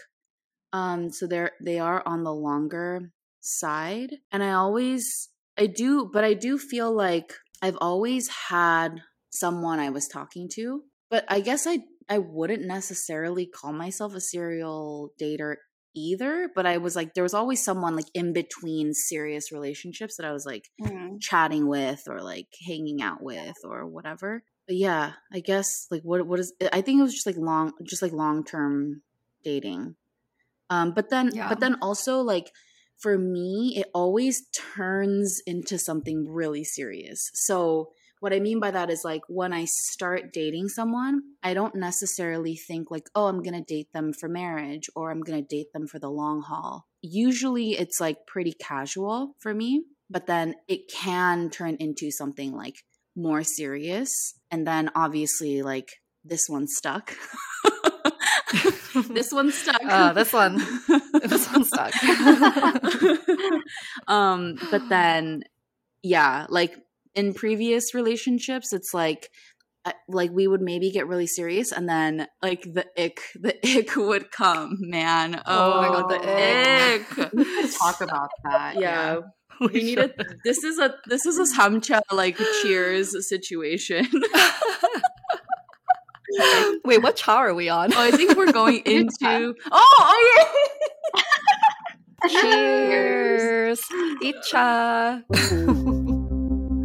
Um, 0.73 1.11
so 1.11 1.27
they're 1.29 1.53
they 1.63 1.81
are 1.81 2.03
on 2.07 2.25
the 2.25 2.35
longer 2.35 3.13
side. 3.41 4.19
And 4.33 4.43
I 4.45 4.53
always 4.55 5.30
I 5.61 5.67
do, 5.67 6.11
but 6.13 6.25
I 6.25 6.35
do 6.35 6.59
feel 6.59 6.91
like 6.93 7.35
I've 7.63 7.79
always 7.81 8.29
had 8.49 9.03
someone 9.31 9.79
I 9.79 9.91
was 9.91 10.09
talking 10.09 10.49
to. 10.55 10.83
But 11.11 11.25
I 11.29 11.41
guess 11.41 11.67
I 11.67 11.81
I 12.09 12.19
wouldn't 12.19 12.65
necessarily 12.65 13.47
call 13.47 13.73
myself 13.73 14.15
a 14.15 14.21
serial 14.21 15.11
dater 15.21 15.57
either, 15.95 16.49
but 16.55 16.67
I 16.67 16.79
was 16.79 16.97
like 16.97 17.15
there 17.15 17.23
was 17.25 17.35
always 17.35 17.63
someone 17.65 17.95
like 17.97 18.07
in 18.15 18.33
between 18.33 18.95
serious 18.95 19.53
relationships 19.53 20.17
that 20.17 20.27
I 20.27 20.33
was 20.33 20.47
like 20.47 20.65
chatting 21.21 21.69
with 21.69 22.03
or 22.09 22.21
like 22.23 22.49
hanging 22.67 23.03
out 23.03 23.23
with 23.23 23.57
or 23.65 23.87
whatever. 23.87 24.43
But 24.67 24.77
yeah, 24.77 25.13
I 25.33 25.41
guess 25.41 25.87
like 25.91 26.03
what 26.03 26.27
what 26.27 26.41
is 26.41 26.53
I 26.73 26.81
think 26.81 27.01
it 27.01 27.03
was 27.03 27.15
just 27.15 27.27
like 27.27 27.37
long 27.37 27.73
just 27.85 28.03
like 28.03 28.13
long-term 28.13 29.03
dating. 29.45 29.97
Um 30.71 30.93
but 30.95 31.11
then 31.11 31.31
Yeah. 31.35 31.49
but 31.49 31.61
then 31.61 31.77
also 31.83 32.21
like 32.21 32.51
for 33.01 33.19
me 33.19 33.75
it 33.77 33.89
always 33.95 34.43
turns 34.53 35.41
into 35.47 35.79
something 35.79 36.27
really 36.29 36.65
serious. 36.65 37.31
So 37.35 37.91
what 38.21 38.35
I 38.35 38.39
mean 38.39 38.61
by 38.61 38.71
that 38.71 38.91
is 38.91 39.03
like 39.03 39.23
when 39.29 39.53
I 39.53 39.65
start 39.65 40.33
dating 40.33 40.69
someone, 40.69 41.23
I 41.43 41.55
don't 41.55 41.75
necessarily 41.75 42.55
think 42.55 42.91
like, 42.91 43.09
oh, 43.15 43.27
I'm 43.27 43.43
going 43.43 43.55
to 43.55 43.75
date 43.75 43.93
them 43.95 44.13
for 44.13 44.29
marriage 44.29 44.91
or 44.95 45.11
I'm 45.11 45.23
going 45.23 45.43
to 45.43 45.57
date 45.57 45.73
them 45.73 45.87
for 45.87 45.99
the 45.99 46.11
long 46.11 46.43
haul. 46.43 46.87
Usually 47.01 47.71
it's 47.71 47.99
like 47.99 48.27
pretty 48.27 48.53
casual 48.53 49.35
for 49.39 49.55
me, 49.55 49.85
but 50.11 50.27
then 50.27 50.55
it 50.69 50.91
can 50.93 51.49
turn 51.49 51.77
into 51.81 52.11
something 52.11 52.53
like 52.53 52.77
more 53.17 53.43
serious. 53.43 54.35
And 54.51 54.67
then 54.67 54.91
obviously, 54.95 55.63
like, 55.63 55.89
this 56.25 56.49
one 56.49 56.67
stuck. 56.69 57.17
this 59.11 59.33
one 59.33 59.53
stuck. 59.53 59.81
Uh, 59.85 60.13
this 60.13 60.33
one, 60.33 60.57
this 61.25 61.47
one 61.53 61.65
stuck. 61.65 61.93
um, 64.09 64.57
but 64.71 64.89
then, 64.89 65.43
yeah, 66.03 66.47
like 66.49 66.77
in 67.15 67.35
previous 67.35 67.95
relationships, 67.95 68.73
it's 68.73 68.95
like, 68.95 69.29
uh, 69.85 69.93
like 70.09 70.31
we 70.33 70.47
would 70.47 70.61
maybe 70.61 70.91
get 70.91 71.07
really 71.07 71.27
serious, 71.27 71.73
and 71.73 71.89
then 71.89 72.27
like 72.43 72.63
the 72.63 72.87
ick, 72.99 73.21
the 73.35 73.55
ick 73.79 73.97
would 73.97 74.31
come, 74.31 74.77
man. 74.81 75.41
Oh, 75.47 75.73
Oh 75.73 75.83
my 75.83 75.89
God, 75.89 76.09
the 76.09 77.27
ick. 77.27 77.33
We 77.33 77.45
could 77.45 77.73
talk 77.73 78.01
about 78.01 78.31
that. 78.45 78.77
yeah, 78.79 79.21
we 79.61 79.83
need 79.83 79.99
a. 79.99 80.11
This 80.45 80.65
is 80.65 80.79
a 80.79 80.95
this 81.07 81.27
is 81.27 81.39
a 81.39 81.55
samcha 81.57 82.01
like 82.11 82.37
cheers 82.63 83.15
situation. 83.29 84.07
Wait, 86.85 87.03
what 87.03 87.17
cha 87.17 87.37
are 87.39 87.55
we 87.55 87.69
on? 87.69 87.93
oh, 87.93 88.01
I 88.01 88.11
think 88.11 88.37
we're 88.37 88.53
going 88.53 88.83
into. 88.87 89.55
Oh, 89.71 89.95
oh 89.99 90.45
yeah. 91.15 91.23
Cheers. 92.29 93.81
Icha. 94.23 95.23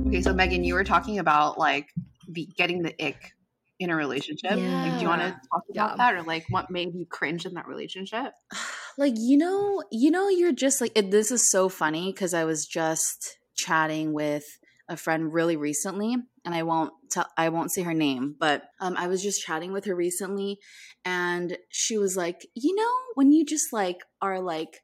Okay, 0.08 0.21
so 0.21 0.34
Megan, 0.34 0.63
you 0.63 0.73
were 0.75 0.84
talking 0.84 1.19
about 1.19 1.58
like 1.58 1.89
the 2.29 2.47
getting 2.58 2.81
the 2.84 2.93
ick 3.05 3.34
in 3.79 3.89
a 3.89 3.95
relationship. 3.95 4.51
Like, 4.51 4.95
do 4.95 5.01
you 5.01 5.08
want 5.10 5.21
to 5.21 5.31
talk 5.51 5.63
about 5.69 5.91
Yeah. 5.91 5.95
that, 5.97 6.15
or 6.15 6.23
like 6.23 6.45
what 6.49 6.71
made 6.71 6.93
you 6.95 7.05
cringe 7.05 7.45
in 7.45 7.53
that 7.55 7.67
relationship? 7.67 8.34
like 8.97 9.13
you 9.17 9.38
know 9.38 9.84
you 9.91 10.10
know 10.12 10.29
you're 10.29 10.53
just 10.53 10.79
like 10.79 10.93
it, 10.95 11.12
this 11.12 11.29
is 11.31 11.49
so 11.51 11.67
funny 11.67 12.13
because 12.13 12.34
i 12.34 12.45
was 12.45 12.65
just 12.65 13.38
chatting 13.53 14.13
with 14.13 14.45
a 14.88 14.98
friend 14.98 15.34
really 15.34 15.56
recently 15.56 16.15
and 16.43 16.56
i 16.56 16.63
won't 16.63 16.93
tell 17.10 17.28
i 17.38 17.50
won't 17.50 17.71
say 17.71 17.82
her 17.82 17.93
name 17.93 18.36
but 18.39 18.63
um 18.80 18.95
i 18.98 19.08
was 19.08 19.21
just 19.21 19.43
chatting 19.43 19.71
with 19.71 19.86
her 19.86 19.95
recently 19.95 20.60
and 21.04 21.58
she 21.69 21.98
was 21.98 22.15
like 22.15 22.48
you 22.56 22.76
know 22.76 22.91
when 23.15 23.32
you 23.32 23.45
just 23.45 23.74
like 23.74 23.98
are 24.21 24.39
like 24.39 24.82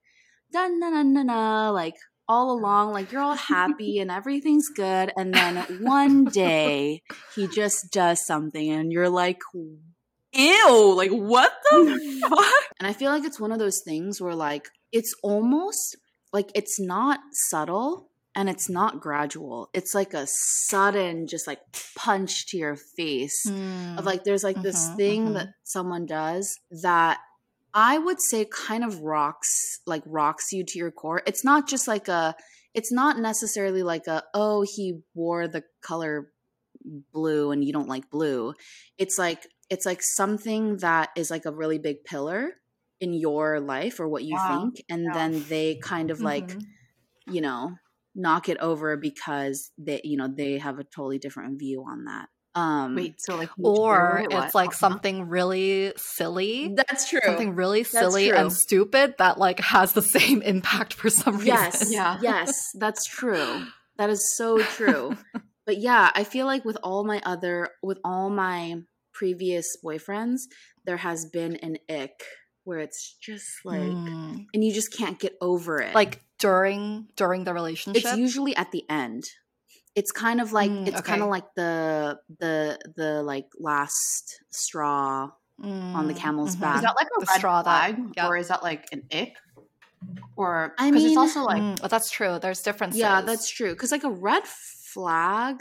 da 0.52 0.68
na 0.68 0.90
na 0.90 1.04
na 1.04 1.24
na 1.24 1.70
like 1.70 1.96
all 2.28 2.52
along 2.52 2.94
like 2.94 3.12
you're 3.12 3.22
all 3.22 3.36
happy 3.36 4.00
and 4.00 4.10
everything's 4.10 4.70
good 4.70 5.12
and 5.18 5.34
then 5.34 5.58
one 5.82 6.24
day 6.26 7.02
he 7.36 7.48
just 7.48 7.92
does 7.92 8.26
something 8.26 8.70
and 8.70 8.92
you're 8.92 9.10
like 9.10 9.42
ew 10.34 10.94
like 10.96 11.12
what 11.12 11.52
the 11.70 12.20
fuck? 12.30 12.64
And 12.80 12.88
i 12.88 12.94
feel 12.94 13.12
like 13.12 13.26
it's 13.26 13.40
one 13.40 13.52
of 13.52 13.60
those 13.60 13.82
things 13.84 14.22
where 14.22 14.36
like 14.36 14.70
it's 14.92 15.14
almost 15.24 15.98
like 16.32 16.52
it's 16.56 16.80
not 16.80 17.20
subtle 17.34 18.11
and 18.36 18.50
it's 18.50 18.70
not 18.70 19.02
gradual 19.02 19.70
it's 19.74 19.94
like 19.94 20.14
a 20.14 20.26
sudden 20.28 21.28
just 21.28 21.48
like 21.48 21.60
punch 21.96 22.48
to 22.48 22.58
your 22.58 22.76
face 22.76 23.42
Hmm. 23.48 23.98
of 23.98 24.06
like 24.06 24.24
there's 24.24 24.44
like 24.44 24.62
this 24.62 24.90
Mhm, 24.90 24.96
thing 24.98 25.26
mhm. 25.28 25.34
that 25.34 25.48
someone 25.64 26.06
does 26.06 26.58
that 26.84 27.20
I 27.74 27.98
would 27.98 28.22
say 28.22 28.46
kind 28.46 28.84
of 28.84 29.00
rocks 29.00 29.80
like 29.86 30.04
rocks 30.06 30.52
you 30.52 30.66
to 30.66 30.78
your 30.78 30.92
core. 30.92 31.22
It's 31.26 31.44
not 31.46 31.70
just 31.70 31.88
like 31.88 32.08
a 32.10 32.36
it's 32.74 32.92
not 32.92 33.18
necessarily 33.20 33.82
like 33.84 34.08
a 34.08 34.24
oh 34.34 34.62
he 34.64 35.02
wore 35.14 35.48
the 35.48 35.64
color 35.82 36.32
blue 37.14 37.52
and 37.52 37.64
you 37.64 37.74
don't 37.74 37.88
like 37.88 38.10
blue. 38.10 38.54
It's 38.98 39.18
like 39.18 39.48
it's 39.70 39.86
like 39.86 40.02
something 40.02 40.78
that 40.78 41.10
is 41.16 41.32
like 41.32 41.46
a 41.46 41.52
really 41.52 41.80
big 41.80 42.04
pillar 42.04 42.52
in 43.00 43.14
your 43.14 43.60
life 43.60 44.00
or 44.00 44.08
what 44.08 44.24
you 44.24 44.38
Wow. 44.38 44.72
think 44.72 44.84
and 44.90 45.06
Yeah. 45.06 45.14
then 45.14 45.44
they 45.50 45.76
kind 45.76 46.12
of 46.12 46.22
like 46.22 46.52
Mhm. 46.52 46.66
you 47.28 47.42
know 47.42 47.76
knock 48.16 48.50
it 48.50 48.58
over 48.60 48.98
because 48.98 49.72
they 49.78 50.02
you 50.04 50.18
know 50.18 50.28
they 50.28 50.58
have 50.58 50.80
a 50.80 50.84
totally 50.84 51.20
different 51.20 51.60
view 51.60 51.84
on 51.88 52.06
that. 52.06 52.28
Um 52.54 52.96
Wait, 52.96 53.16
so 53.20 53.36
like, 53.38 53.50
or 53.64 54.24
what? 54.30 54.46
it's 54.46 54.56
like 54.56 54.70
Uh-huh. 54.70 54.78
something 54.78 55.30
really 55.30 55.94
silly 55.96 56.74
That's 56.76 57.10
true. 57.10 57.22
something 57.24 57.56
really 57.56 57.84
That's 57.84 57.92
silly 57.92 58.28
true. 58.30 58.38
and 58.38 58.52
stupid 58.52 59.16
that 59.20 59.38
like 59.38 59.60
has 59.62 59.94
the 59.94 60.02
same 60.18 60.42
impact 60.42 60.94
for 60.94 61.10
some 61.10 61.36
reason 61.36 61.48
Yes. 61.48 61.90
Yeah. 61.92 62.18
Yes, 62.22 62.52
that's 62.78 63.06
true. 63.06 63.66
That 63.98 64.10
is 64.10 64.36
so 64.36 64.62
true. 64.64 65.16
but 65.66 65.78
yeah, 65.78 66.12
I 66.14 66.24
feel 66.26 66.46
like 66.46 66.66
with 66.66 66.78
all 66.84 67.06
my 67.06 67.22
other 67.26 67.70
with 67.82 68.00
all 68.04 68.30
my 68.30 68.82
previous 69.14 69.78
boyfriends, 69.86 70.42
there 70.86 70.98
has 70.98 71.26
been 71.26 71.56
an 71.58 71.78
ick 71.90 72.24
where 72.64 72.80
it's 72.80 73.16
just 73.22 73.48
like 73.64 73.80
Mm. 73.82 74.46
and 74.54 74.64
you 74.64 74.74
just 74.74 74.92
can't 74.94 75.20
get 75.20 75.36
over 75.42 75.80
it. 75.82 75.96
like 75.96 76.22
during 76.42 77.08
during 77.16 77.44
the 77.46 77.54
relationship 77.54 78.04
it's 78.04 78.18
usually 78.18 78.56
at 78.56 78.72
the 78.72 78.84
end. 78.90 79.24
It's 79.94 80.12
kind 80.12 80.40
of 80.42 80.54
like 80.54 80.72
Mm, 80.72 80.88
it's 80.88 81.02
kind 81.02 81.22
of 81.22 81.30
like 81.30 81.48
the 81.56 82.20
the 82.40 82.80
the 82.96 83.22
like 83.24 83.48
last 83.60 84.40
straw 84.50 85.30
on 85.62 86.08
the 86.08 86.14
Mm, 86.14 86.18
camel's 86.24 86.56
mhm. 86.56 86.62
back. 86.62 86.76
Is 86.78 86.82
that 86.88 86.96
like 86.96 87.08
a 87.08 87.20
The 87.20 87.26
red 87.30 87.38
straw 87.38 87.62
that- 87.62 87.96
flag, 87.96 88.14
yeah. 88.18 88.28
or 88.28 88.38
is 88.38 88.48
that 88.48 88.64
like 88.64 88.88
an 88.92 89.04
ick? 89.12 89.34
Or 90.36 90.74
I 90.80 90.90
because 90.90 91.06
it's 91.06 91.18
also 91.18 91.44
like 91.44 91.62
Mm, 91.62 91.80
oh, 91.84 91.88
that's 91.88 92.10
true 92.10 92.40
there's 92.42 92.62
differences 92.62 93.00
Yeah, 93.00 93.22
that's 93.22 93.50
true. 93.50 93.72
Because 93.74 93.92
like 93.92 94.04
a 94.04 94.10
red 94.10 94.48
flag, 94.48 95.58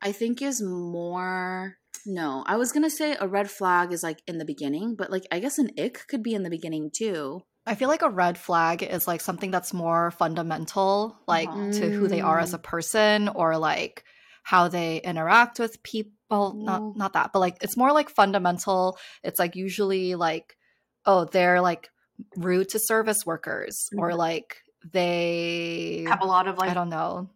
I 0.00 0.12
think 0.12 0.40
is 0.42 0.62
more. 0.62 1.76
No, 2.06 2.44
I 2.46 2.56
was 2.56 2.70
gonna 2.72 2.88
say 2.90 3.16
a 3.20 3.26
red 3.26 3.50
flag 3.50 3.92
is 3.92 4.02
like 4.02 4.20
in 4.26 4.38
the 4.38 4.44
beginning, 4.44 4.94
but 4.96 5.10
like 5.10 5.26
I 5.32 5.40
guess 5.40 5.58
an 5.58 5.70
ick 5.78 6.06
could 6.08 6.22
be 6.22 6.34
in 6.34 6.42
the 6.44 6.50
beginning 6.50 6.90
too. 6.90 7.42
I 7.66 7.74
feel 7.74 7.88
like 7.88 8.02
a 8.02 8.10
red 8.10 8.38
flag 8.38 8.82
is 8.82 9.06
like 9.08 9.20
something 9.20 9.50
that's 9.50 9.74
more 9.74 10.10
fundamental, 10.12 11.18
like 11.26 11.48
Uh-huh. 11.48 11.72
to 11.72 11.90
who 11.90 12.08
they 12.08 12.20
are 12.20 12.38
as 12.38 12.54
a 12.54 12.58
person 12.58 13.28
or 13.28 13.58
like 13.58 14.04
how 14.44 14.68
they 14.68 14.98
interact 15.02 15.58
with 15.58 15.82
people. 15.82 16.12
Mm. 16.30 16.64
Not 16.64 16.96
not 16.96 17.12
that, 17.14 17.32
but 17.32 17.40
like 17.40 17.56
it's 17.62 17.76
more 17.76 17.92
like 17.92 18.08
fundamental. 18.10 18.98
It's 19.24 19.38
like 19.38 19.56
usually 19.56 20.14
like, 20.14 20.56
oh, 21.04 21.24
they're 21.24 21.60
like 21.60 21.90
rude 22.36 22.68
to 22.70 22.78
service 22.78 23.26
workers 23.26 23.88
or 23.98 24.14
like 24.14 24.56
they 24.92 26.04
have 26.06 26.22
a 26.22 26.24
lot 26.26 26.46
of 26.48 26.58
like 26.58 26.70
I 26.70 26.74
don't 26.74 26.88
know. 26.88 27.28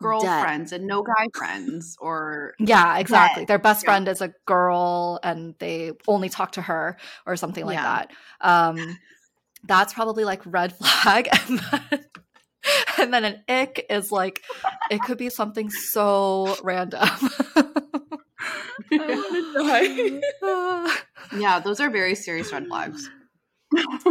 girlfriends 0.00 0.72
and 0.72 0.86
no 0.86 1.02
guy 1.02 1.28
friends, 1.34 1.96
or 2.00 2.54
Yeah, 2.58 2.98
exactly. 2.98 3.42
Yes, 3.42 3.48
Their 3.48 3.58
best 3.58 3.84
yeah. 3.84 3.90
friend 3.92 4.08
is 4.08 4.20
a 4.20 4.32
girl 4.46 5.20
and 5.22 5.54
they 5.58 5.92
only 6.08 6.28
talk 6.28 6.52
to 6.52 6.62
her 6.62 6.96
or 7.26 7.36
something 7.36 7.64
like 7.64 7.76
Yeah. 7.76 8.04
that. 8.06 8.10
Um 8.40 8.98
that's 9.64 9.92
probably 9.92 10.24
like 10.24 10.42
red 10.44 10.74
flag 10.74 11.28
and 11.48 11.58
then, 11.58 12.04
and 12.98 13.14
then 13.14 13.24
an 13.24 13.44
ick 13.48 13.86
is 13.90 14.12
like 14.12 14.42
it 14.90 15.00
could 15.02 15.18
be 15.18 15.30
something 15.30 15.70
so 15.70 16.56
random. 16.62 17.08
yeah, 18.90 20.20
those 21.62 21.80
are 21.80 21.90
very 21.90 22.14
serious 22.14 22.52
red 22.52 22.66
flags. 22.66 23.10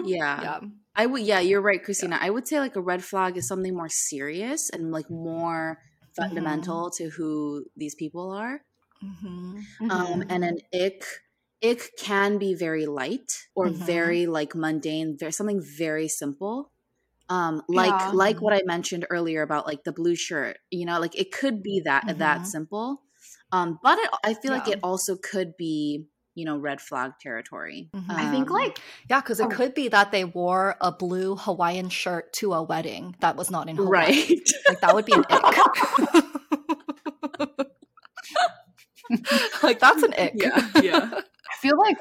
Yeah. 0.06 0.42
yeah. 0.42 0.60
I 0.96 1.06
would 1.06 1.22
yeah, 1.22 1.40
you're 1.40 1.62
right, 1.62 1.84
Christina. 1.84 2.18
I 2.20 2.30
would 2.30 2.48
say 2.48 2.60
like 2.60 2.76
a 2.76 2.82
red 2.82 3.04
flag 3.04 3.38
is 3.38 3.48
something 3.48 3.76
more 3.76 3.90
serious 3.90 4.70
and 4.70 4.92
like 4.92 5.10
more 5.10 5.80
fundamental 6.16 6.90
to 6.92 7.10
who 7.10 7.66
these 7.76 7.96
people 7.96 8.32
are. 8.32 8.62
Mhm. 9.04 9.64
Um 9.90 10.24
and 10.30 10.44
an 10.44 10.60
ick 10.74 11.04
ick 11.64 11.90
can 11.98 12.38
be 12.38 12.54
very 12.56 12.86
light 12.86 13.32
or 13.56 13.68
Mhm. 13.70 13.86
very 13.86 14.26
like 14.28 14.56
mundane, 14.56 15.18
very 15.20 15.32
something 15.32 15.62
very 15.78 16.08
simple. 16.08 16.72
Um 17.30 17.62
like 17.68 18.00
Yeah. 18.02 18.12
like 18.14 18.42
what 18.42 18.54
I 18.54 18.62
mentioned 18.66 19.06
earlier 19.10 19.42
about 19.44 19.68
like 19.68 19.84
the 19.84 19.92
blue 19.94 20.16
shirt, 20.16 20.58
you 20.72 20.86
know, 20.86 21.00
like 21.00 21.16
it 21.18 21.32
could 21.32 21.62
be 21.64 21.82
that 21.86 22.06
Mhm. 22.06 22.18
that 22.20 22.48
simple. 22.48 23.02
Um 23.52 23.80
but 23.84 23.98
it, 24.00 24.10
I 24.24 24.34
feel 24.34 24.52
like 24.52 24.68
it 24.68 24.80
also 24.84 25.16
could 25.18 25.56
be, 25.58 26.06
you 26.36 26.46
know, 26.46 26.58
red 26.58 26.82
flag 26.82 27.14
territory. 27.22 27.90
Mhm. 27.96 28.16
I 28.18 28.26
think 28.28 28.50
Um, 28.50 28.50
like 28.50 28.80
Yeah, 29.10 29.22
because 29.22 29.40
it 29.40 29.48
Oh. 29.48 29.50
could 29.50 29.74
be 29.74 29.88
that 29.90 30.12
they 30.12 30.24
wore 30.26 30.76
a 30.82 30.92
blue 30.92 31.36
Hawaiian 31.36 31.90
shirt 31.90 32.32
to 32.34 32.54
a 32.54 32.62
wedding 32.64 33.16
that 33.22 33.36
was 33.36 33.50
not 33.52 33.68
in 33.70 33.76
Hawaii. 33.78 33.90
right. 33.90 34.50
Like 34.68 34.82
that 34.82 34.94
would 34.94 35.06
be 35.06 35.14
an 35.16 35.26
ick. 35.30 35.56
like 39.64 39.80
that's 39.80 40.04
an 40.04 40.14
ick. 40.14 40.34
yeah, 40.42 40.70
yeah. 40.78 41.22
I 41.60 41.62
feel 41.62 41.78
like 41.78 41.98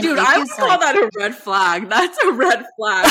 Dude, 0.00 0.18
I 0.18 0.38
would 0.38 0.48
call 0.50 0.68
like- 0.68 0.80
that 0.80 0.96
a 0.96 1.10
red 1.16 1.34
flag. 1.36 1.88
That's 1.88 2.18
a 2.24 2.32
red 2.32 2.64
flag. 2.76 3.06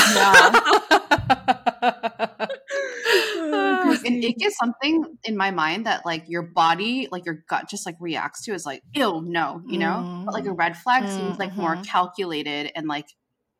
Like, 3.40 4.06
an 4.06 4.18
ick 4.24 4.46
is 4.46 4.56
something 4.58 5.18
in 5.24 5.38
my 5.38 5.52
mind 5.52 5.86
that 5.86 6.06
like 6.06 6.26
your 6.28 6.42
body, 6.44 7.08
like 7.12 7.26
your 7.26 7.44
gut, 7.50 7.70
just 7.70 7.86
like 7.86 7.96
reacts 8.02 8.44
to 8.44 8.54
is 8.54 8.66
like, 8.66 8.82
ew, 8.94 9.22
no, 9.22 9.62
you 9.66 9.80
know. 9.80 10.24
But 10.26 10.34
like 10.34 10.46
a 10.46 10.52
red 10.52 10.78
flag 10.78 11.08
seems 11.08 11.40
like 11.40 11.56
more 11.56 11.76
Mhm. 11.78 11.86
calculated 11.86 12.72
and 12.76 12.88
like 12.88 13.08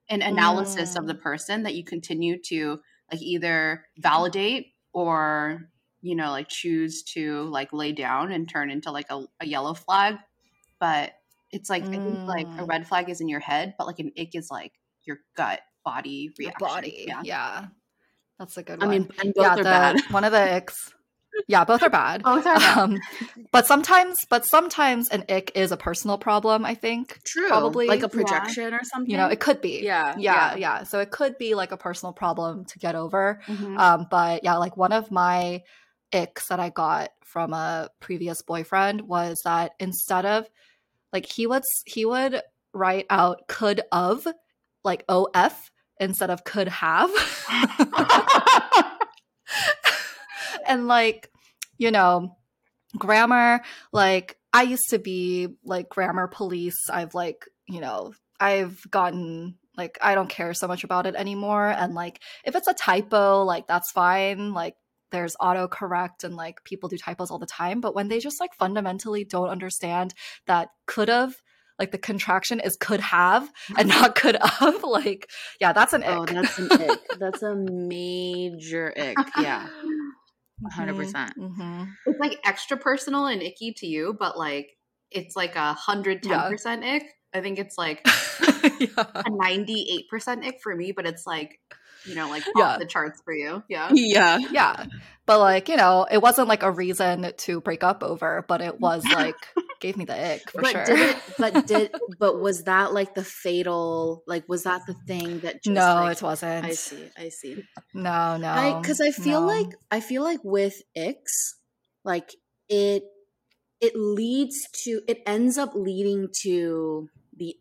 an 0.10 0.22
analysis 0.22 0.96
of 0.98 1.08
the 1.08 1.16
person 1.16 1.64
that 1.64 1.76
you 1.76 1.84
continue 1.86 2.38
to 2.48 2.80
like 3.12 3.22
either 3.22 3.86
validate 3.98 4.68
or 4.94 5.70
you 6.02 6.16
know 6.16 6.32
like 6.32 6.48
choose 6.50 7.04
to 7.04 7.44
like 7.44 7.72
lay 7.74 7.92
down 7.94 8.32
and 8.32 8.50
turn 8.50 8.70
into 8.70 8.92
like 8.92 9.08
a, 9.10 9.24
a 9.40 9.46
yellow 9.48 9.74
flag. 9.74 10.18
But 10.80 11.14
it's 11.52 11.70
like 11.70 11.84
I 11.84 11.88
think 11.88 12.28
like 12.28 12.48
a 12.48 12.64
Mm. 12.64 12.70
red 12.70 12.88
flag 12.88 13.10
is 13.10 13.22
in 13.22 13.30
your 13.30 13.40
head, 13.40 13.76
but 13.78 13.88
like 13.88 14.00
an 14.00 14.12
ick 14.20 14.36
is 14.36 14.50
like 14.52 14.74
your 15.06 15.20
gut 15.36 15.62
body 15.86 16.32
reaction. 16.38 16.68
body. 16.68 17.06
Yeah. 17.08 17.22
Yeah. 17.24 17.66
That's 18.40 18.58
a 18.58 18.64
good 18.64 18.84
I 18.84 18.86
one. 18.88 18.90
mean, 18.90 19.12
and 19.22 19.34
both 19.34 19.44
yeah, 19.46 19.52
are 19.54 19.58
the, 19.58 19.64
bad. 19.64 20.02
one 20.12 20.24
of 20.24 20.32
the 20.32 20.38
icks. 20.40 20.76
Yeah, 21.48 21.66
both 21.66 21.84
are 21.84 21.90
bad. 21.90 22.24
Both 22.24 22.46
are 22.48 22.56
bad. 22.60 22.78
Um, 22.78 23.00
but 23.52 23.68
sometimes, 23.68 24.18
but 24.30 24.46
sometimes 24.46 25.10
an 25.10 25.24
ick 25.30 25.52
is 25.56 25.72
a 25.72 25.78
personal 25.78 26.18
problem. 26.18 26.66
I 26.66 26.74
think 26.74 27.20
True. 27.24 27.48
probably, 27.48 27.88
like 27.88 28.00
a 28.00 28.04
yeah. 28.04 28.08
projection 28.08 28.74
or 28.74 28.84
something. 28.84 29.10
you 29.10 29.18
know 29.18 29.28
it 29.28 29.40
could 29.40 29.62
be. 29.62 29.82
Yeah, 29.84 30.16
yeah, 30.18 30.52
yeah. 30.52 30.56
yeah. 30.56 30.84
So 30.84 31.00
it 31.00 31.12
could 31.12 31.38
be 31.38 31.54
like 31.56 31.72
a 31.72 31.78
personal 31.78 32.12
problem 32.14 32.66
to 32.66 32.80
get 32.80 32.96
over. 32.96 33.40
Mhm. 33.46 33.78
Um, 33.78 34.08
but 34.10 34.44
yeah, 34.44 34.56
like 34.58 34.78
one 34.78 34.92
of 34.92 35.12
my 35.12 35.62
icks 36.12 36.48
that 36.48 36.60
I 36.60 36.70
got 36.70 37.10
from 37.24 37.54
a 37.54 37.90
previous 38.00 38.42
boyfriend 38.42 39.02
was 39.02 39.40
that 39.44 39.72
instead 39.80 40.26
of 40.26 40.48
like 41.12 41.26
he 41.26 41.48
would 41.48 41.64
he 41.86 42.06
would 42.06 42.42
write 42.74 43.06
out 43.10 43.48
could 43.48 43.82
of 43.92 44.28
like 44.84 45.04
of 45.08 45.72
instead 46.00 46.30
of 46.30 46.44
could 46.44 46.68
have. 46.68 47.10
and 50.68 50.88
like 50.88 51.32
you 51.78 51.92
know 51.92 52.36
grammar 52.98 53.62
like 53.94 54.38
i 54.52 54.64
used 54.64 54.90
to 54.90 55.00
be 55.00 55.48
like 55.64 55.90
grammar 55.90 56.28
police. 56.28 56.90
I've 56.90 57.14
like 57.14 57.46
you 57.68 57.80
know 57.80 58.14
i've 58.40 58.80
gotten 58.90 59.56
like 59.78 59.98
i 60.02 60.16
don't 60.16 60.30
care 60.30 60.54
so 60.54 60.68
much 60.68 60.84
about 60.84 61.06
it 61.06 61.16
anymore. 61.16 61.70
And 61.70 61.94
like 61.94 62.22
if 62.44 62.56
it's 62.56 62.68
a 62.68 62.74
typo 62.74 63.44
like 63.44 63.68
that's 63.68 63.92
fine. 63.92 64.54
Like 64.54 64.76
there's 65.12 65.36
autocorrect 65.38 66.24
and 66.24 66.36
like 66.36 66.64
people 66.64 66.90
do 66.90 66.98
typos 66.98 67.32
all 67.32 67.40
the 67.40 67.46
time 67.46 67.82
but 67.82 67.96
when 67.96 68.08
they 68.08 68.20
just 68.20 68.40
like 68.40 68.54
fundamentally 68.56 69.24
don't 69.24 69.50
understand 69.50 70.14
that 70.46 70.70
could 70.86 71.10
have 71.10 71.36
like 71.80 71.92
the 71.92 71.98
contraction 71.98 72.60
is 72.60 72.76
could 72.76 73.00
have 73.00 73.50
and 73.78 73.90
not 73.90 74.16
could 74.16 74.38
have 74.42 74.84
like 74.84 75.30
yeah 75.60 75.74
that's 75.74 75.94
an 75.94 76.04
ick 76.04 76.10
Oh, 76.10 76.26
that's 76.26 76.58
an 76.60 76.72
ick. 76.72 77.00
That's 77.20 77.44
a 77.44 77.56
major 77.56 78.94
ick. 78.98 79.18
Yeah, 79.40 79.68
hundred 80.72 80.96
percent. 80.96 81.34
hmm 81.38 81.84
it's 82.06 82.20
like 82.20 82.40
extra 82.44 82.78
personal 82.78 83.28
and 83.28 83.42
icky 83.42 83.74
to 83.74 83.88
you, 83.88 84.16
but 84.18 84.38
like 84.38 84.70
it's 85.12 85.36
like 85.36 85.56
a 85.56 85.74
hundred 85.74 86.24
ten 86.24 86.50
percent 86.50 86.84
ick. 86.84 87.04
I 87.34 87.42
think 87.42 87.60
it's 87.60 87.78
like 87.78 88.02
yeah. 88.80 89.06
a 89.14 89.30
ninety 89.30 89.88
eight 89.92 90.10
percent 90.10 90.46
ick 90.46 90.60
for 90.62 90.76
me, 90.76 90.92
but 90.92 91.06
it's 91.06 91.28
like 91.28 91.60
you 92.08 92.16
know 92.16 92.30
like 92.30 92.44
off 92.48 92.54
Yeah. 92.56 92.78
the 92.78 92.86
charts 92.86 93.22
for 93.24 93.34
you. 93.34 93.64
Yeah. 93.68 93.90
Yeah. 93.92 94.38
yeah 94.52 94.86
but 95.26 95.40
like 95.40 95.70
you 95.70 95.76
know 95.76 96.08
it 96.10 96.20
wasn't 96.20 96.48
like 96.48 96.64
a 96.64 96.72
reason 96.72 97.32
to 97.38 97.62
break 97.62 97.84
up 97.84 98.02
over 98.04 98.46
but 98.48 98.62
it 98.62 98.80
was 98.80 99.04
like 99.14 99.36
gave 99.80 99.98
me 99.98 100.06
the 100.06 100.34
ick 100.34 100.50
for 100.50 100.62
but 100.62 100.72
sure 100.72 100.86
did 100.86 101.00
it? 101.00 101.18
But 101.38 101.68
did? 101.68 101.96
But 102.18 102.40
was 102.40 102.64
that 102.64 102.94
like 102.94 103.14
the 103.14 103.24
fatal? 103.24 104.24
Like, 104.26 104.48
was 104.50 104.64
that 104.64 104.82
the 104.88 104.94
thing 105.06 105.40
that? 105.42 105.64
Just, 105.64 105.68
no 105.74 105.96
like, 105.96 106.18
it 106.18 106.24
wasn't 106.24 106.66
I 106.66 106.72
see. 106.72 107.10
I 107.18 107.30
see. 107.30 107.64
no 107.94 108.38
no 108.38 108.80
because 108.82 109.02
I, 109.02 109.12
feel 109.12 109.42
no. 109.42 109.48
like 109.48 109.68
I 109.92 110.00
feel 110.00 110.24
like 110.24 110.40
with 110.44 110.82
icks, 110.96 111.56
like 112.04 112.32
it 112.70 113.04
it 113.80 113.96
leads 113.96 114.68
to 114.84 115.02
it 115.08 115.22
ends 115.28 115.58
up 115.58 115.72
leading 115.76 116.30
to 116.42 117.10
the 117.36 117.56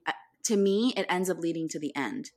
to 0.44 0.57
me 0.57 0.94
it 0.97 1.05
ends 1.09 1.28
up 1.28 1.38
leading 1.38 1.68
to 1.68 1.78
the 1.78 1.94
end 1.94 2.30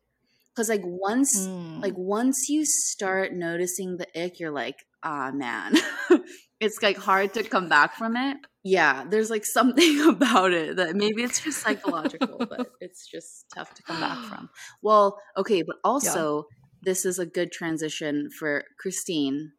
because 0.60 0.70
like 0.70 0.84
once 0.84 1.48
Mm. 1.48 1.82
like 1.82 1.94
once 1.96 2.50
you 2.50 2.66
start 2.66 3.32
noticing 3.32 3.96
the 3.96 4.08
ick 4.22 4.40
you're 4.42 4.52
like 4.52 4.76
ah 5.04 5.32
man. 5.34 5.76
It's 6.60 6.82
like 6.84 6.98
hard 6.98 7.34
to 7.36 7.44
come 7.44 7.70
back 7.70 7.96
from 7.96 8.18
it. 8.18 8.36
Yeah 8.66 9.06
there's 9.10 9.30
like 9.30 9.46
something 9.46 10.02
about 10.16 10.52
it 10.52 10.76
that 10.76 10.98
maybe 10.98 11.24
it's 11.24 11.40
just 11.40 11.62
psychological 11.62 12.38
but 12.50 12.68
it's 12.82 13.08
just 13.08 13.46
tough 13.56 13.74
to 13.76 13.84
come 13.84 14.02
back 14.02 14.20
from. 14.28 14.50
Well 14.82 15.18
okay 15.38 15.62
but 15.64 15.78
also 15.86 16.44
this 16.82 17.06
is 17.06 17.18
a 17.20 17.26
good 17.26 17.54
transition 17.54 18.30
for 18.38 18.66
christine. 18.82 19.54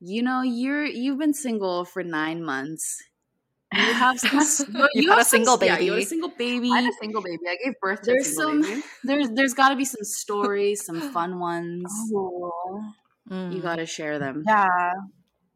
You 0.00 0.22
know 0.22 0.42
you're 0.42 0.84
you've 0.84 1.18
been 1.18 1.32
single 1.32 1.86
for 1.86 2.02
nine 2.04 2.44
months 2.44 2.84
you 3.76 3.92
have 3.94 4.18
some 4.20 4.30
You 4.94 5.08
had 5.10 5.18
have 5.18 5.26
a 5.26 5.28
single 5.28 5.58
some- 5.58 5.66
yeah, 5.68 5.78
you 5.78 5.92
had 5.92 6.02
a 6.02 6.06
single 6.06 6.30
baby 6.30 6.70
I 6.72 6.80
had 6.80 6.90
a 6.90 6.96
single 7.00 7.22
baby. 7.22 7.38
I 7.48 7.56
gave 7.64 7.74
birth 7.80 8.02
to 8.02 8.12
There's 8.12 8.28
a 8.28 8.30
single 8.34 8.62
some- 8.62 8.62
baby. 8.62 8.82
there's 9.04 9.30
there's 9.30 9.54
got 9.54 9.68
to 9.70 9.76
be 9.76 9.84
some 9.84 10.04
stories 10.04 10.84
some 10.84 11.00
fun 11.12 11.38
ones 11.40 11.84
Oh. 12.14 12.82
Mm. 13.30 13.54
you 13.54 13.62
got 13.62 13.76
to 13.76 13.86
share 13.86 14.18
them 14.18 14.44
Yeah. 14.46 14.92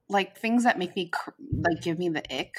Like 0.09 0.39
things 0.39 0.64
that 0.64 0.79
make 0.79 0.97
me 0.97 1.11
cr- 1.11 1.31
like 1.53 1.83
give 1.83 1.99
me 1.99 2.09
the 2.09 2.23
ick. 2.35 2.55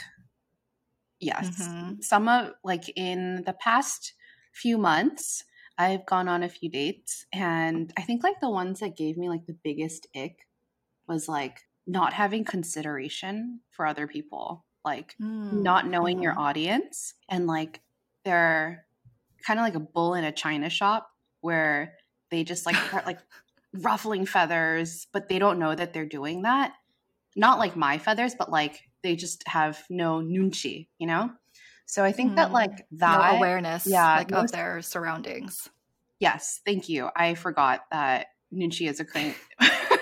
Yes. 1.20 1.50
Mhm. 1.68 2.04
Some 2.04 2.30
of 2.30 2.54
like 2.64 2.92
in 2.96 3.44
the 3.46 3.54
past 3.54 4.14
few 4.54 4.78
months, 4.78 5.44
I've 5.78 6.06
gone 6.06 6.28
on 6.28 6.44
a 6.44 6.50
few 6.50 6.70
dates 6.70 7.26
and 7.34 7.92
I 7.98 8.02
think 8.04 8.24
like 8.24 8.40
the 8.40 8.50
ones 8.52 8.80
that 8.82 8.96
gave 8.98 9.18
me 9.18 9.30
like 9.30 9.46
the 9.48 9.58
biggest 9.64 10.08
ick 10.16 10.36
was 11.08 11.28
like 11.28 11.62
not 11.88 12.14
having 12.14 12.44
consideration 12.46 13.62
for 13.72 13.88
other 13.88 14.06
people. 14.06 14.66
Like 14.86 15.16
Mm. 15.22 15.64
not 15.64 15.88
knowing 15.88 16.22
your 16.22 16.34
Mhm. 16.34 16.40
audience 16.40 17.14
and 17.30 17.48
like 17.48 17.82
they're 18.26 18.86
kind 19.46 19.60
of 19.60 19.64
like 19.64 19.76
a 19.76 19.80
bull 19.80 20.14
in 20.16 20.24
a 20.24 20.32
china 20.32 20.70
shop 20.70 21.10
where 21.42 21.96
they 22.32 22.44
just 22.44 22.66
like 22.66 22.76
start 22.76 23.06
like 23.06 23.20
ruffling 23.74 24.26
feathers 24.26 25.08
but 25.14 25.30
they 25.30 25.40
don't 25.40 25.60
know 25.60 25.74
that 25.76 25.94
they're 25.94 26.06
doing 26.06 26.44
that 26.44 26.74
not 27.36 27.60
like 27.60 27.76
my 27.76 27.98
feathers 27.98 28.36
but 28.36 28.52
like 28.52 28.82
they 29.04 29.16
just 29.16 29.48
have 29.48 29.84
no 29.90 30.20
nunchi 30.22 30.88
you 31.00 31.08
know 31.08 31.32
so 31.86 32.04
i 32.04 32.12
think 32.12 32.36
that 32.36 32.50
Mm. 32.50 32.54
like 32.54 32.72
no 33.06 33.22
that 33.22 33.36
awareness 33.36 33.86
yeah, 33.86 34.16
like 34.18 34.32
no 34.32 34.42
of 34.42 34.52
their 34.52 34.82
surroundings 34.82 35.70
yes 36.20 36.62
thank 36.66 36.90
you 36.90 37.10
i 37.16 37.34
forgot 37.36 37.82
that 37.92 38.28
nunchi 38.54 38.90
is 38.90 39.00
a 39.00 39.04
thing 39.06 39.36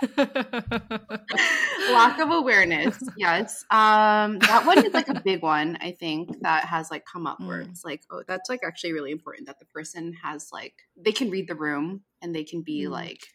lack 1.88 2.18
of 2.18 2.30
awareness 2.30 2.98
yes 3.16 3.64
um 3.70 4.38
that 4.40 4.64
one 4.64 4.82
is 4.84 4.92
like 4.94 5.08
a 5.08 5.14
big 5.14 5.42
one 5.42 5.76
i 5.80 5.90
think 5.92 6.40
that 6.42 6.64
has 6.64 6.90
like 6.90 7.04
come 7.04 7.26
up 7.26 7.38
where 7.44 7.60
Mm. 7.60 7.70
it's 7.70 7.84
like 7.84 8.02
oh 8.10 8.22
that's 8.26 8.48
like 8.48 8.60
actually 8.64 8.92
really 8.92 9.10
important 9.10 9.46
that 9.46 9.58
the 9.58 9.66
person 9.66 10.12
has 10.22 10.50
like 10.52 10.74
they 10.96 11.12
can 11.12 11.30
read 11.30 11.48
the 11.48 11.54
room 11.54 12.02
and 12.22 12.34
they 12.34 12.44
can 12.44 12.62
be 12.62 12.86
Mm. 12.86 12.90
like 12.90 13.26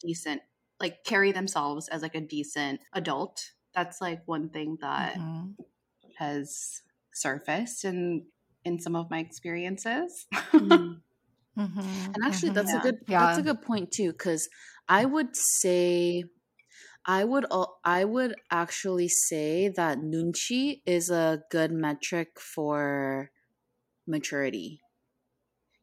decent 0.00 0.42
like 0.80 1.04
carry 1.04 1.32
themselves 1.32 1.88
as 1.88 2.02
like 2.02 2.14
a 2.14 2.20
decent 2.20 2.80
adult 2.92 3.52
that's 3.74 4.00
like 4.00 4.22
one 4.26 4.48
thing 4.48 4.78
that 4.80 5.16
Mhm. 5.18 5.54
has 6.16 6.82
surfaced 7.12 7.84
in 7.84 8.26
in 8.64 8.78
some 8.80 8.96
of 8.96 9.10
my 9.10 9.18
experiences 9.18 10.26
Mhm. 10.52 11.00
Mhm. 11.56 12.14
And 12.14 12.24
actually, 12.24 12.50
that's 12.50 12.70
Yeah. 12.70 12.78
a 12.78 12.82
good 12.82 12.98
Yeah. 13.08 13.20
that's 13.26 13.38
a 13.38 13.42
good 13.42 13.62
point 13.62 13.90
too. 13.90 14.12
Because 14.12 14.48
I 14.88 15.04
would 15.04 15.36
say, 15.36 16.24
I 17.06 17.24
would 17.24 17.46
I 17.84 18.04
would 18.04 18.36
actually 18.50 19.08
say 19.08 19.68
that 19.68 19.98
nunchi 19.98 20.82
is 20.86 21.10
a 21.10 21.44
good 21.50 21.72
metric 21.72 22.40
for 22.40 23.32
maturity. 24.06 24.82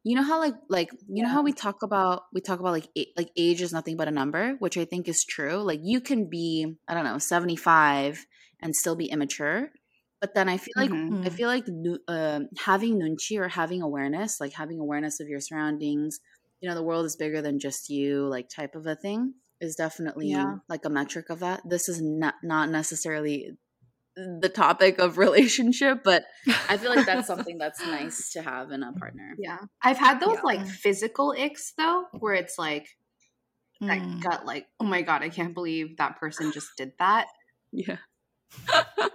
you 0.04 0.14
know 0.14 0.22
how 0.22 0.38
like 0.38 0.54
like 0.68 0.90
you 1.08 1.22
know 1.22 1.28
how 1.28 1.42
we 1.42 1.52
talk 1.52 1.82
about 1.82 2.24
we 2.32 2.40
talk 2.40 2.60
about 2.60 2.72
like 2.72 2.88
like 3.16 3.30
age 3.36 3.60
is 3.60 3.72
nothing 3.72 3.96
but 3.96 4.08
a 4.08 4.10
number 4.12 4.54
which 4.58 4.76
i 4.78 4.84
think 4.84 5.08
is 5.08 5.24
true 5.24 5.56
like 5.56 5.80
you 5.82 6.00
can 6.00 6.28
be 6.28 6.76
i 6.88 6.94
don't 6.94 7.04
know 7.04 7.18
75 7.18 8.26
and 8.60 8.74
still 8.74 8.94
be 8.96 9.06
immature 9.06 9.70
but 10.20 10.34
then 10.34 10.48
i 10.48 10.56
feel 10.56 10.74
like 10.76 10.92
Mhm. 10.92 11.26
i 11.26 11.30
feel 11.30 11.48
like 11.48 11.66
um 12.08 12.48
having 12.58 12.98
nunchi 13.00 13.38
or 13.38 13.48
having 13.48 13.82
awareness 13.82 14.40
like 14.40 14.52
having 14.52 14.78
awareness 14.78 15.18
of 15.20 15.28
your 15.28 15.40
surroundings 15.40 16.20
you 16.60 16.68
know 16.68 16.74
the 16.74 16.82
world 16.82 17.04
is 17.06 17.16
bigger 17.16 17.42
than 17.42 17.58
just 17.58 17.88
you 17.90 18.26
like 18.28 18.48
type 18.48 18.74
of 18.74 18.86
a 18.86 18.94
thing 18.96 19.34
is 19.60 19.74
definitely 19.76 20.28
Yeah. 20.30 20.56
like 20.68 20.84
a 20.84 20.90
metric 20.90 21.30
of 21.30 21.40
that 21.40 21.62
this 21.68 21.88
is 21.88 22.00
not 22.02 22.34
not 22.42 22.68
necessarily 22.70 23.52
the 24.16 24.48
topic 24.48 24.98
of 24.98 25.18
relationship 25.26 25.98
but 26.04 26.24
i 26.68 26.76
feel 26.76 26.90
like 26.94 27.04
that's 27.06 27.26
something 27.32 27.58
that's 27.58 27.80
nice 27.86 28.30
to 28.32 28.42
have 28.42 28.70
in 28.70 28.82
a 28.82 28.92
partner 28.92 29.34
Yeah. 29.38 29.58
I've 29.82 29.98
had 29.98 30.20
those 30.20 30.34
Yeah. 30.36 30.40
like 30.44 30.66
physical 30.66 31.34
icks 31.36 31.72
though, 31.76 32.04
where 32.18 32.34
it's 32.34 32.58
like 32.58 32.86
that 33.80 34.00
Mm. 34.00 34.22
gut 34.22 34.46
like, 34.46 34.66
oh 34.80 34.86
my 34.86 35.02
god, 35.02 35.22
I 35.22 35.28
can't 35.28 35.52
believe 35.52 35.98
that 35.98 36.16
person 36.18 36.50
just 36.52 36.68
did 36.78 36.92
that. 36.98 37.26
yeah 37.72 37.98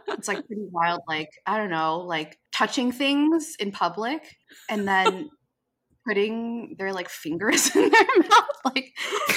It's 0.10 0.28
like 0.28 0.46
pretty 0.46 0.68
wild, 0.70 1.02
like, 1.08 1.30
I 1.48 1.58
don't 1.58 1.72
know, 1.72 2.02
like 2.02 2.38
touching 2.52 2.92
things 2.92 3.56
in 3.60 3.72
public 3.72 4.22
and 4.70 4.88
then 4.88 5.30
putting 6.12 6.76
their 6.78 6.92
like 6.92 7.08
fingers 7.08 7.74
in 7.76 7.90
their 7.90 8.08
mouth 8.18 8.60
like 8.66 8.94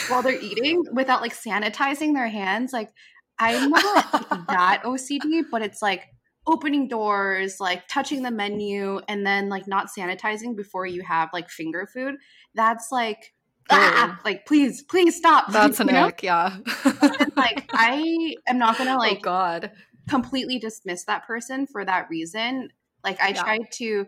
while 0.08 0.22
they're 0.22 0.40
eating 0.40 0.84
without 0.92 1.20
like 1.20 1.32
sanitizing 1.32 2.14
their 2.14 2.26
hands. 2.26 2.72
Like 2.72 2.90
I'm 3.38 3.70
not 3.70 4.48
that 4.48 4.82
OCD, 4.84 5.44
but 5.52 5.62
it's 5.62 5.80
like 5.80 6.06
opening 6.48 6.88
doors, 6.88 7.60
like 7.60 7.86
touching 7.86 8.24
the 8.24 8.32
menu, 8.32 9.00
and 9.08 9.24
then 9.24 9.48
like 9.48 9.68
not 9.68 9.86
sanitizing 9.96 10.56
before 10.56 10.84
you 10.84 11.02
have 11.02 11.30
like 11.32 11.48
finger 11.48 11.86
food. 11.86 12.16
That's 12.56 12.88
like 12.90 13.34
ah, 13.70 14.20
like 14.24 14.46
please, 14.46 14.82
please 14.82 15.14
stop. 15.16 15.46
That's 15.52 15.78
an 15.78 15.90
ick, 15.90 16.24
yeah. 16.24 16.56
And, 16.84 17.32
like 17.36 17.68
I 17.72 18.34
am 18.48 18.58
not 18.58 18.78
gonna 18.78 18.94
oh 18.94 18.98
like 18.98 19.22
God. 19.22 19.70
completely 20.08 20.58
dismiss 20.58 21.04
that 21.04 21.24
person 21.24 21.68
for 21.68 21.84
that 21.84 22.08
reason. 22.10 22.70
Like 23.04 23.20
I 23.20 23.32
Yeah. 23.32 23.42
tried 23.44 23.70
to 23.74 24.06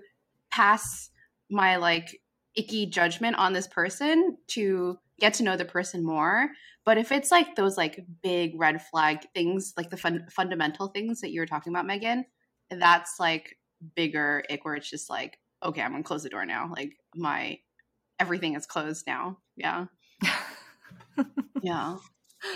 pass 0.50 1.10
my 1.48 1.76
like 1.76 2.20
icky 2.56 2.86
judgment 2.86 3.36
on 3.36 3.52
this 3.52 3.66
person 3.66 4.36
to 4.48 4.98
get 5.18 5.34
to 5.34 5.42
know 5.42 5.56
the 5.56 5.64
person 5.64 6.04
more. 6.04 6.48
But 6.84 6.98
if 6.98 7.10
it's 7.10 7.30
like 7.30 7.56
those 7.56 7.76
like 7.76 8.04
big 8.22 8.52
red 8.58 8.80
flag 8.82 9.26
things, 9.34 9.72
like 9.76 9.90
the 9.90 9.96
fun- 9.96 10.26
fundamental 10.30 10.88
things 10.88 11.20
that 11.20 11.32
you 11.32 11.40
were 11.40 11.46
talking 11.46 11.72
about, 11.72 11.86
Megan, 11.86 12.24
that's 12.70 13.14
like 13.18 13.56
bigger 13.94 14.44
ick 14.50 14.64
where 14.64 14.74
it's 14.74 14.88
just 14.90 15.10
like, 15.10 15.38
okay, 15.64 15.82
I'm 15.82 15.92
gonna 15.92 16.04
close 16.04 16.22
the 16.22 16.28
door 16.28 16.46
now. 16.46 16.70
Like 16.74 16.92
my 17.14 17.58
everything 18.20 18.54
is 18.54 18.66
closed 18.66 19.06
now. 19.06 19.38
Yeah. 19.56 19.86
Yeah. 21.62 21.96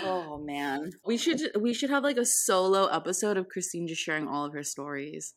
Oh 0.03 0.37
man, 0.37 0.91
we 1.05 1.17
should 1.17 1.41
we 1.59 1.73
should 1.73 1.89
have 1.89 2.03
like 2.03 2.17
a 2.17 2.25
solo 2.25 2.85
episode 2.85 3.37
of 3.37 3.49
Christine 3.49 3.87
just 3.87 4.01
sharing 4.01 4.27
all 4.27 4.45
of 4.45 4.53
her 4.53 4.63
stories. 4.63 5.33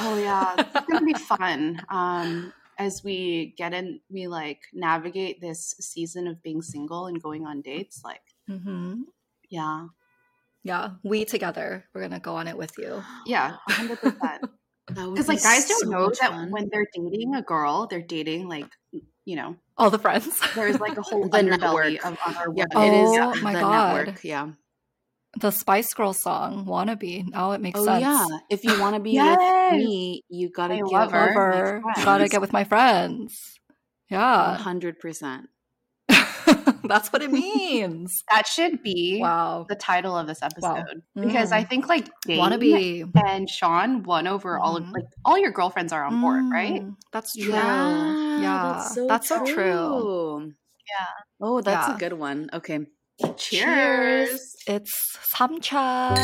Oh 0.00 0.18
yeah, 0.22 0.54
it's 0.58 0.86
gonna 0.86 1.04
be 1.04 1.14
fun. 1.38 1.82
Um, 1.90 2.52
as 2.80 3.04
we 3.04 3.54
get 3.58 3.74
in, 3.74 4.00
we 4.10 4.26
like 4.26 4.60
navigate 4.72 5.40
this 5.40 5.74
season 5.80 6.26
of 6.26 6.42
being 6.42 6.62
single 6.62 7.06
and 7.06 7.22
going 7.22 7.46
on 7.46 7.60
dates. 7.60 8.00
Like, 8.04 8.22
mm-hmm. 8.48 9.02
yeah, 9.50 9.88
Yeah, 10.64 10.90
we 11.04 11.24
together. 11.24 11.84
We're 11.92 12.02
gonna 12.02 12.20
go 12.20 12.34
on 12.36 12.48
it 12.48 12.56
with 12.56 12.72
you. 12.78 13.02
yeah, 13.26 13.56
hundred 13.68 14.00
percent. 14.00 14.44
Because 14.90 15.10
Because 15.10 15.28
like 15.28 15.42
guys 15.42 15.68
don't 15.68 15.88
know 15.90 16.10
that 16.20 16.50
when 16.50 16.68
they're 16.72 16.88
dating 16.92 17.36
a 17.36 17.42
girl, 17.42 17.86
they're 17.86 18.02
dating 18.02 18.48
like 18.48 18.66
you 19.24 19.36
know, 19.36 19.54
All 19.76 19.88
the 19.90 20.00
friends. 20.00 20.40
there's 20.56 20.80
like 20.80 20.98
a 20.98 21.02
whole 21.02 21.28
The 21.28 21.38
underbelly 21.38 21.92
network. 22.00 22.04
of 22.06 22.18
other 22.26 22.52
yeah, 22.56 22.64
women. 22.74 22.94
it 22.94 23.02
is 23.04 23.10
Oh, 23.20 23.34
my 23.40 23.52
the 23.52 23.60
God. 23.60 23.96
network. 24.06 24.24
Yeah. 24.24 24.48
The 25.38 25.50
Spice 25.50 25.92
Girl 25.94 26.12
song, 26.12 26.64
"Wannabe." 26.66 27.28
Now 27.30 27.52
it 27.52 27.60
makes 27.60 27.78
Oh 27.78 27.84
sense. 27.84 28.00
yeah. 28.02 28.26
If 28.50 28.64
you 28.64 28.78
want 28.80 28.94
to 28.96 29.00
be 29.00 29.12
Yes. 29.12 29.38
with 29.72 29.80
me, 29.80 30.22
you 30.28 30.48
gotta 30.50 30.74
I 30.74 30.76
get 30.78 30.86
love 30.86 31.12
her. 31.12 31.26
with 31.26 31.36
Lover, 31.36 31.80
my 31.84 31.92
gotta 31.94 32.02
friends. 32.02 32.30
get 32.32 32.40
with 32.40 32.52
my 32.52 32.64
friends. 32.64 33.58
Yeah, 34.10 34.56
hundred 34.56 34.98
percent. 34.98 35.48
that's 36.84 37.12
what 37.12 37.22
it 37.22 37.30
means. 37.30 38.24
That 38.30 38.46
should 38.48 38.82
be 38.82 39.18
wow. 39.20 39.66
the 39.68 39.76
title 39.76 40.16
of 40.16 40.26
this 40.26 40.42
episode 40.42 41.02
Wow. 41.14 41.22
because 41.22 41.52
I 41.52 41.62
Mm. 41.64 41.68
think 41.68 41.88
like 41.88 42.08
Dane 42.26 42.40
Wannabe. 42.40 43.10
and 43.26 43.48
Sean 43.48 44.02
won 44.02 44.26
over 44.26 44.58
all 44.58 44.76
of 44.76 44.82
Mhm. 44.84 44.92
like 44.94 45.04
all 45.24 45.38
your 45.38 45.52
girlfriends 45.52 45.92
are 45.92 46.02
on 46.04 46.20
board, 46.20 46.44
right? 46.50 46.82
Mm, 46.82 46.96
That's 47.12 47.34
true. 47.36 47.52
Yeah, 47.52 48.40
Yeah, 48.40 48.88
that's 49.08 49.28
so 49.28 49.44
true. 49.44 49.54
true. 49.54 50.52
Yeah. 50.88 51.06
Oh, 51.40 51.60
that's 51.60 51.86
Yeah. 51.88 51.94
a 51.94 51.98
good 51.98 52.14
one. 52.14 52.50
Okay. 52.52 52.86
Cheers. 53.36 54.49
It's 54.70 55.18
samcha. 55.34 56.14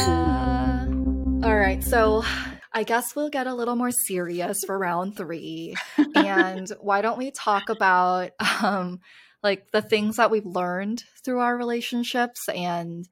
All 1.42 1.56
right, 1.56 1.82
so 1.82 2.22
I 2.72 2.84
guess 2.84 3.16
we'll 3.16 3.28
get 3.28 3.48
a 3.48 3.54
little 3.54 3.74
more 3.74 3.90
serious 3.90 4.60
for 4.64 4.78
round 4.78 5.16
three. 5.16 5.74
and 6.14 6.70
why 6.78 7.02
don't 7.02 7.18
we 7.18 7.32
talk 7.32 7.70
about 7.70 8.30
um, 8.62 9.00
like 9.42 9.72
the 9.72 9.82
things 9.82 10.18
that 10.18 10.30
we've 10.30 10.46
learned 10.46 11.02
through 11.24 11.40
our 11.40 11.56
relationships 11.56 12.48
and 12.48 13.08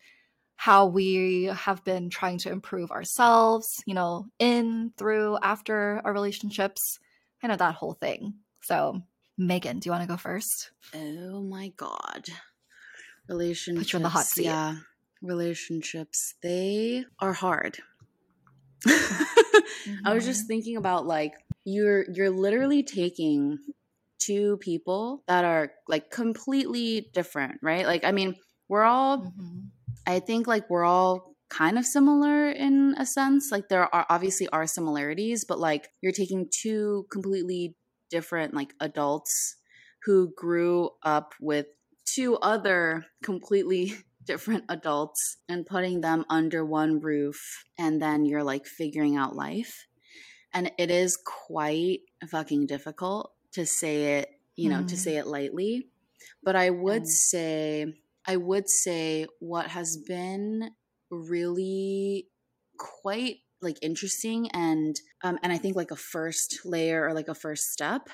how 0.55 0.87
we 0.87 1.47
have 1.47 1.82
been 1.82 2.11
trying 2.11 2.39
to 2.39 2.53
improve 2.53 2.93
ourselves, 2.93 3.66
you 3.87 3.95
know, 3.95 4.26
in, 4.39 4.93
through, 4.97 5.37
after 5.43 6.01
our 6.05 6.12
relationships, 6.12 7.01
kind 7.41 7.51
of 7.51 7.59
that 7.59 7.74
whole 7.74 7.95
thing. 7.95 8.35
So, 8.62 9.03
Megan, 9.37 9.80
do 9.80 9.89
you 9.89 9.91
want 9.91 10.05
to 10.05 10.09
go 10.09 10.16
first? 10.16 10.70
Oh 10.95 11.43
my 11.43 11.72
god. 11.76 12.26
Relationships. 13.28 13.89
Put 13.89 13.93
you 13.95 13.97
in 13.97 14.03
the 14.05 14.09
hot 14.11 14.26
seat. 14.26 14.45
Yeah. 14.45 14.76
Relationships. 15.23 16.35
They 16.43 17.05
are 17.19 17.33
hard. 17.33 17.79
I 20.05 20.12
was 20.15 20.25
just 20.25 20.47
thinking 20.47 20.77
about 20.77 21.07
like 21.07 21.33
you're 21.65 22.05
you're 22.12 22.31
literally 22.31 22.83
taking 22.83 23.59
two 24.19 24.59
people 24.59 25.23
that 25.27 25.45
are 25.45 25.73
like 25.89 26.11
completely 26.11 27.11
different, 27.15 27.61
right? 27.62 27.87
Like 27.87 28.05
I 28.05 28.12
mean, 28.12 28.37
we're 28.69 28.83
all 28.85 29.19
Mhm. 29.19 29.71
I 30.07 30.21
think 30.21 30.47
like 30.47 30.69
we're 30.69 30.85
all 30.85 31.35
kind 31.49 31.79
of 31.79 31.87
similar 31.87 32.51
in 32.51 32.95
a 32.99 33.07
sense. 33.07 33.51
Like 33.51 33.69
there 33.69 33.95
are 33.95 34.07
obviously 34.11 34.49
are 34.49 34.67
similarities, 34.67 35.45
but 35.45 35.59
like 35.59 35.89
you're 36.03 36.12
taking 36.12 36.49
two 36.51 37.07
completely 37.11 37.77
different 38.11 38.55
like 38.55 38.75
adults 38.81 39.57
who 40.05 40.33
grew 40.37 40.91
up 41.03 41.35
with 41.41 41.67
two 42.05 42.37
other 42.37 43.07
completely 43.23 43.95
different 44.25 44.64
adults 44.68 45.39
and 45.49 45.66
putting 45.66 46.01
them 46.01 46.25
under 46.31 46.64
one 46.64 47.01
roof 47.01 47.64
and 47.79 48.01
then 48.01 48.25
you're 48.25 48.45
like 48.45 48.66
figuring 48.66 49.16
out 49.16 49.37
life. 49.37 49.87
And 50.53 50.72
it 50.79 50.91
is 50.91 51.16
quite 51.16 52.01
fucking 52.29 52.66
difficult 52.66 53.35
to 53.53 53.66
say 53.66 54.18
it, 54.18 54.31
you 54.57 54.68
know, 54.68 54.83
to 54.83 54.97
Mhm. 54.97 54.99
say 54.99 55.16
it 55.16 55.27
lightly. 55.27 55.89
But 56.43 56.57
I 56.57 56.70
would 56.70 57.03
Mm. 57.03 57.09
say 57.09 57.95
I 58.27 58.37
would 58.37 58.68
say 58.70 59.27
what 59.41 59.68
has 59.68 59.97
been 59.99 60.70
really 61.11 62.29
quite 62.79 63.39
like 63.61 63.79
interesting 63.83 64.51
and 64.53 65.01
um 65.22 65.39
and 65.43 65.53
I 65.53 65.59
think 65.59 65.77
like 65.77 65.91
a 65.91 65.97
first 65.97 66.61
layer 66.64 67.05
or 67.07 67.14
like 67.14 67.29
a 67.29 67.35
first 67.35 67.64
step. 67.72 68.09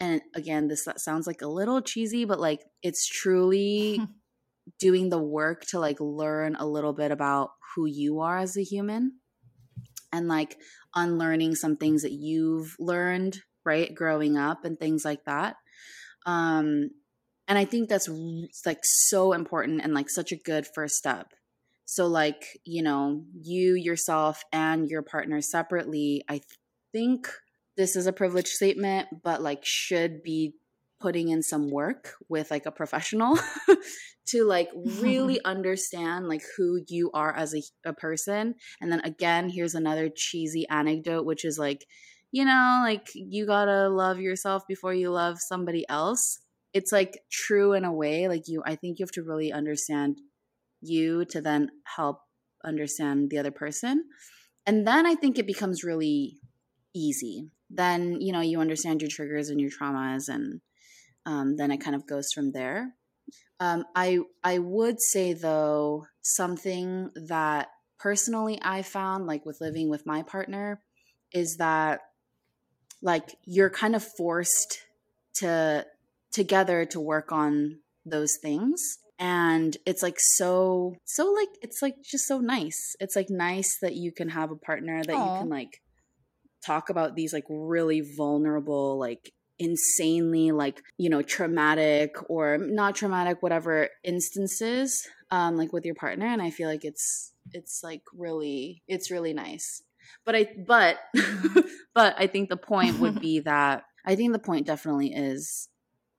And 0.00 0.22
again, 0.34 0.68
this 0.68 0.88
sounds 0.96 1.26
like 1.26 1.42
a 1.42 1.46
little 1.46 1.80
cheesy, 1.82 2.24
but 2.24 2.40
like 2.40 2.62
it's 2.82 3.06
truly 3.06 4.08
doing 4.78 5.08
the 5.08 5.22
work 5.22 5.64
to 5.70 5.78
like 5.78 5.98
learn 6.00 6.56
a 6.56 6.66
little 6.66 6.92
bit 6.92 7.10
about 7.10 7.50
who 7.74 7.86
you 7.86 8.20
are 8.20 8.38
as 8.38 8.56
a 8.56 8.62
human 8.62 9.18
and 10.12 10.28
like 10.28 10.56
unlearning 10.94 11.54
some 11.54 11.76
things 11.76 12.02
that 12.02 12.12
you've 12.12 12.76
learned, 12.78 13.38
right, 13.64 13.94
growing 13.94 14.36
up 14.36 14.64
and 14.64 14.78
things 14.78 15.04
like 15.04 15.24
that. 15.24 15.56
Um 16.26 16.90
and 17.48 17.58
I 17.58 17.64
think 17.64 17.88
that's 17.88 18.08
like 18.64 18.80
so 18.82 19.32
important 19.32 19.82
and 19.82 19.94
like 19.94 20.08
such 20.08 20.32
a 20.32 20.36
good 20.36 20.66
first 20.74 20.94
step. 20.94 21.32
So 21.84 22.06
like, 22.06 22.46
you 22.64 22.82
know, 22.82 23.24
you 23.34 23.74
yourself 23.74 24.42
and 24.52 24.88
your 24.88 25.02
partner 25.02 25.40
separately, 25.40 26.24
I 26.28 26.40
think 26.92 27.28
this 27.76 27.96
is 27.96 28.06
a 28.06 28.12
privileged 28.12 28.48
statement, 28.48 29.08
but 29.22 29.42
like 29.42 29.64
should 29.64 30.22
be 30.22 30.54
putting 31.02 31.28
in 31.28 31.42
some 31.42 31.68
work 31.68 32.14
with 32.28 32.50
like 32.50 32.64
a 32.64 32.70
professional 32.70 33.36
to 34.26 34.44
like 34.44 34.70
really 34.74 35.40
understand 35.44 36.28
like 36.28 36.42
who 36.56 36.80
you 36.88 37.10
are 37.12 37.36
as 37.36 37.54
a, 37.54 37.62
a 37.84 37.92
person. 37.92 38.54
And 38.80 38.90
then 38.90 39.00
again, 39.00 39.50
here's 39.50 39.74
another 39.74 40.08
cheesy 40.08 40.66
anecdote, 40.68 41.26
which 41.26 41.44
is 41.44 41.58
like, 41.58 41.84
you 42.30 42.44
know, 42.44 42.82
like 42.84 43.08
you 43.14 43.44
gotta 43.46 43.88
love 43.88 44.20
yourself 44.20 44.62
before 44.68 44.94
you 44.94 45.10
love 45.10 45.38
somebody 45.40 45.84
else. 45.88 46.38
It's 46.72 46.92
like 46.92 47.18
true 47.30 47.72
in 47.72 47.84
a 47.84 47.92
way. 47.92 48.28
Like 48.28 48.44
you, 48.46 48.62
I 48.64 48.76
think 48.76 48.98
you 48.98 49.04
have 49.04 49.12
to 49.12 49.22
really 49.22 49.52
understand 49.52 50.20
you 50.80 51.24
to 51.26 51.40
then 51.40 51.70
help 51.84 52.20
understand 52.64 53.28
the 53.30 53.38
other 53.38 53.50
person. 53.50 54.04
And 54.64 54.86
then 54.86 55.04
I 55.04 55.16
think 55.16 55.38
it 55.38 55.46
becomes 55.46 55.82
really 55.82 56.38
easy 56.94 57.50
then 57.72 58.20
you 58.20 58.32
know 58.32 58.40
you 58.40 58.60
understand 58.60 59.00
your 59.00 59.10
triggers 59.10 59.48
and 59.48 59.60
your 59.60 59.70
traumas 59.70 60.28
and 60.28 60.60
um, 61.26 61.56
then 61.56 61.70
it 61.70 61.78
kind 61.78 61.96
of 61.96 62.06
goes 62.06 62.32
from 62.32 62.52
there. 62.52 62.94
Um, 63.60 63.84
i 63.94 64.18
i 64.42 64.58
would 64.58 65.00
say 65.00 65.32
though 65.34 66.06
something 66.20 67.10
that 67.14 67.68
personally 67.96 68.58
i 68.60 68.82
found 68.82 69.26
like 69.26 69.46
with 69.46 69.60
living 69.60 69.88
with 69.88 70.04
my 70.04 70.22
partner 70.22 70.82
is 71.32 71.58
that 71.58 72.00
like 73.02 73.36
you're 73.44 73.70
kind 73.70 73.94
of 73.94 74.02
forced 74.02 74.80
to 75.34 75.86
together 76.32 76.84
to 76.86 77.00
work 77.00 77.32
on 77.32 77.78
those 78.06 78.38
things. 78.40 78.98
And 79.18 79.76
it's 79.86 80.02
like 80.02 80.16
so 80.18 80.96
so 81.04 81.30
like 81.32 81.48
it's 81.60 81.82
like 81.82 81.96
just 82.02 82.26
so 82.26 82.40
nice. 82.40 82.96
It's 82.98 83.14
like 83.14 83.30
nice 83.30 83.78
that 83.80 83.94
you 83.94 84.10
can 84.12 84.30
have 84.30 84.50
a 84.50 84.56
partner 84.56 85.02
that 85.04 85.14
Aww. 85.14 85.34
you 85.34 85.40
can 85.40 85.48
like 85.48 85.80
talk 86.64 86.90
about 86.90 87.14
these 87.14 87.32
like 87.32 87.44
really 87.48 88.00
vulnerable 88.00 88.98
like 88.98 89.32
insanely 89.62 90.50
like 90.50 90.82
you 90.98 91.08
know 91.08 91.22
traumatic 91.22 92.16
or 92.28 92.58
not 92.58 92.94
traumatic 92.96 93.42
whatever 93.42 93.88
instances 94.02 95.06
um 95.30 95.56
like 95.56 95.72
with 95.72 95.84
your 95.84 95.94
partner 95.94 96.26
and 96.26 96.42
i 96.42 96.50
feel 96.50 96.68
like 96.68 96.84
it's 96.84 97.32
it's 97.52 97.82
like 97.82 98.02
really 98.14 98.82
it's 98.86 99.10
really 99.10 99.32
nice. 99.32 99.82
But 100.24 100.36
i 100.36 100.48
but 100.66 100.98
but 101.94 102.14
i 102.18 102.26
think 102.26 102.48
the 102.48 102.56
point 102.56 102.98
would 102.98 103.20
be 103.20 103.40
that 103.44 103.84
i 104.06 104.14
think 104.14 104.32
the 104.32 104.38
point 104.38 104.66
definitely 104.66 105.12
is 105.12 105.68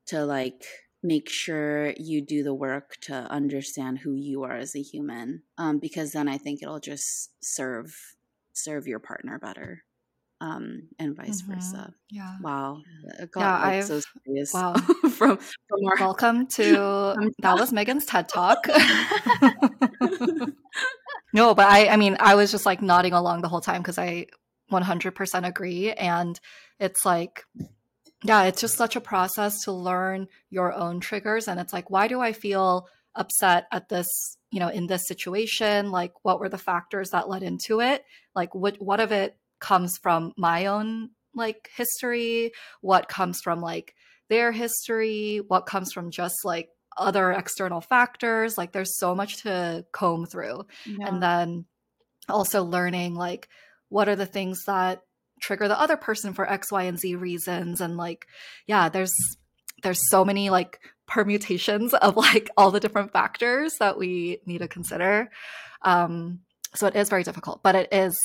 to 0.08 0.26
like 0.26 0.64
make 1.02 1.30
sure 1.30 1.94
you 1.98 2.22
do 2.22 2.44
the 2.44 2.54
work 2.54 2.96
to 3.02 3.14
understand 3.14 4.00
who 4.00 4.14
you 4.14 4.44
are 4.44 4.56
as 4.56 4.76
a 4.76 4.82
human 4.82 5.44
um, 5.58 5.80
because 5.80 6.12
then 6.12 6.28
i 6.28 6.38
think 6.38 6.62
it'll 6.62 6.80
just 6.80 7.32
serve 7.42 8.16
serve 8.54 8.88
your 8.88 9.00
partner 9.00 9.38
better 9.38 9.84
um, 10.44 10.90
and 11.00 11.16
vice 11.16 11.42
mm-hmm. 11.42 11.54
versa. 11.54 11.94
Yeah. 12.10 12.36
Wow. 12.42 12.82
Got, 13.32 13.40
yeah, 13.40 13.54
like, 13.54 13.64
I've, 13.64 13.86
so 13.86 14.02
serious. 14.26 14.54
Wow. 14.54 14.74
from, 15.10 15.10
from 15.10 15.40
our, 15.88 15.96
Welcome 16.00 16.48
to 16.56 17.32
that 17.40 17.58
was 17.58 17.72
Megan's 17.72 18.06
TED 18.06 18.28
Talk. 18.28 18.68
no, 21.34 21.56
but 21.56 21.68
I 21.68 21.88
I 21.88 21.96
mean 21.96 22.18
I 22.20 22.36
was 22.36 22.52
just 22.52 22.66
like 22.66 22.82
nodding 22.82 23.14
along 23.14 23.42
the 23.42 23.48
whole 23.48 23.62
time 23.62 23.82
because 23.82 23.98
I 23.98 24.28
100% 24.70 25.48
agree 25.48 25.94
and 25.94 26.38
it's 26.78 27.06
like 27.06 27.46
yeah, 28.26 28.44
it's 28.44 28.60
just 28.60 28.76
such 28.76 28.98
a 28.98 29.02
process 29.02 29.64
to 29.64 29.72
learn 29.72 30.28
your 30.50 30.74
own 30.74 31.00
triggers 31.00 31.48
and 31.48 31.58
it's 31.58 31.72
like 31.72 31.90
why 31.90 32.10
do 32.10 32.20
I 32.20 32.34
feel 32.34 32.88
upset 33.16 33.66
at 33.72 33.88
this, 33.88 34.38
you 34.52 34.60
know, 34.60 34.70
in 34.70 34.88
this 34.88 35.08
situation? 35.08 35.90
Like 35.90 36.12
what 36.24 36.42
were 36.42 36.50
the 36.50 36.58
factors 36.58 37.12
that 37.12 37.30
led 37.30 37.44
into 37.44 37.80
it? 37.80 38.04
Like 38.36 38.54
what 38.54 38.76
what 38.82 39.00
of 39.00 39.14
it 39.14 39.38
comes 39.64 39.98
from 39.98 40.34
my 40.36 40.66
own 40.66 41.10
like 41.34 41.70
history, 41.76 42.52
what 42.82 43.08
comes 43.08 43.40
from 43.42 43.62
like 43.62 43.96
their 44.30 44.52
history, 44.52 45.42
what 45.48 45.66
comes 45.66 45.94
from 45.94 46.12
just 46.12 46.36
like 46.44 46.68
other 46.98 47.32
external 47.32 47.80
factors. 47.80 48.58
Like 48.58 48.74
there's 48.74 48.98
so 48.98 49.16
much 49.16 49.42
to 49.44 49.86
comb 49.94 50.26
through. 50.26 50.66
Yeah. 50.86 51.08
And 51.08 51.24
then 51.24 51.66
also 52.28 52.64
learning 52.64 53.16
like 53.16 53.48
what 53.88 54.10
are 54.10 54.18
the 54.18 54.26
things 54.26 54.66
that 54.66 55.02
trigger 55.42 55.70
the 55.70 55.80
other 55.80 55.98
person 55.98 56.34
for 56.34 56.50
X, 56.50 56.70
Y, 56.70 56.84
and 56.84 57.00
Z 57.00 57.16
reasons. 57.16 57.80
And 57.80 57.96
like, 57.96 58.28
yeah, 58.68 58.90
there's 58.90 59.14
there's 59.82 60.10
so 60.10 60.26
many 60.26 60.50
like 60.50 60.82
permutations 61.08 61.94
of 62.02 62.18
like 62.18 62.50
all 62.58 62.70
the 62.70 62.82
different 62.82 63.14
factors 63.14 63.76
that 63.80 63.98
we 63.98 64.40
need 64.46 64.60
to 64.60 64.68
consider. 64.68 65.32
Um, 65.84 66.42
so 66.76 66.88
it 66.88 66.98
is 66.98 67.08
very 67.08 67.24
difficult, 67.24 67.64
but 67.64 67.76
it 67.76 67.94
is 67.94 68.18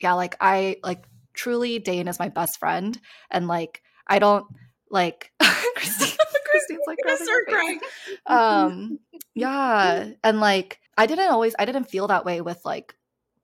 yeah, 0.00 0.14
like 0.14 0.36
I 0.40 0.76
like 0.82 1.04
truly 1.34 1.78
Dane 1.78 2.08
is 2.08 2.18
my 2.18 2.28
best 2.28 2.58
friend, 2.58 2.98
and 3.30 3.48
like 3.48 3.82
I 4.06 4.18
don't 4.18 4.46
like 4.90 5.32
Christine. 5.40 6.16
Christine's 6.54 6.80
like 6.86 7.46
crying. 7.48 7.80
Um, 8.26 8.98
yeah, 9.34 10.10
and 10.24 10.40
like 10.40 10.80
I 10.96 11.06
didn't 11.06 11.30
always, 11.30 11.54
I 11.58 11.64
didn't 11.64 11.84
feel 11.84 12.08
that 12.08 12.24
way 12.24 12.40
with 12.40 12.60
like 12.64 12.94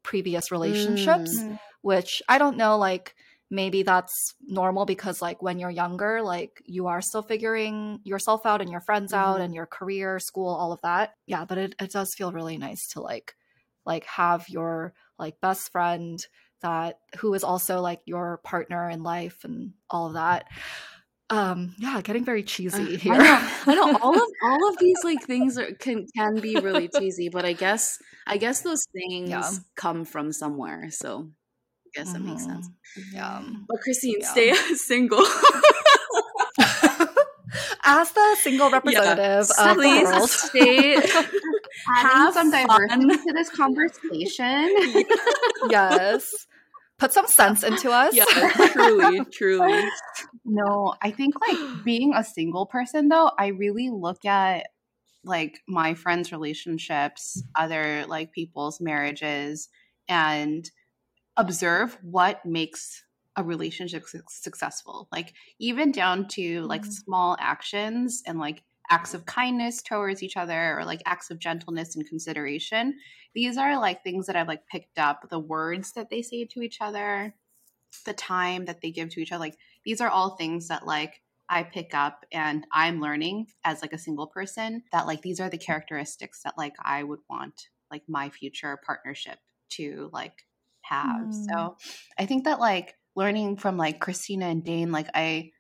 previous 0.02 0.50
relationships, 0.50 1.38
mm. 1.38 1.58
which 1.82 2.22
I 2.28 2.38
don't 2.38 2.56
know, 2.56 2.78
like 2.78 3.14
maybe 3.50 3.82
that's 3.82 4.34
normal 4.46 4.84
because 4.84 5.22
like 5.22 5.40
when 5.40 5.58
you're 5.58 5.70
younger 5.70 6.20
like 6.20 6.60
you 6.64 6.88
are 6.88 7.00
still 7.00 7.22
figuring 7.22 8.00
yourself 8.02 8.44
out 8.44 8.60
and 8.60 8.70
your 8.70 8.80
friends 8.80 9.12
mm-hmm. 9.12 9.22
out 9.22 9.40
and 9.40 9.54
your 9.54 9.66
career 9.66 10.18
school 10.18 10.48
all 10.48 10.72
of 10.72 10.80
that 10.82 11.14
yeah 11.26 11.44
but 11.44 11.56
it, 11.56 11.74
it 11.80 11.92
does 11.92 12.12
feel 12.12 12.32
really 12.32 12.58
nice 12.58 12.88
to 12.88 13.00
like 13.00 13.34
like 13.84 14.04
have 14.06 14.48
your 14.48 14.92
like 15.16 15.40
best 15.40 15.70
friend 15.70 16.26
that 16.62 16.98
who 17.18 17.34
is 17.34 17.44
also 17.44 17.80
like 17.80 18.00
your 18.06 18.38
partner 18.38 18.88
in 18.88 19.02
life 19.02 19.44
and 19.44 19.72
all 19.90 20.06
of 20.08 20.14
that 20.14 20.46
um 21.28 21.74
yeah 21.78 22.00
getting 22.02 22.24
very 22.24 22.42
cheesy 22.42 22.96
here 22.96 23.14
I 23.14 23.18
know, 23.18 23.48
I 23.66 23.74
know 23.74 23.98
all 23.98 24.14
of 24.14 24.22
all 24.44 24.68
of 24.68 24.78
these 24.78 24.98
like 25.02 25.22
things 25.22 25.58
are, 25.58 25.72
can 25.72 26.06
can 26.16 26.36
be 26.36 26.54
really 26.56 26.88
cheesy 26.88 27.28
but 27.28 27.44
i 27.44 27.52
guess 27.52 27.98
i 28.26 28.36
guess 28.36 28.62
those 28.62 28.86
things 28.92 29.30
yeah. 29.30 29.50
come 29.74 30.04
from 30.04 30.32
somewhere 30.32 30.90
so 30.90 31.28
i 31.84 31.90
guess 31.98 32.12
mm-hmm. 32.12 32.24
that 32.24 32.30
makes 32.30 32.44
sense 32.44 32.68
mm-hmm. 32.98 33.16
yeah 33.16 33.42
but 33.68 33.80
christine 33.80 34.18
yeah. 34.20 34.30
stay 34.30 34.54
single 34.74 35.18
as 37.84 38.10
the 38.12 38.36
single 38.40 38.70
representative 38.70 39.50
yeah. 39.58 39.70
of 39.70 39.76
please 39.76 40.08
the 40.08 40.16
world. 40.16 40.30
stay 40.30 41.00
have 41.86 42.34
some 42.34 42.50
diversity 42.50 43.08
to 43.08 43.32
this 43.32 43.50
conversation 43.50 44.74
yes 45.70 46.46
put 46.98 47.12
some 47.12 47.26
sense 47.26 47.62
into 47.62 47.90
us. 47.90 48.14
Yeah, 48.14 48.24
truly, 48.72 49.24
truly. 49.32 49.84
No, 50.44 50.94
I 51.02 51.10
think 51.10 51.34
like 51.46 51.84
being 51.84 52.14
a 52.14 52.24
single 52.24 52.66
person 52.66 53.08
though, 53.08 53.30
I 53.38 53.48
really 53.48 53.90
look 53.90 54.24
at 54.24 54.68
like 55.24 55.60
my 55.68 55.94
friends' 55.94 56.32
relationships, 56.32 57.42
other 57.54 58.06
like 58.06 58.32
people's 58.32 58.80
marriages, 58.80 59.68
and 60.08 60.70
observe 61.36 61.98
what 62.02 62.44
makes 62.46 63.02
a 63.36 63.42
relationship 63.42 64.08
su- 64.08 64.22
successful. 64.28 65.08
Like 65.12 65.34
even 65.58 65.92
down 65.92 66.28
to 66.28 66.62
like 66.62 66.82
mm-hmm. 66.82 66.90
small 66.90 67.36
actions 67.38 68.22
and 68.26 68.38
like 68.38 68.62
acts 68.90 69.14
of 69.14 69.26
kindness 69.26 69.82
towards 69.82 70.22
each 70.22 70.36
other 70.36 70.78
or 70.78 70.84
like 70.84 71.02
acts 71.06 71.30
of 71.30 71.38
gentleness 71.38 71.96
and 71.96 72.06
consideration 72.08 72.94
these 73.34 73.56
are 73.56 73.78
like 73.78 74.02
things 74.02 74.26
that 74.26 74.36
i've 74.36 74.48
like 74.48 74.66
picked 74.66 74.98
up 74.98 75.28
the 75.30 75.38
words 75.38 75.92
that 75.92 76.10
they 76.10 76.22
say 76.22 76.44
to 76.44 76.60
each 76.60 76.78
other 76.80 77.34
the 78.04 78.12
time 78.12 78.64
that 78.64 78.80
they 78.80 78.90
give 78.90 79.08
to 79.08 79.20
each 79.20 79.32
other 79.32 79.40
like 79.40 79.56
these 79.84 80.00
are 80.00 80.10
all 80.10 80.36
things 80.36 80.68
that 80.68 80.86
like 80.86 81.22
i 81.48 81.62
pick 81.62 81.94
up 81.94 82.24
and 82.32 82.66
i'm 82.72 83.00
learning 83.00 83.46
as 83.64 83.82
like 83.82 83.92
a 83.92 83.98
single 83.98 84.26
person 84.26 84.82
that 84.92 85.06
like 85.06 85.22
these 85.22 85.40
are 85.40 85.48
the 85.48 85.58
characteristics 85.58 86.42
that 86.42 86.58
like 86.58 86.74
i 86.84 87.02
would 87.02 87.20
want 87.28 87.68
like 87.90 88.02
my 88.08 88.28
future 88.28 88.78
partnership 88.84 89.38
to 89.68 90.10
like 90.12 90.44
have 90.82 91.26
mm. 91.26 91.46
so 91.50 91.76
i 92.18 92.26
think 92.26 92.44
that 92.44 92.60
like 92.60 92.94
learning 93.14 93.56
from 93.56 93.76
like 93.76 94.00
christina 94.00 94.46
and 94.46 94.64
dane 94.64 94.92
like 94.92 95.08
i 95.14 95.50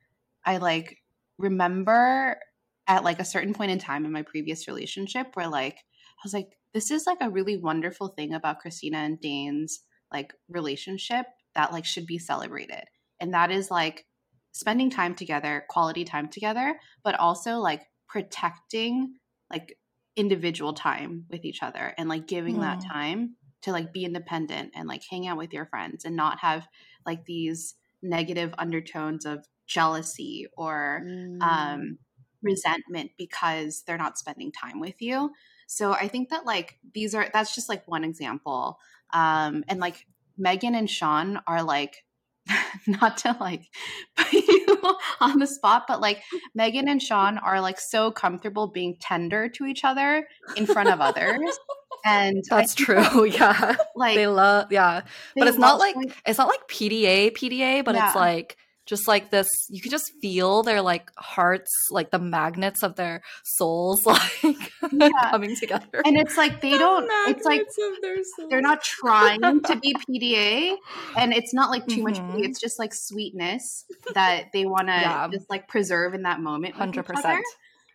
i 0.44 0.58
like 0.58 0.98
remember 1.38 2.38
at 2.86 3.04
like 3.04 3.20
a 3.20 3.24
certain 3.24 3.54
point 3.54 3.70
in 3.70 3.78
time 3.78 4.04
in 4.04 4.12
my 4.12 4.22
previous 4.22 4.68
relationship 4.68 5.28
where 5.34 5.48
like 5.48 5.74
I 5.74 6.22
was 6.24 6.34
like, 6.34 6.48
this 6.72 6.90
is 6.90 7.06
like 7.06 7.18
a 7.20 7.30
really 7.30 7.56
wonderful 7.56 8.08
thing 8.08 8.32
about 8.32 8.60
Christina 8.60 8.98
and 8.98 9.20
Dane's 9.20 9.80
like 10.12 10.32
relationship 10.48 11.26
that 11.54 11.72
like 11.72 11.84
should 11.84 12.06
be 12.06 12.18
celebrated. 12.18 12.84
And 13.20 13.34
that 13.34 13.50
is 13.50 13.70
like 13.70 14.06
spending 14.52 14.90
time 14.90 15.14
together, 15.14 15.64
quality 15.68 16.04
time 16.04 16.28
together, 16.28 16.78
but 17.04 17.18
also 17.18 17.58
like 17.58 17.82
protecting 18.08 19.14
like 19.50 19.76
individual 20.16 20.72
time 20.72 21.26
with 21.30 21.44
each 21.44 21.62
other 21.62 21.92
and 21.98 22.08
like 22.08 22.26
giving 22.26 22.56
mm. 22.56 22.60
that 22.60 22.82
time 22.82 23.36
to 23.62 23.72
like 23.72 23.92
be 23.92 24.04
independent 24.04 24.72
and 24.74 24.88
like 24.88 25.02
hang 25.10 25.26
out 25.26 25.36
with 25.36 25.52
your 25.52 25.66
friends 25.66 26.04
and 26.04 26.16
not 26.16 26.40
have 26.40 26.66
like 27.04 27.24
these 27.24 27.74
negative 28.02 28.54
undertones 28.58 29.26
of 29.26 29.44
jealousy 29.66 30.46
or 30.56 31.02
mm. 31.04 31.42
um 31.42 31.98
resentment 32.42 33.12
because 33.16 33.82
they're 33.86 33.98
not 33.98 34.18
spending 34.18 34.52
time 34.52 34.80
with 34.80 35.00
you. 35.00 35.30
So 35.66 35.92
I 35.92 36.08
think 36.08 36.30
that 36.30 36.46
like 36.46 36.78
these 36.94 37.14
are 37.14 37.28
that's 37.32 37.54
just 37.54 37.68
like 37.68 37.86
one 37.86 38.04
example. 38.04 38.78
Um 39.12 39.64
and 39.68 39.80
like 39.80 40.06
Megan 40.38 40.74
and 40.74 40.88
Sean 40.88 41.40
are 41.46 41.62
like 41.62 42.04
not 42.86 43.18
to 43.18 43.36
like 43.40 43.64
put 44.16 44.32
you 44.32 44.96
on 45.20 45.38
the 45.38 45.46
spot, 45.46 45.84
but 45.88 46.00
like 46.00 46.22
Megan 46.54 46.88
and 46.88 47.02
Sean 47.02 47.38
are 47.38 47.60
like 47.60 47.80
so 47.80 48.10
comfortable 48.10 48.68
being 48.68 48.96
tender 49.00 49.48
to 49.50 49.66
each 49.66 49.84
other 49.84 50.26
in 50.56 50.66
front 50.66 50.88
of 50.88 51.00
others. 51.00 51.40
And 52.04 52.44
that's 52.48 52.74
true. 52.76 53.24
yeah. 53.24 53.74
Like 53.96 54.14
they 54.14 54.28
love 54.28 54.70
yeah. 54.70 55.00
But 55.34 55.48
it's 55.48 55.58
not 55.58 55.80
like 55.80 55.96
it's 56.24 56.38
not 56.38 56.46
like 56.46 56.60
PDA 56.68 57.32
PDA, 57.32 57.84
but 57.84 57.96
yeah. 57.96 58.06
it's 58.06 58.14
like 58.14 58.56
just 58.86 59.06
like 59.08 59.30
this 59.30 59.48
you 59.68 59.80
can 59.80 59.90
just 59.90 60.12
feel 60.22 60.62
their 60.62 60.80
like 60.80 61.10
hearts 61.16 61.70
like 61.90 62.10
the 62.10 62.18
magnets 62.18 62.82
of 62.82 62.94
their 62.96 63.20
souls 63.44 64.06
like 64.06 64.72
Yeah. 64.92 65.10
coming 65.30 65.54
together 65.56 66.02
And 66.04 66.16
it's 66.16 66.36
like 66.36 66.60
they 66.60 66.78
don't. 66.78 67.10
It's 67.26 67.44
like 67.44 67.58
Magnets 67.58 67.78
of 67.82 68.00
their 68.02 68.16
they're 68.48 68.60
not 68.60 68.82
trying 68.82 69.60
to 69.64 69.76
be 69.80 69.94
PDA, 70.08 70.76
and 71.16 71.32
it's 71.32 71.52
not 71.52 71.70
like 71.70 71.86
too 71.88 72.02
much. 72.02 72.14
Mhm. 72.14 72.36
PDA, 72.36 72.44
It's 72.44 72.60
just 72.60 72.78
like 72.78 72.94
sweetness 72.94 73.84
that 74.14 74.46
they 74.52 74.66
want 74.66 74.88
to 74.88 74.92
Yeah. 74.94 75.28
just 75.32 75.50
like 75.50 75.68
preserve 75.68 76.14
in 76.14 76.22
that 76.22 76.40
moment. 76.40 76.74
100% 76.76 77.38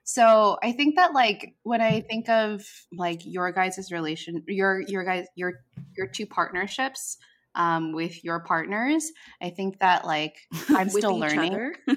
So 0.04 0.58
I 0.62 0.74
think 0.74 0.96
that 0.96 1.14
like 1.14 1.54
when 1.64 1.80
I 1.82 2.02
think 2.02 2.28
of 2.28 2.64
like 2.92 3.22
your 3.24 3.52
guys' 3.52 3.90
relation, 3.92 4.44
your 4.48 4.82
your 4.82 5.04
guys 5.06 5.28
your 5.36 5.54
your 5.96 6.08
two 6.08 6.26
partnerships 6.26 7.18
um, 7.56 7.92
with 7.92 8.24
your 8.24 8.40
partners, 8.42 9.12
I 9.42 9.50
think 9.50 9.80
that 9.80 10.06
like 10.06 10.38
I'm 10.70 10.90
still 10.90 11.18
learning 11.18 11.74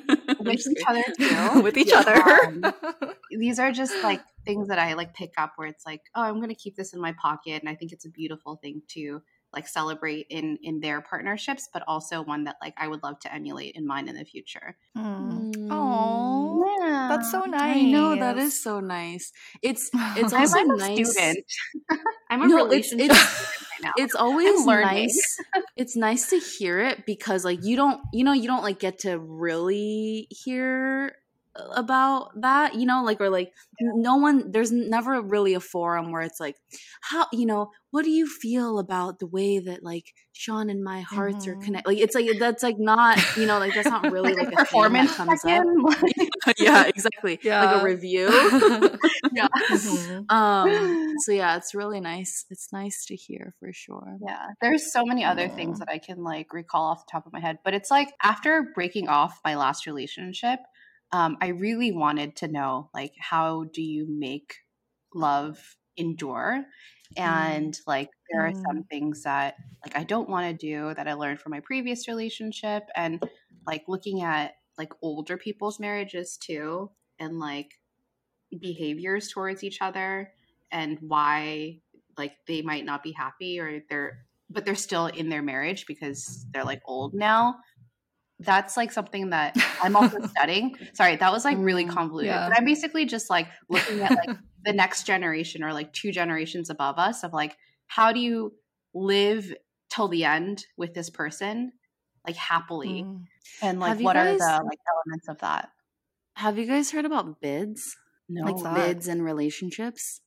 with 0.41 0.69
each 0.69 0.83
other 0.87 1.05
too. 1.19 1.61
with 1.63 1.77
each 1.77 1.89
Yeah. 1.91 1.99
other 2.01 2.15
Um, 2.47 2.75
These 3.31 3.59
are 3.59 3.73
just 3.73 3.95
like 4.03 4.21
things 4.45 4.69
that 4.69 4.79
I 4.79 4.95
like 4.95 5.15
pick 5.15 5.33
up 5.39 5.53
where 5.57 5.69
it's 5.69 5.87
like, 5.87 6.03
oh, 6.15 6.23
I'm 6.23 6.41
gonna 6.41 6.55
keep 6.55 6.77
this 6.77 6.93
in 6.93 7.01
my 7.01 7.13
pocket, 7.13 7.61
and 7.63 7.69
I 7.69 7.75
think 7.75 7.93
it's 7.93 8.05
a 8.07 8.11
beautiful 8.11 8.57
thing 8.57 8.83
to 8.89 9.23
like 9.53 9.69
celebrate 9.69 10.27
in 10.31 10.59
in 10.63 10.81
their 10.81 11.01
partnerships, 11.01 11.69
but 11.73 11.85
also 11.87 12.23
one 12.23 12.45
that 12.45 12.57
like 12.61 12.75
I 12.77 12.89
would 12.89 13.03
love 13.05 13.21
to 13.21 13.33
emulate 13.33 13.77
in 13.77 13.87
mine 13.87 14.09
in 14.09 14.17
the 14.17 14.25
future. 14.25 14.77
Mm. 14.99 15.69
Oh, 15.71 16.65
Yeah, 16.81 17.07
that's 17.09 17.31
so 17.31 17.43
nice. 17.43 17.77
I 17.77 17.83
know 17.83 18.17
that 18.17 18.37
is 18.39 18.61
so 18.61 18.81
nice. 18.81 19.33
It's 19.63 19.91
it's 20.17 20.33
I'm 20.33 20.41
also 20.41 20.59
a 20.59 20.65
nice. 20.77 21.13
student. 21.13 21.45
I'm 22.31 22.43
a 22.43 22.49
No, 22.49 22.57
relationship 22.65 23.11
it's- 23.13 23.19
student 23.19 23.61
right 23.61 23.64
now. 23.85 23.93
It's 23.97 24.15
always 24.19 24.67
nice. 24.67 25.39
It's 25.77 25.97
nice 25.97 26.31
to 26.31 26.39
hear 26.39 26.81
it 26.81 27.05
because 27.05 27.45
like 27.45 27.65
you 27.65 27.77
don't 27.77 28.01
you 28.13 28.23
know 28.23 28.33
you 28.33 28.47
don't 28.47 28.63
like 28.63 28.79
get 28.79 29.01
to 29.01 29.19
really 29.19 30.29
hear 30.31 31.17
about 31.77 32.31
that 32.41 32.75
you 32.75 32.85
know 32.85 33.05
like 33.05 33.21
or 33.21 33.31
like 33.31 33.53
no 33.81 34.17
one 34.17 34.51
there's 34.51 34.73
never 34.73 35.21
really 35.23 35.55
a 35.55 35.61
forum 35.61 36.11
where 36.11 36.23
it's 36.23 36.41
like 36.41 36.57
how 37.03 37.27
you 37.33 37.47
know 37.47 37.71
what 37.91 38.05
do 38.05 38.11
you 38.11 38.27
feel 38.27 38.79
about 38.81 39.19
the 39.21 39.27
way 39.27 39.59
that 39.61 39.83
like 39.85 40.13
sean 40.33 40.69
and 40.69 40.83
my 40.83 41.01
hearts 41.01 41.47
are 41.47 41.55
Mhm. 41.55 41.63
connected 41.63 41.89
like 41.89 41.99
it's 41.99 42.15
like 42.15 42.27
that's 42.39 42.63
like 42.63 42.77
not 42.79 43.21
you 43.37 43.47
know 43.47 43.59
like 43.59 43.75
that's 43.75 43.91
not 43.91 44.09
really 44.09 44.35
like, 44.35 44.51
a 44.53 44.59
performance 44.59 44.59
performance 44.59 44.89
thing 44.89 44.97
that 44.99 45.15
comes 45.17 45.45
up 45.45 45.67
yeah 46.59 46.85
exactly 46.87 47.41
like 47.61 47.71
Yeah. 47.71 47.73
a 47.73 47.79
review 47.79 48.51
yeah. 49.31 49.49
Mhm. 49.71 50.29
um 50.29 50.99
so 51.17 51.33
yeah 51.33 51.57
it's 51.57 51.75
really 51.75 52.01
nice 52.01 52.47
it's 52.51 52.73
nice 52.73 53.05
to 53.07 53.17
hear 53.17 53.55
for 53.61 53.73
sure 53.73 54.21
Yeah, 54.21 54.47
there's 54.61 54.93
so 54.93 55.05
many 55.05 55.25
other 55.25 55.49
things 55.49 55.79
that 55.81 55.89
I 55.89 55.99
can 55.99 56.23
like 56.23 56.53
recall 56.53 56.85
off 56.85 57.05
the 57.07 57.11
top 57.11 57.27
of 57.27 57.33
my 57.33 57.41
head, 57.41 57.59
but 57.65 57.75
it's 57.75 57.91
like 57.91 58.13
after 58.23 58.71
breaking 58.75 59.09
off 59.09 59.41
my 59.45 59.57
last 59.57 59.87
relationship, 59.87 60.61
um, 61.15 61.37
I 61.41 61.49
really 61.49 61.93
wanted 61.93 62.35
to 62.39 62.49
know 62.49 62.91
like 62.93 63.13
how 63.21 63.65
do 63.73 63.83
you 63.83 64.05
make 64.09 64.57
love 65.15 65.77
endure, 65.97 66.65
and 67.17 67.79
like 67.87 68.11
there 68.33 68.45
are 68.45 68.53
some 68.67 68.83
things 68.91 69.23
that 69.23 69.55
like 69.85 69.97
I 69.97 70.03
don't 70.03 70.29
want 70.29 70.51
to 70.51 70.67
do 70.67 70.93
that 70.95 71.07
I 71.07 71.13
learned 71.15 71.41
from 71.41 71.53
my 71.53 71.61
previous 71.61 72.09
relationship, 72.09 72.83
and 72.97 73.23
like 73.65 73.85
looking 73.87 74.23
at 74.23 74.55
like 74.77 74.93
older 75.03 75.37
people's 75.39 75.79
marriages 75.79 76.37
too, 76.37 76.91
and 77.21 77.39
like 77.39 77.71
behaviors 78.61 79.29
towards 79.29 79.65
each 79.65 79.79
other 79.81 80.33
and 80.71 80.99
why 81.01 81.81
like 82.17 82.33
they 82.47 82.63
might 82.63 82.85
not 82.85 83.03
be 83.03 83.13
happy 83.13 83.59
or 83.61 83.83
they're 83.89 84.25
but 84.51 84.65
they're 84.65 84.75
still 84.75 85.07
in 85.07 85.29
their 85.29 85.43
marriage 85.43 85.87
because 85.87 86.47
they're 86.53 86.65
like 86.65 86.83
old 86.85 87.15
now 87.15 87.57
that's 88.45 88.77
like 88.77 88.93
something 88.93 89.31
that 89.31 89.57
i'm 89.83 89.97
also 89.97 90.19
studying 90.27 90.75
sorry 90.93 91.17
that 91.17 91.33
was 91.33 91.45
like 91.45 91.57
really 91.59 91.85
Mm, 91.85 91.91
convoluted 91.91 92.29
yeah. 92.29 92.49
but 92.49 92.57
i'm 92.59 92.65
basically 92.65 93.05
just 93.07 93.31
like 93.31 93.49
looking 93.69 94.01
at 94.03 94.11
like 94.15 94.37
the 94.65 94.73
next 94.73 95.05
generation 95.07 95.63
or 95.63 95.73
like 95.73 95.93
two 95.93 96.13
generations 96.13 96.71
above 96.71 96.99
us 96.99 97.25
of 97.25 97.33
like 97.33 97.57
how 97.87 98.13
do 98.13 98.21
you 98.21 98.53
live 98.95 99.55
till 99.91 100.09
the 100.09 100.25
end 100.25 100.65
with 100.77 100.95
this 100.95 101.11
person 101.11 101.73
like 102.27 102.37
happily 102.37 103.03
Mm. 103.05 103.25
and 103.63 103.81
like 103.81 104.01
what 104.01 104.17
are 104.17 104.25
the 104.37 104.63
like 104.65 104.79
elements 104.95 105.29
of 105.29 105.39
that 105.41 105.69
have 106.37 106.59
you 106.59 106.67
guys 106.67 106.91
heard 106.91 107.05
about 107.05 107.41
bids 107.41 107.97
no 108.29 108.45
like 108.45 108.63
that? 108.63 108.75
bids 108.75 109.07
and 109.07 109.23
relationships. 109.23 110.21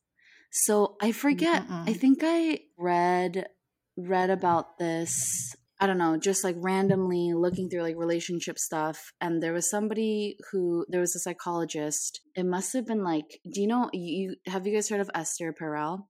So 0.52 0.96
I 1.02 1.12
forget. 1.12 1.62
I 1.86 1.92
Mm-mm. 1.92 1.96
think 1.96 2.20
I 2.22 2.60
read 2.78 3.48
read 3.96 4.30
about 4.30 4.78
this. 4.78 5.54
I 5.80 5.86
don't 5.86 5.98
know, 5.98 6.16
just 6.16 6.42
like 6.42 6.56
randomly 6.58 7.32
looking 7.34 7.68
through 7.68 7.82
like 7.82 7.96
relationship 7.96 8.58
stuff, 8.58 9.12
and 9.20 9.42
there 9.42 9.52
was 9.52 9.70
somebody 9.70 10.36
who 10.50 10.84
there 10.88 11.00
was 11.00 11.14
a 11.14 11.20
psychologist. 11.20 12.20
It 12.34 12.46
must 12.46 12.72
have 12.72 12.86
been 12.86 13.04
like, 13.04 13.40
do 13.52 13.60
you 13.60 13.68
know? 13.68 13.88
You 13.92 14.36
have 14.46 14.66
you 14.66 14.74
guys 14.74 14.88
heard 14.88 15.00
of 15.00 15.10
Esther 15.14 15.52
Perel? 15.52 16.04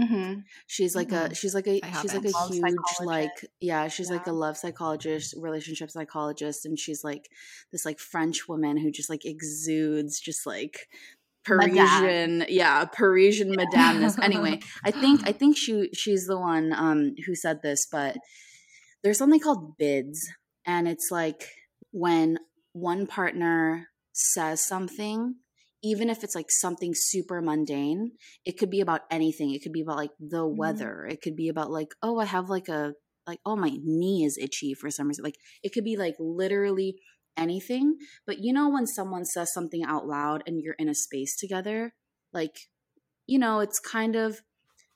Mhm. 0.00 0.44
She's 0.66 0.94
like 0.96 1.12
a 1.12 1.34
she's 1.34 1.54
like 1.54 1.66
a 1.66 1.80
she's 2.00 2.14
like 2.14 2.24
a 2.24 2.48
huge 2.48 2.74
like 3.02 3.46
yeah 3.60 3.88
she's 3.88 4.10
like 4.10 4.26
a 4.26 4.32
love 4.32 4.56
psychologist 4.56 5.34
relationship 5.38 5.90
psychologist 5.90 6.64
and 6.64 6.78
she's 6.78 7.04
like 7.04 7.28
this 7.70 7.84
like 7.84 7.98
French 7.98 8.48
woman 8.48 8.78
who 8.78 8.90
just 8.90 9.10
like 9.10 9.24
exudes 9.26 10.18
just 10.18 10.46
like 10.46 10.88
Madame. 11.48 11.76
Parisian 11.76 12.44
yeah 12.48 12.84
Parisian 12.86 13.50
madameness 13.54 14.18
anyway 14.20 14.60
I 14.84 14.90
think 14.90 15.26
I 15.26 15.32
think 15.40 15.56
she 15.56 15.90
she's 15.92 16.26
the 16.26 16.38
one 16.38 16.72
um 16.72 17.14
who 17.26 17.34
said 17.34 17.60
this 17.62 17.86
but 17.90 18.16
there's 19.02 19.18
something 19.18 19.40
called 19.40 19.76
bids 19.78 20.20
and 20.66 20.86
it's 20.88 21.08
like 21.10 21.44
when 21.92 22.38
one 22.72 23.06
partner 23.06 23.88
says 24.12 24.64
something 24.66 25.36
even 25.82 26.10
if 26.10 26.22
it's 26.22 26.34
like 26.34 26.50
something 26.50 26.92
super 26.94 27.40
mundane 27.40 28.12
it 28.44 28.58
could 28.58 28.70
be 28.70 28.80
about 28.82 29.00
anything. 29.10 29.52
It 29.54 29.62
could 29.62 29.72
be 29.72 29.80
about 29.80 29.96
like 29.96 30.10
the 30.20 30.44
Mhm. 30.44 30.56
weather. 30.56 31.06
It 31.06 31.22
could 31.22 31.36
be 31.36 31.48
about 31.48 31.70
like 31.70 31.94
oh 32.02 32.18
i 32.18 32.24
have 32.26 32.50
like 32.50 32.68
a 32.68 32.94
like 33.26 33.40
oh 33.46 33.56
my 33.56 33.72
knee 33.82 34.24
is 34.24 34.38
itchy 34.40 34.74
for 34.74 34.90
some 34.90 35.08
reason. 35.08 35.24
Like 35.24 35.38
it 35.62 35.72
could 35.72 35.84
be 35.84 35.96
like 35.96 36.16
literally 36.18 37.00
anything. 37.36 37.96
But 38.26 38.38
you 38.40 38.52
know 38.52 38.68
when 38.68 38.86
someone 38.86 39.24
says 39.24 39.52
something 39.52 39.82
out 39.84 40.06
loud 40.06 40.42
and 40.46 40.60
you're 40.60 40.74
in 40.78 40.88
a 40.88 40.94
space 40.94 41.36
together? 41.36 41.94
Like 42.32 42.56
you 43.26 43.38
know 43.38 43.60
it's 43.60 43.78
kind 43.80 44.16
of 44.16 44.40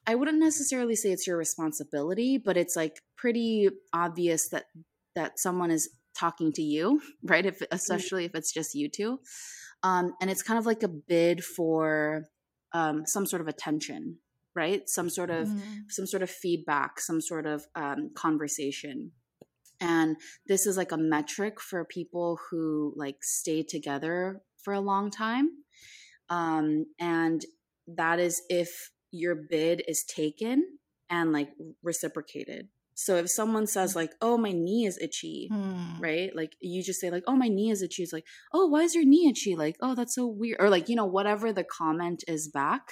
i 0.06 0.14
wouldn't 0.14 0.38
necessarily 0.38 0.94
say 0.96 1.10
it's 1.12 1.26
your 1.26 1.36
responsibility 1.36 2.38
but 2.38 2.56
it's 2.56 2.76
like 2.76 3.00
pretty 3.16 3.68
obvious 3.92 4.48
that 4.50 4.64
that 5.14 5.38
someone 5.38 5.70
is 5.70 5.90
talking 6.18 6.52
to 6.52 6.62
you 6.62 7.00
right? 7.24 7.46
If 7.46 7.60
especially 7.70 8.24
if 8.24 8.34
it's 8.34 8.52
just 8.52 8.74
you 8.74 8.88
two. 8.88 9.18
Um, 9.82 10.14
and 10.20 10.30
it's 10.30 10.42
kind 10.42 10.58
of 10.58 10.64
like 10.66 10.82
a 10.82 10.88
bid 10.88 11.44
for 11.44 12.24
um, 12.72 13.04
some 13.06 13.26
sort 13.26 13.42
of 13.42 13.48
attention 13.48 14.18
right? 14.56 14.88
Some 14.88 15.10
sort 15.10 15.30
of 15.30 15.48
Mm. 15.48 15.60
some 15.90 16.06
sort 16.06 16.22
of 16.22 16.30
feedback 16.30 17.00
some 17.00 17.20
sort 17.20 17.44
of 17.46 17.66
um, 17.74 18.10
conversation. 18.14 19.10
And 19.80 20.16
this 20.46 20.64
is 20.66 20.76
like 20.76 20.92
a 20.92 20.96
metric 20.96 21.60
for 21.60 21.84
people 21.84 22.38
who 22.48 22.92
like 22.96 23.24
stay 23.24 23.64
together 23.64 24.42
for 24.62 24.72
a 24.72 24.80
long 24.80 25.10
time. 25.10 25.48
Um, 26.30 26.86
and 27.00 27.44
that 27.88 28.20
is 28.20 28.42
if 28.48 28.92
your 29.14 29.34
bid 29.36 29.82
is 29.88 30.04
taken 30.04 30.78
and 31.10 31.32
like 31.32 31.50
reciprocated 31.82 32.68
so 32.94 33.16
if 33.16 33.30
someone 33.30 33.66
says 33.66 33.94
like 33.96 34.12
oh 34.20 34.36
my 34.36 34.52
knee 34.52 34.84
is 34.86 34.98
itchy 34.98 35.48
Mm. 35.52 36.00
right? 36.00 36.34
Like 36.34 36.56
you 36.60 36.82
just 36.82 37.00
say 37.00 37.10
like, 37.10 37.24
"Oh, 37.26 37.36
my 37.36 37.48
knee 37.48 37.70
is 37.70 37.80
itchy." 37.82 38.02
It's 38.02 38.12
like, 38.12 38.26
"Oh, 38.52 38.66
why 38.66 38.82
is 38.82 38.94
your 38.96 39.04
knee 39.04 39.28
itchy?" 39.28 39.54
Like, 39.54 39.76
"Oh, 39.80 39.94
that's 39.94 40.14
so 40.16 40.26
weird." 40.26 40.60
Or 40.60 40.68
like, 40.68 40.88
you 40.88 40.96
know, 40.96 41.06
whatever 41.06 41.52
the 41.52 41.62
comment 41.64 42.24
is 42.26 42.48
back, 42.48 42.84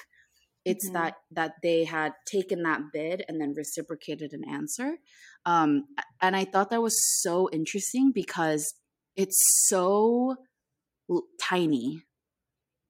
it's 0.65 0.89
Mhm. 0.89 0.93
that 0.95 1.15
that 1.33 1.53
they 1.63 1.85
had 1.85 2.13
taken 2.27 2.63
that 2.63 2.83
bid 2.93 3.25
and 3.29 3.41
then 3.41 3.55
reciprocated 3.55 4.33
an 4.33 4.45
answer. 4.49 4.99
Um 5.45 5.71
and 6.21 6.37
I 6.37 6.45
thought 6.45 6.71
that 6.71 6.83
was 6.83 6.97
so 7.23 7.51
interesting 7.51 8.13
because 8.13 8.75
it's 9.17 9.41
so 9.69 10.37
l- 11.11 11.25
tiny. 11.41 12.03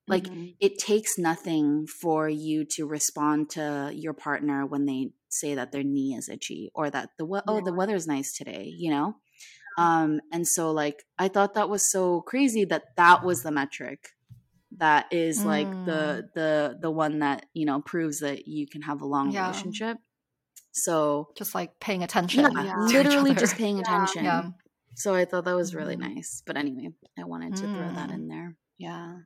Like 0.08 0.24
Mhm. 0.24 0.56
it 0.60 0.78
takes 0.78 1.16
nothing 1.18 1.86
for 1.86 2.28
you 2.28 2.64
to 2.76 2.86
respond 2.86 3.50
to 3.50 3.90
your 3.94 4.12
partner 4.14 4.66
when 4.66 4.84
they 4.86 5.12
say 5.28 5.54
that 5.54 5.70
their 5.72 5.84
knee 5.84 6.14
is 6.18 6.28
itchy 6.28 6.70
or 6.74 6.90
that 6.90 7.10
the 7.18 7.24
we- 7.24 7.40
oh 7.48 7.60
the 7.64 7.72
weather's 7.72 8.06
nice 8.06 8.32
today 8.36 8.64
you 8.76 8.90
know 8.90 9.14
um 9.78 10.20
and 10.30 10.46
so 10.46 10.70
like 10.72 11.04
i 11.18 11.26
thought 11.28 11.54
that 11.54 11.70
was 11.70 11.90
so 11.90 12.20
crazy 12.20 12.64
that 12.66 12.82
that 12.96 13.24
was 13.24 13.42
the 13.42 13.50
metric 13.50 14.08
that 14.76 15.06
is 15.10 15.42
like 15.44 15.70
the 15.86 16.28
the 16.34 16.76
the 16.82 16.90
one 16.90 17.20
that 17.20 17.46
you 17.54 17.64
know 17.64 17.80
proves 17.80 18.18
that 18.20 18.46
you 18.46 18.66
can 18.66 18.82
have 18.82 19.00
a 19.00 19.06
long 19.06 19.30
Yeah. 19.30 19.46
relationship 19.46 19.96
so 20.72 21.28
just 21.36 21.54
like 21.54 21.78
paying 21.80 22.02
attention 22.08 22.42
yeah, 22.52 22.64
Yeah. 22.64 22.76
literally 22.76 23.34
just 23.34 23.56
paying 23.56 23.78
attention 23.78 24.54
so 24.94 25.14
i 25.14 25.24
thought 25.24 25.44
that 25.46 25.56
was 25.56 25.74
really 25.74 25.96
Mhm. 25.96 26.14
nice 26.16 26.42
but 26.44 26.56
anyway 26.58 26.88
i 27.18 27.24
wanted 27.24 27.56
to 27.56 27.62
throw 27.62 27.88
that 27.94 28.10
Mm. 28.10 28.14
in 28.14 28.28
there 28.28 28.56
Yeah. 28.78 29.20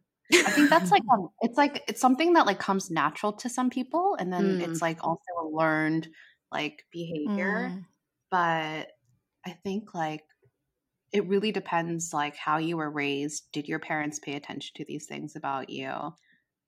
I 0.47 0.51
think 0.53 0.71
that's 0.71 0.91
like 0.91 1.03
um, 1.13 1.29
it's 1.41 1.57
like 1.59 1.85
it's 1.89 2.01
something 2.01 2.35
that 2.35 2.47
like 2.47 2.59
comes 2.61 2.91
natural 2.91 3.33
to 3.35 3.49
some 3.49 3.71
people 3.71 4.17
and 4.19 4.33
then 4.33 4.57
Mm. 4.57 4.61
it's 4.61 4.83
like 4.83 5.03
also 5.05 5.21
a 5.41 5.47
learned 5.49 6.09
like 6.53 6.85
behavior. 6.93 7.75
Mm. 7.75 7.87
But 8.31 8.93
I 9.47 9.51
think 9.65 9.95
like 9.95 10.25
it 11.13 11.27
really 11.29 11.53
depends 11.53 12.13
like 12.13 12.37
how 12.37 12.59
you 12.59 12.77
were 12.77 12.91
raised. 12.91 13.51
Did 13.53 13.69
your 13.69 13.79
parents 13.79 14.19
pay 14.19 14.35
attention 14.35 14.73
to 14.77 14.85
these 14.85 15.07
things 15.07 15.37
about 15.37 15.71
you? 15.71 15.91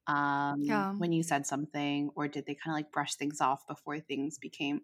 Um, 0.09 0.59
Yeah. 0.67 0.99
when 0.99 1.13
you 1.13 1.23
said 1.23 1.47
something, 1.47 2.11
or 2.17 2.29
did 2.29 2.47
they 2.47 2.55
kind 2.57 2.75
of 2.75 2.79
like 2.79 2.93
brush 2.93 3.17
things 3.17 3.41
off 3.41 3.67
before 3.69 4.01
things 4.01 4.39
became 4.39 4.83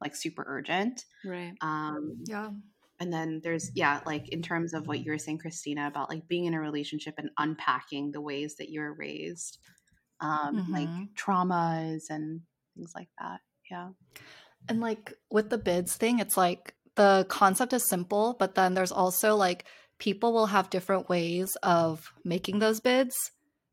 like 0.00 0.16
super 0.16 0.44
urgent? 0.46 1.04
Right. 1.22 1.58
Um, 1.62 2.26
Yeah. 2.26 2.52
And 3.00 3.12
then 3.12 3.40
there's 3.42 3.70
yeah 3.74 4.00
like 4.06 4.28
in 4.28 4.42
terms 4.42 4.74
of 4.74 4.86
what 4.86 5.00
you 5.00 5.10
were 5.12 5.18
saying 5.18 5.38
christina 5.38 5.86
about 5.86 6.10
like 6.10 6.28
being 6.28 6.44
in 6.46 6.54
a 6.54 6.60
relationship 6.60 7.14
and 7.18 7.30
unpacking 7.38 8.12
the 8.12 8.20
ways 8.20 8.56
that 8.56 8.70
you 8.70 8.80
were 8.80 8.94
raised 8.94 9.58
um 10.20 10.64
like 10.70 10.92
Mhm. 10.92 11.14
traumas 11.16 12.02
and 12.10 12.42
things 12.76 12.92
like 12.94 13.10
that 13.18 13.40
yeah 13.70 13.90
And 14.68 14.80
like 14.80 15.14
with 15.30 15.50
the 15.50 15.58
bids 15.58 15.96
thing, 15.96 16.18
it's 16.18 16.36
like 16.36 16.74
the 16.96 17.26
concept 17.28 17.72
is 17.72 17.88
simple, 17.88 18.36
but 18.38 18.54
then 18.54 18.74
there's 18.74 18.92
also 18.92 19.34
like 19.36 19.64
people 19.98 20.32
will 20.32 20.46
have 20.46 20.70
different 20.70 21.08
ways 21.08 21.56
of 21.62 22.12
making 22.24 22.58
those 22.60 22.80
bids, 22.80 23.16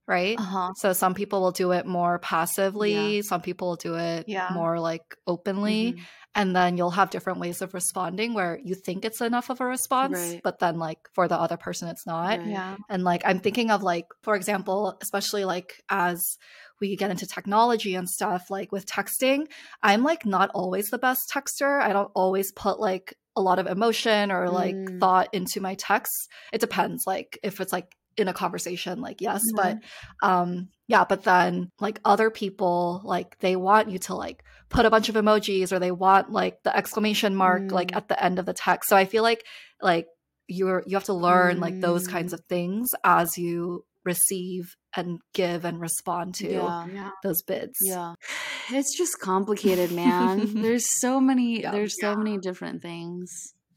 right? 0.07 0.39
Uh-huh. 0.39 0.73
So 0.75 0.93
some 0.93 1.13
people 1.13 1.41
will 1.41 1.51
do 1.51 1.71
it 1.71 1.86
more 1.86 2.19
passively, 2.19 3.21
some 3.21 3.41
people 3.41 3.69
will 3.69 3.75
do 3.75 3.95
it 3.95 4.28
Yeah. 4.28 4.49
more 4.49 4.80
like 4.80 5.15
openly, 5.28 5.95
Mhm. 5.95 6.07
And 6.38 6.55
then 6.55 6.77
you'll 6.77 6.91
have 6.91 7.09
different 7.09 7.39
ways 7.39 7.61
of 7.61 7.73
responding 7.73 8.33
where 8.33 8.59
you 8.63 8.75
think 8.75 9.03
it's 9.03 9.19
enough 9.19 9.49
of 9.49 9.59
a 9.59 9.65
response, 9.65 10.13
Right. 10.17 10.41
but 10.43 10.59
then 10.59 10.77
like 10.79 10.99
for 11.15 11.27
the 11.27 11.35
other 11.35 11.57
person 11.57 11.89
it's 11.89 12.05
not. 12.05 12.38
Right. 12.39 12.47
yeah 12.47 12.77
And 12.89 13.03
like 13.03 13.23
I'm 13.25 13.39
thinking 13.39 13.71
of 13.71 13.83
like, 13.83 14.05
for 14.21 14.35
example, 14.35 14.97
especially 15.01 15.43
like 15.43 15.73
as 15.89 16.38
we 16.79 16.95
get 16.95 17.09
into 17.11 17.25
technology 17.25 17.95
and 17.95 18.07
stuff, 18.07 18.43
like 18.51 18.71
with 18.71 18.85
texting, 18.85 19.47
I'm 19.81 20.03
like 20.03 20.25
not 20.25 20.51
always 20.53 20.88
the 20.89 20.99
best 20.99 21.29
texter. 21.33 21.81
I 21.81 21.91
don't 21.91 22.11
always 22.15 22.51
put 22.51 22.79
like 22.79 23.15
a 23.35 23.41
lot 23.41 23.59
of 23.59 23.67
emotion 23.67 24.31
or 24.31 24.49
like 24.49 24.75
Mm. 24.75 24.99
thought 24.99 25.29
into 25.33 25.59
my 25.59 25.73
texts. 25.75 26.27
It 26.53 26.61
depends. 26.61 27.05
Like 27.07 27.39
if 27.43 27.59
it's 27.61 27.73
like 27.73 27.89
in 28.18 28.28
a 28.28 28.34
conversation, 28.34 28.99
like 29.01 29.22
yes, 29.22 29.41
Mhm. 29.53 29.55
but 29.55 30.28
um 30.28 30.70
yeah, 30.88 31.03
but 31.05 31.24
then 31.24 31.70
like 31.80 31.99
other 32.05 32.30
people, 32.32 33.01
like 33.03 33.38
they 33.39 33.55
want 33.55 33.89
you 33.91 33.99
to 33.99 34.15
like 34.15 34.43
put 34.70 34.86
a 34.86 34.89
bunch 34.89 35.09
of 35.09 35.15
emojis 35.15 35.72
or 35.72 35.80
they 35.80 35.91
want 35.91 36.32
like 36.32 36.63
the 36.63 36.76
exclamation 36.76 37.36
mark 37.36 37.72
like 37.72 37.91
Mm. 37.91 37.97
at 37.97 38.07
the 38.07 38.22
end 38.24 38.39
of 38.39 38.45
the 38.45 38.53
text. 38.53 38.89
So 38.89 38.95
I 38.97 39.05
feel 39.05 39.24
like 39.24 39.43
like 39.82 40.07
you're 40.47 40.82
you 40.88 40.95
have 40.95 41.03
to 41.05 41.13
learn 41.13 41.59
like 41.59 41.80
those 41.82 42.07
Mm. 42.07 42.11
kinds 42.11 42.34
of 42.34 42.41
things 42.49 42.89
as 43.03 43.38
you 43.38 43.86
receive 44.05 44.76
and 44.95 45.20
give 45.34 45.65
and 45.65 45.82
respond 45.82 46.34
to 46.36 46.49
Yeah. 46.49 46.88
yeah 46.93 47.09
those 47.24 47.41
bids. 47.43 47.76
Yeah. 47.82 48.13
It's 48.70 48.97
just 48.97 49.20
complicated, 49.22 49.91
man. 49.91 50.61
there's 50.61 50.88
so 50.99 51.20
many 51.22 51.61
Yeah. 51.63 51.72
there's 51.72 51.95
so 51.99 52.15
many 52.15 52.38
different 52.38 52.82
things. 52.82 53.30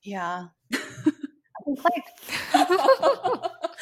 yeah 0.02 0.46
like 1.66 2.06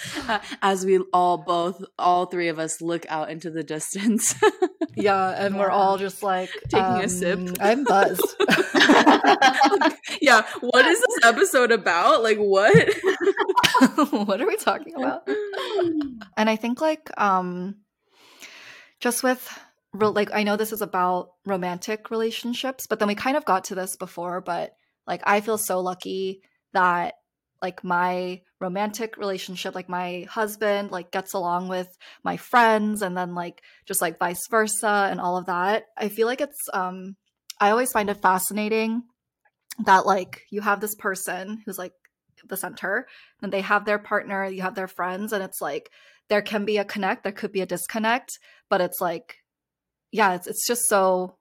As 0.62 0.84
we 0.84 0.99
all 1.12 1.38
both 1.38 1.84
all 1.99 2.26
three 2.26 2.49
of 2.49 2.59
us 2.59 2.80
look 2.80 3.07
out 3.09 3.30
into 3.30 3.51
the 3.51 3.62
distance. 3.62 4.34
yeah, 4.94 5.30
and 5.30 5.59
we're 5.59 5.70
all 5.70 5.99
just 5.99 6.22
like 6.22 6.51
Taking 6.68 7.05
a 7.05 7.09
sip. 7.09 7.38
um, 7.38 7.55
I'm 7.61 7.84
buzzed. 7.84 8.36
yeah, 10.20 10.42
what 10.61 10.86
is 10.86 11.01
this 11.01 11.24
episode 11.24 11.72
about? 11.72 12.22
Like 12.22 12.38
what? 12.38 12.74
what 14.11 14.40
are 14.40 14.46
we 14.46 14.57
talking 14.57 14.94
about? 14.94 15.28
And 16.36 16.51
I 16.51 16.57
think 16.57 16.80
like 16.80 17.11
um 17.20 17.76
just 19.01 19.22
with 19.22 19.59
real 19.92 20.12
like 20.12 20.30
I 20.32 20.42
know 20.42 20.57
this 20.57 20.72
is 20.72 20.82
about 20.82 21.30
romantic 21.44 22.11
relationships, 22.11 22.86
but 22.86 22.99
then 22.99 23.09
we 23.09 23.14
kind 23.14 23.36
of 23.36 23.44
got 23.44 23.64
to 23.64 23.74
this 23.74 23.96
before, 23.96 24.40
but 24.40 24.72
like 25.07 25.22
I 25.24 25.40
feel 25.40 25.59
so 25.59 25.80
lucky 25.80 26.42
that 26.72 27.14
like 27.62 27.82
my 27.82 28.42
romantic 28.61 29.16
relationship 29.16 29.74
like 29.74 29.88
my 29.88 30.26
husband 30.28 30.90
like 30.90 31.11
gets 31.12 31.32
along 31.32 31.68
with 31.68 31.88
my 32.24 32.36
friends 32.36 33.02
and 33.02 33.16
then 33.16 33.34
like 33.34 33.62
just 33.86 34.00
like 34.00 34.18
vice 34.18 34.46
versa 34.50 35.09
and 35.11 35.20
all 35.20 35.36
of 35.36 35.46
that. 35.46 35.84
I 35.96 36.09
feel 36.09 36.26
like 36.26 36.40
it's 36.40 36.68
um 36.72 37.16
I 37.61 37.70
always 37.70 37.92
find 37.92 38.11
it 38.11 38.22
fascinating 38.22 39.02
that 39.84 40.06
like 40.06 40.42
you 40.50 40.61
have 40.61 40.80
this 40.80 40.94
person 40.96 41.62
who's 41.64 41.78
like 41.78 41.92
the 42.48 42.56
center 42.56 43.06
and 43.42 43.52
they 43.52 43.61
have 43.61 43.84
their 43.84 43.98
partner, 43.98 44.44
you 44.46 44.62
have 44.62 44.74
their 44.74 44.88
friends, 44.88 45.32
and 45.32 45.42
it's 45.42 45.61
like 45.61 45.90
there 46.28 46.42
can 46.42 46.64
be 46.64 46.78
a 46.78 46.84
connect, 46.84 47.22
there 47.24 47.32
could 47.32 47.52
be 47.52 47.61
a 47.62 47.66
disconnect, 47.66 48.30
but 48.68 48.80
it's 48.80 49.00
like, 49.00 49.36
yeah, 50.12 50.34
it's 50.34 50.46
it's 50.46 50.66
just 50.66 50.82
so, 50.88 51.36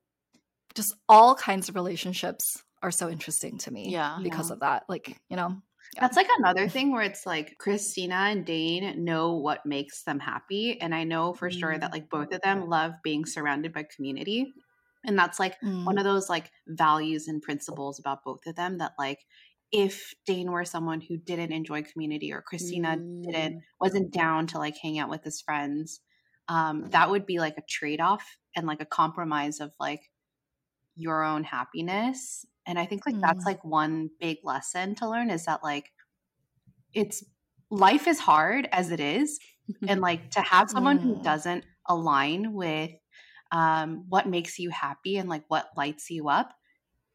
just 0.75 0.95
all 1.09 1.35
kinds 1.35 1.69
of 1.69 1.75
relationships 1.75 2.63
are 2.81 2.91
so 2.91 3.09
interesting 3.09 3.57
to 3.59 3.71
me, 3.71 3.89
Yeah. 3.89 4.17
because 4.21 4.49
Yeah. 4.49 4.53
of 4.53 4.59
that. 4.61 4.83
Like 4.87 5.17
you 5.29 5.35
know. 5.35 5.61
That's 5.99 6.15
like 6.15 6.27
another 6.37 6.67
thing 6.69 6.91
where 6.91 7.01
it's 7.01 7.25
like 7.25 7.57
Christina 7.57 8.15
and 8.15 8.45
Dane 8.45 9.03
know 9.03 9.33
what 9.35 9.65
makes 9.65 10.03
them 10.03 10.19
happy. 10.19 10.79
And 10.79 10.93
I 10.93 11.03
know 11.03 11.33
for 11.33 11.49
sure 11.49 11.77
that 11.77 11.91
Mm. 11.91 11.91
like 11.91 12.09
both 12.09 12.31
of 12.31 12.41
them 12.41 12.67
love 12.67 12.93
being 13.03 13.25
surrounded 13.25 13.73
by 13.73 13.83
community. 13.95 14.53
And 15.03 15.17
that's 15.17 15.39
like 15.39 15.57
Mm. 15.61 15.85
one 15.85 15.97
of 15.97 16.03
those 16.03 16.29
like 16.29 16.51
values 16.67 17.27
and 17.27 17.41
principles 17.41 17.99
about 17.99 18.23
both 18.23 18.45
of 18.45 18.55
them 18.55 18.77
that 18.77 18.93
like 18.99 19.19
if 19.71 20.13
Dane 20.25 20.51
were 20.51 20.65
someone 20.65 21.01
who 21.01 21.17
didn't 21.17 21.51
enjoy 21.51 21.83
community 21.83 22.31
or 22.31 22.41
Christina 22.41 23.01
didn't 23.23 23.55
Mm. 23.55 23.63
wasn't 23.81 24.11
down 24.13 24.47
to 24.47 24.59
like 24.59 24.75
hang 24.81 24.99
out 24.99 25.09
with 25.09 25.23
his 25.23 25.41
friends, 25.41 26.01
um, 26.47 26.85
that 26.91 27.09
would 27.09 27.25
be 27.25 27.39
like 27.39 27.57
a 27.57 27.63
trade-off 27.67 28.37
and 28.55 28.67
like 28.67 28.81
a 28.81 28.85
compromise 28.85 29.59
of 29.59 29.71
like 29.79 30.01
your 30.95 31.23
own 31.23 31.43
happiness. 31.43 32.45
And 32.67 32.79
I 32.79 32.85
think 32.85 33.03
like 33.07 33.17
that's 33.23 33.45
Mm. 33.45 33.47
like 33.47 33.63
one 33.65 34.11
big 34.19 34.39
lesson 34.43 34.95
to 34.97 35.09
learn 35.09 35.31
is 35.31 35.45
that 35.45 35.63
like 35.63 35.91
it's 36.93 37.23
life 37.69 38.07
is 38.07 38.19
hard 38.19 38.67
as 38.71 38.91
it 38.91 38.99
is. 38.99 39.39
and 39.89 40.01
like 40.01 40.29
to 40.31 40.41
have 40.41 40.69
someone 40.69 40.99
who 40.99 41.15
Mm. 41.15 41.23
doesn't 41.23 41.63
align 41.87 42.51
with 42.51 42.91
um, 43.53 44.03
what 44.09 44.27
makes 44.27 44.59
you 44.59 44.69
happy 44.69 45.15
and 45.15 45.29
like 45.29 45.45
what 45.47 45.69
lights 45.77 46.09
you 46.09 46.27
up 46.27 46.53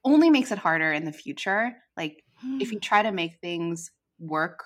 only 0.05 0.31
makes 0.31 0.53
it 0.53 0.59
harder 0.59 0.93
in 0.93 1.05
the 1.05 1.13
future. 1.13 1.73
Like 1.97 2.25
if 2.59 2.73
you 2.73 2.81
try 2.81 3.03
to 3.03 3.13
make 3.13 3.39
things 3.41 3.91
work 4.19 4.65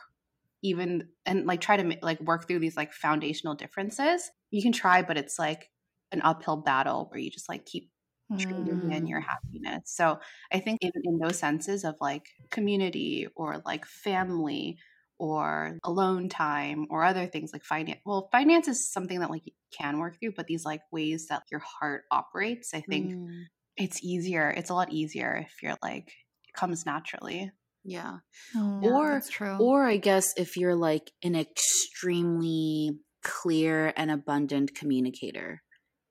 even 0.62 1.08
and 1.26 1.46
like 1.46 1.60
try 1.60 1.76
to 1.76 1.98
like 2.02 2.20
work 2.20 2.48
through 2.48 2.60
these 2.60 2.76
like 2.76 2.92
foundational 2.92 3.54
differences 3.54 4.30
you 4.50 4.62
can 4.62 4.72
try 4.72 5.02
but 5.02 5.18
it's 5.18 5.38
like 5.38 5.70
an 6.12 6.22
uphill 6.22 6.56
battle 6.58 7.06
where 7.10 7.20
you 7.20 7.30
just 7.30 7.48
like 7.48 7.66
keep 7.66 7.90
trading 8.38 8.90
in 8.90 9.04
Mm. 9.04 9.08
your 9.08 9.20
happiness 9.20 9.82
so 9.86 10.18
i 10.52 10.58
think 10.58 10.78
in, 10.82 10.90
in 11.04 11.18
those 11.18 11.38
senses 11.38 11.84
of 11.84 11.94
like 12.00 12.26
community 12.50 13.26
or 13.36 13.62
like 13.64 13.86
family 13.86 14.78
or 15.18 15.78
alone 15.84 16.28
time 16.28 16.86
or 16.90 17.04
other 17.04 17.26
things 17.26 17.52
like 17.52 17.64
finance 17.64 18.00
well 18.04 18.28
finance 18.32 18.68
is 18.68 18.90
something 18.90 19.20
that 19.20 19.30
like 19.30 19.46
you 19.46 19.52
can 19.76 19.98
work 19.98 20.18
through 20.20 20.32
but 20.36 20.46
these 20.46 20.64
like 20.64 20.82
ways 20.92 21.28
that 21.28 21.42
your 21.50 21.60
heart 21.60 22.04
operates 22.10 22.74
i 22.74 22.80
think 22.80 23.12
Mm. 23.12 23.44
it's 23.76 24.02
easier 24.02 24.50
it's 24.50 24.70
a 24.70 24.74
lot 24.74 24.92
easier 24.92 25.34
if 25.36 25.62
you're 25.62 25.76
like 25.82 26.08
it 26.48 26.54
comes 26.54 26.84
naturally 26.86 27.50
Yeah. 27.88 28.18
Mm, 28.54 28.82
Or- 28.82 29.20
true. 29.30 29.56
Or 29.60 29.84
I 29.86 29.96
guess 29.96 30.34
if 30.36 30.56
you're 30.56 30.74
like 30.74 31.12
an 31.22 31.36
extremely 31.36 32.98
clear 33.22 33.92
and 33.96 34.10
abundant 34.10 34.74
communicator. 34.74 35.62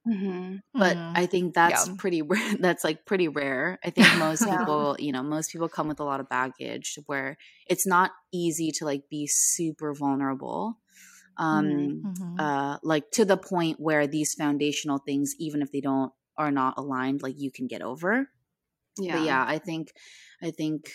Mm-hmm. 0.08 0.56
But 0.78 0.98
Mm. 0.98 1.16
I 1.16 1.26
think 1.26 1.54
that's 1.54 1.88
Yeah. 1.88 1.96
pretty 1.98 2.22
rare. 2.22 2.56
That's 2.60 2.84
like 2.84 3.06
pretty 3.06 3.28
rare. 3.30 3.80
I 3.84 3.90
think 3.92 4.14
most 4.14 4.46
Yeah. 4.50 4.50
people, 4.50 4.96
you 5.00 5.12
know, 5.12 5.24
most 5.24 5.52
people 5.52 5.70
come 5.70 5.88
with 5.88 6.00
a 6.00 6.04
lot 6.04 6.20
of 6.20 6.30
baggage 6.30 7.00
where 7.06 7.38
it's 7.68 7.88
not 7.88 8.12
easy 8.34 8.72
to 8.74 8.86
like 8.86 9.04
be 9.10 9.28
super 9.28 9.94
vulnerable. 9.94 10.78
Um 11.38 12.08
Mhm. 12.08 12.40
uh 12.40 12.80
like 12.84 13.12
to 13.12 13.26
the 13.26 13.38
point 13.38 13.80
where 13.80 14.08
these 14.08 14.34
foundational 14.36 15.00
things 15.00 15.36
even 15.40 15.62
if 15.62 15.72
they 15.72 15.82
don't 15.82 16.14
are 16.38 16.52
not 16.52 16.76
aligned 16.78 17.22
like 17.24 17.40
you 17.40 17.52
can 17.52 17.68
get 17.68 17.82
over. 17.82 18.30
yeah 18.98 19.12
But 19.12 19.20
yeah, 19.22 19.44
I 19.48 19.60
think 19.60 19.94
I 20.42 20.52
think 20.52 20.92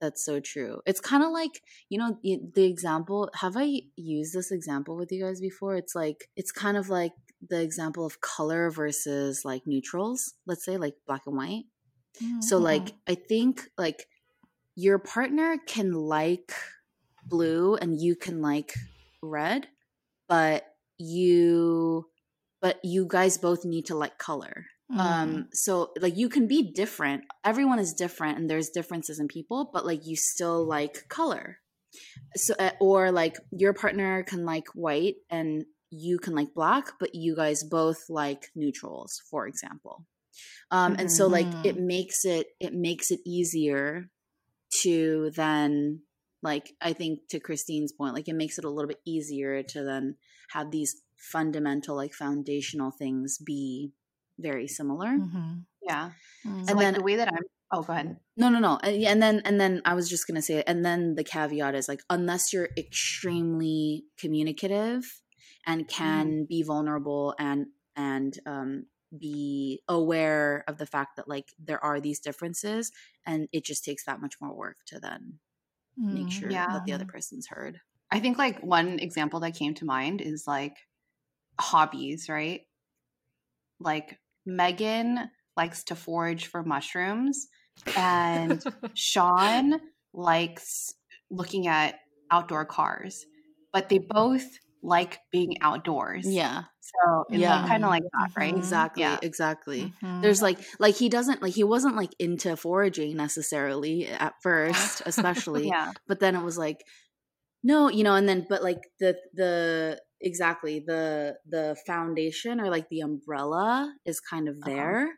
that's 0.00 0.24
so 0.24 0.40
true. 0.40 0.80
It's 0.86 1.00
kind 1.00 1.22
of 1.22 1.30
like, 1.30 1.62
you 1.88 1.98
know, 1.98 2.18
the 2.22 2.64
example, 2.64 3.30
have 3.34 3.56
I 3.56 3.82
used 3.96 4.34
this 4.34 4.50
example 4.52 4.96
with 4.96 5.10
you 5.12 5.24
guys 5.24 5.40
before? 5.40 5.76
It's 5.76 5.94
like 5.94 6.28
it's 6.36 6.52
kind 6.52 6.76
of 6.76 6.88
like 6.90 7.12
the 7.48 7.60
example 7.60 8.04
of 8.06 8.20
color 8.20 8.70
versus 8.70 9.44
like 9.44 9.62
neutrals, 9.66 10.34
let's 10.46 10.64
say 10.64 10.76
like 10.76 10.94
black 11.06 11.22
and 11.26 11.36
white. 11.36 11.64
So 12.40 12.58
Mhm. 12.58 12.62
like 12.62 12.94
I 13.08 13.14
think 13.14 13.68
like 13.76 14.06
your 14.76 14.98
partner 14.98 15.58
can 15.66 15.92
like 15.92 16.52
blue 17.26 17.76
and 17.76 18.00
you 18.00 18.16
can 18.16 18.40
like 18.42 18.72
red, 19.22 19.68
but 20.28 20.64
you 20.98 22.06
but 22.60 22.78
you 22.84 23.06
guys 23.08 23.36
both 23.38 23.64
need 23.64 23.86
to 23.86 23.94
like 23.96 24.18
color 24.18 24.66
Mm. 24.92 24.98
um 25.00 25.48
so 25.52 25.92
like 25.98 26.14
you 26.16 26.28
can 26.28 26.46
be 26.46 26.70
different 26.72 27.24
everyone 27.42 27.78
is 27.78 27.94
different 27.94 28.36
and 28.38 28.50
there's 28.50 28.68
differences 28.68 29.18
in 29.18 29.26
people 29.28 29.70
but 29.72 29.86
like 29.86 30.06
you 30.06 30.14
still 30.14 30.64
like 30.66 31.08
color 31.08 31.58
so 32.36 32.54
uh, 32.58 32.70
or 32.80 33.10
like 33.10 33.36
your 33.50 33.72
partner 33.72 34.22
can 34.22 34.44
like 34.44 34.68
white 34.74 35.16
and 35.30 35.64
you 35.96 36.18
can 36.18 36.34
like 36.34 36.52
black 36.54 36.92
but 36.98 37.14
you 37.14 37.36
guys 37.36 37.62
both 37.62 37.98
like 38.08 38.48
neutrals 38.54 39.20
for 39.30 39.46
example 39.46 40.04
um 40.70 40.96
and 40.98 41.10
so 41.10 41.26
like 41.26 41.46
it 41.64 41.76
makes 41.78 42.24
it 42.24 42.46
it 42.60 42.72
makes 42.74 43.10
it 43.10 43.20
easier 43.26 44.08
to 44.82 45.30
then 45.36 46.00
like 46.42 46.72
I 46.82 46.92
think 46.92 47.20
to 47.30 47.40
Christine's 47.40 47.92
point, 47.92 48.12
like 48.14 48.28
it 48.28 48.34
makes 48.34 48.58
it 48.58 48.64
a 48.66 48.70
little 48.70 48.88
bit 48.88 49.00
easier 49.06 49.62
to 49.62 49.82
then 49.82 50.16
have 50.50 50.70
these 50.70 50.94
fundamental, 51.32 51.96
like 51.96 52.12
foundational 52.12 52.90
things 52.90 53.38
be 53.38 53.92
very 54.38 54.68
similar. 54.68 55.06
Mm-hmm. 55.08 55.52
Yeah. 55.80 56.10
Mm. 56.46 56.64
So 56.66 56.68
And 56.68 56.76
like 56.76 56.78
then- 56.78 56.94
the 56.94 57.02
way 57.02 57.16
that 57.16 57.28
I'm 57.28 57.44
oh 57.72 57.82
go 57.82 57.92
ahead. 57.94 58.16
No, 58.36 58.50
no, 58.50 58.58
no. 58.58 58.78
And, 58.82 59.00
yeah, 59.00 59.12
and 59.12 59.22
then 59.22 59.40
and 59.46 59.58
then 59.58 59.80
I 59.86 59.94
was 59.94 60.08
just 60.10 60.26
gonna 60.26 60.42
say, 60.42 60.62
and 60.66 60.84
then 60.84 61.14
the 61.14 61.24
caveat 61.24 61.74
is 61.74 61.88
like, 61.88 62.00
unless 62.10 62.52
you're 62.52 62.68
extremely 62.76 64.04
communicative 64.18 65.02
and 65.66 65.88
can 65.88 66.44
be 66.46 66.62
vulnerable 66.62 67.34
and 67.38 67.66
and 67.96 68.38
um, 68.46 68.86
be 69.16 69.82
aware 69.88 70.64
of 70.66 70.78
the 70.78 70.86
fact 70.86 71.16
that 71.16 71.28
like 71.28 71.48
there 71.58 71.82
are 71.84 72.00
these 72.00 72.20
differences, 72.20 72.90
and 73.26 73.48
it 73.52 73.64
just 73.64 73.84
takes 73.84 74.04
that 74.04 74.20
much 74.20 74.34
more 74.40 74.54
work 74.54 74.78
to 74.86 74.98
then 75.00 75.38
make 76.10 76.26
Mm. 76.26 76.32
sure 76.32 76.50
Yeah. 76.50 76.66
that 76.72 76.84
the 76.84 76.92
other 76.92 77.04
person's 77.04 77.46
heard. 77.48 77.80
I 78.10 78.20
think 78.20 78.38
like 78.38 78.60
one 78.62 78.98
example 78.98 79.40
that 79.40 79.54
came 79.54 79.74
to 79.74 79.84
mind 79.84 80.20
is 80.20 80.46
like 80.46 80.76
hobbies, 81.60 82.28
right? 82.28 82.62
Like 83.80 84.18
Megan 84.46 85.30
likes 85.56 85.84
to 85.84 85.94
forage 85.96 86.46
for 86.46 86.62
mushrooms 86.62 87.48
and 87.96 88.64
Sean 88.94 89.80
likes 90.12 90.94
looking 91.30 91.66
at 91.66 92.00
outdoor 92.30 92.64
cars, 92.64 93.24
but 93.72 93.88
they 93.88 93.98
both 93.98 94.44
like 94.84 95.20
being 95.32 95.56
outdoors. 95.62 96.26
Yeah, 96.26 96.64
So 96.80 97.24
it's 97.32 97.40
Yeah. 97.40 97.66
kind 97.68 97.84
of 97.84 97.90
like 97.90 98.02
that, 98.02 98.28
right? 98.36 98.54
Mhm. 98.54 98.58
exactly, 98.58 99.02
Yeah. 99.02 99.20
exactly. 99.22 99.94
Mhm. 100.02 100.22
There's 100.22 100.42
like 100.42 100.60
like 100.78 100.96
he 100.96 101.08
doesn't 101.08 101.42
like 101.42 101.54
he 101.54 101.64
wasn't 101.64 101.96
like 101.96 102.14
into 102.18 102.56
foraging 102.56 103.16
necessarily 103.16 104.06
at 104.06 104.34
first, 104.42 105.02
especially. 105.06 105.68
Yeah. 105.68 105.92
but 106.06 106.20
then 106.20 106.36
it 106.36 106.42
was 106.44 106.58
like 106.58 106.84
no 107.62 107.88
you 107.88 108.04
know 108.04 108.14
and 108.14 108.28
then 108.28 108.46
but 108.48 108.62
like 108.62 108.80
the 109.00 109.16
the 109.34 110.00
exactly 110.20 110.80
the 110.86 111.36
the 111.46 111.76
foundation 111.86 112.60
or 112.60 112.70
like 112.70 112.88
the 112.90 113.00
umbrella 113.00 113.94
is 114.04 114.20
kind 114.20 114.48
of 114.48 114.64
Uh-huh. 114.64 114.70
there 114.70 115.08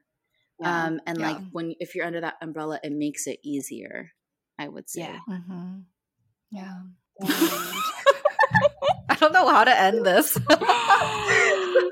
Yeah. 0.58 0.88
um 0.88 1.00
and 1.06 1.20
like 1.20 1.38
when 1.52 1.74
if 1.80 1.94
you're 1.94 2.06
under 2.06 2.20
that 2.20 2.36
umbrella 2.42 2.80
it 2.84 2.92
makes 2.92 3.26
it 3.26 3.38
easier 3.44 4.10
i 4.58 4.68
would 4.68 4.88
say 4.90 5.02
Yeah. 5.02 5.20
Mhm. 5.28 5.86
Yeah. 6.50 6.82
And- 9.08 9.16
I 9.16 9.20
don't 9.20 9.32
know 9.32 9.48
how 9.48 9.64
to 9.64 9.80
end 9.80 10.04
this. 10.06 10.36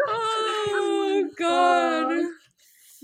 oh 0.06 1.30
god 1.38 2.24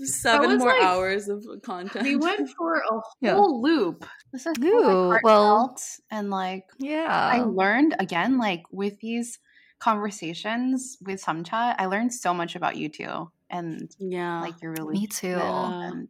seven 0.03 0.57
more 0.57 0.69
like- 0.73 0.81
hours 0.83 1.27
of 1.29 1.45
content 1.63 2.03
we 2.03 2.15
went 2.15 2.49
for 2.57 2.75
a 2.77 2.81
whole 2.89 3.03
Yeah. 3.21 3.35
loop. 3.37 4.05
This 4.33 4.45
is 4.47 4.55
so, 4.59 4.65
Ooh, 4.65 5.09
like, 5.09 5.23
well- 5.23 5.57
heartfelt 5.59 5.83
and 6.09 6.29
like 6.31 6.63
yeah, 6.79 7.05
I 7.07 7.41
learned 7.41 7.95
again, 7.99 8.37
like 8.39 8.63
with 8.71 8.99
these 8.99 9.37
conversations 9.79 10.97
with 11.05 11.21
Samcha, 11.23 11.75
I 11.77 11.85
learned 11.85 12.13
so 12.13 12.33
much 12.33 12.55
about 12.55 12.77
you 12.77 12.89
two 12.89 13.29
and 13.49 13.91
yeah 13.99 14.41
like 14.41 14.55
you're 14.61 14.71
really 14.71 14.93
Me 14.93 15.07
too. 15.07 15.27
Yeah. 15.29 15.89
and 15.89 16.07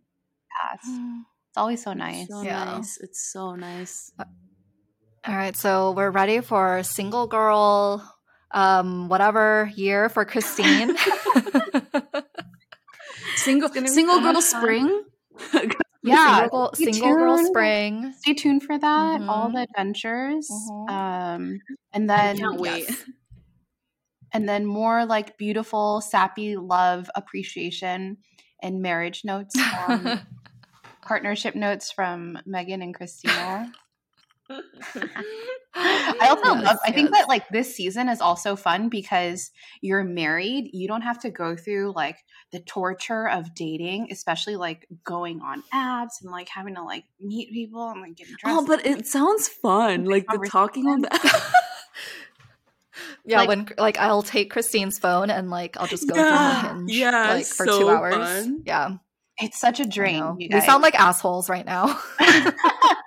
past. 0.51 0.87
It's 1.51 1.57
always 1.57 1.83
so 1.83 1.91
nice. 1.91 2.29
so 2.29 2.43
Yeah. 2.43 2.63
nice 2.63 2.97
it's 3.01 3.29
so 3.29 3.55
nice 3.55 4.13
uh, 4.17 4.23
All 5.27 5.35
right, 5.35 5.55
so 5.55 5.91
we're 5.91 6.09
ready 6.09 6.41
for 6.41 6.81
single 6.83 7.27
girl, 7.27 8.03
um, 8.51 9.07
whatever 9.07 9.71
year 9.75 10.09
for 10.09 10.25
Christine. 10.25 10.95
single 13.35 13.69
gonna 13.69 13.87
single 13.87 14.19
girl 14.19 14.33
much 14.33 14.43
fun. 14.45 14.61
spring 14.61 15.03
Yeah, 16.03 16.39
single, 16.41 16.49
girl- 16.49 16.71
single 16.73 17.15
girl 17.15 17.45
spring. 17.45 18.13
Stay 18.19 18.33
tuned 18.33 18.63
for 18.63 18.77
that. 18.79 19.21
All 19.21 19.49
Mhm. 19.49 19.53
the 19.53 19.61
adventures. 19.61 20.49
Mhm. 20.49 20.89
Um, 20.89 21.59
and 21.93 22.11
I 22.11 22.15
then 22.17 22.37
can't 22.37 22.59
wait 22.59 22.89
yes. 22.89 23.03
and 24.33 24.49
then 24.49 24.65
more 24.65 25.05
like 25.05 25.37
beautiful, 25.37 26.01
sappy 26.01 26.57
love 26.57 27.11
appreciation 27.13 28.17
and 28.63 28.81
marriage 28.81 29.21
notes, 29.23 29.55
um, 29.87 30.21
partnership 31.03 31.53
notes 31.53 31.91
from 31.91 32.39
Megan 32.47 32.81
and 32.81 32.95
Christina. 32.95 33.71
I 35.73 36.27
also 36.27 36.53
Yes, 36.55 36.63
love, 36.65 36.77
I 36.85 36.91
think 36.91 37.09
yes. 37.11 37.19
that 37.21 37.29
like 37.29 37.47
this 37.49 37.75
season 37.75 38.09
is 38.09 38.19
also 38.21 38.55
fun 38.55 38.89
because 38.89 39.51
you're 39.81 40.03
married. 40.03 40.69
You 40.73 40.87
don't 40.87 41.01
have 41.01 41.19
to 41.21 41.29
go 41.29 41.55
through 41.55 41.93
like 41.95 42.17
the 42.51 42.59
torture 42.59 43.27
of 43.29 43.53
dating, 43.55 44.09
especially 44.11 44.55
like 44.57 44.85
going 45.03 45.41
on 45.41 45.63
apps 45.73 46.21
and 46.21 46.29
like 46.31 46.49
having 46.49 46.75
to 46.75 46.83
like 46.83 47.05
meet 47.21 47.51
people 47.51 47.89
and 47.89 48.01
like 48.01 48.15
getting 48.15 48.33
oh, 48.33 48.37
dressed. 48.39 48.59
Oh, 48.59 48.65
but 48.65 48.85
it 48.85 49.07
sounds 49.07 49.47
fun. 49.47 50.05
Like 50.05 50.25
the 50.27 50.47
talking 50.49 50.87
on 50.87 51.01
the 51.01 51.09
Yeah, 53.25 53.37
Like- 53.39 53.49
when 53.49 53.67
like 53.77 53.97
I'll 53.97 54.23
take 54.23 54.51
Christine's 54.51 54.99
phone 54.99 55.29
and 55.29 55.49
like 55.49 55.77
I'll 55.77 55.87
just 55.87 56.07
go 56.09 56.15
Yeah, 56.15 56.61
through 56.61 56.69
the 56.69 56.75
hinge 56.79 56.91
yeah, 56.97 57.33
like 57.35 57.45
for 57.45 57.65
so 57.65 57.79
two 57.79 57.89
hours. 57.89 58.15
fun. 58.15 58.63
Yeah, 58.65 58.89
it's 59.39 59.59
such 59.59 59.79
a 59.79 59.85
dream. 59.85 60.19
know. 60.19 60.35
You 60.39 60.49
we 60.51 60.61
sound 60.61 60.83
like 60.83 60.95
assholes 60.99 61.49
right 61.49 61.65
now. 61.65 61.99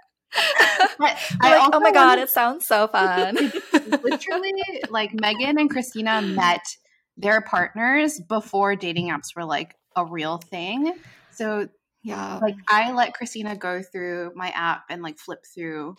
But 0.98 1.16
like, 1.42 1.70
oh 1.72 1.80
my 1.80 1.92
god, 1.92 2.18
it 2.18 2.30
sounds 2.30 2.66
so 2.66 2.86
fun. 2.92 3.34
literally 4.02 4.52
like 4.90 5.12
Megan 5.14 5.58
and 5.58 5.70
Christina 5.70 6.22
met 6.22 6.62
their 7.16 7.40
partners 7.40 8.20
before 8.28 8.74
dating 8.76 9.08
apps 9.08 9.34
were 9.36 9.44
like 9.44 9.74
a 9.96 10.04
real 10.04 10.38
thing. 10.38 10.94
So 11.32 11.68
yeah, 12.02 12.38
like 12.42 12.56
I 12.68 12.92
let 12.92 13.14
Christina 13.14 13.56
go 13.56 13.82
through 13.82 14.32
my 14.34 14.50
app 14.50 14.84
and 14.90 15.02
like 15.02 15.18
flip 15.18 15.40
through 15.54 15.96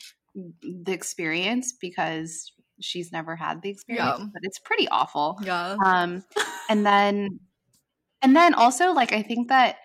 the 0.61 0.91
experience 0.91 1.73
because 1.79 2.51
she's 2.81 3.11
never 3.11 3.35
had 3.35 3.61
the 3.61 3.69
experience, 3.69 4.19
Yeah. 4.19 4.25
but 4.33 4.41
it's 4.43 4.59
pretty 4.59 4.87
awful. 4.89 5.39
yeah, 5.43 5.77
Um 5.83 6.23
and 6.69 6.85
then 6.85 7.39
and 8.21 8.35
then 8.35 8.53
also 8.53 8.91
like 8.91 9.13
I 9.13 9.21
think 9.21 9.47
that 9.47 9.77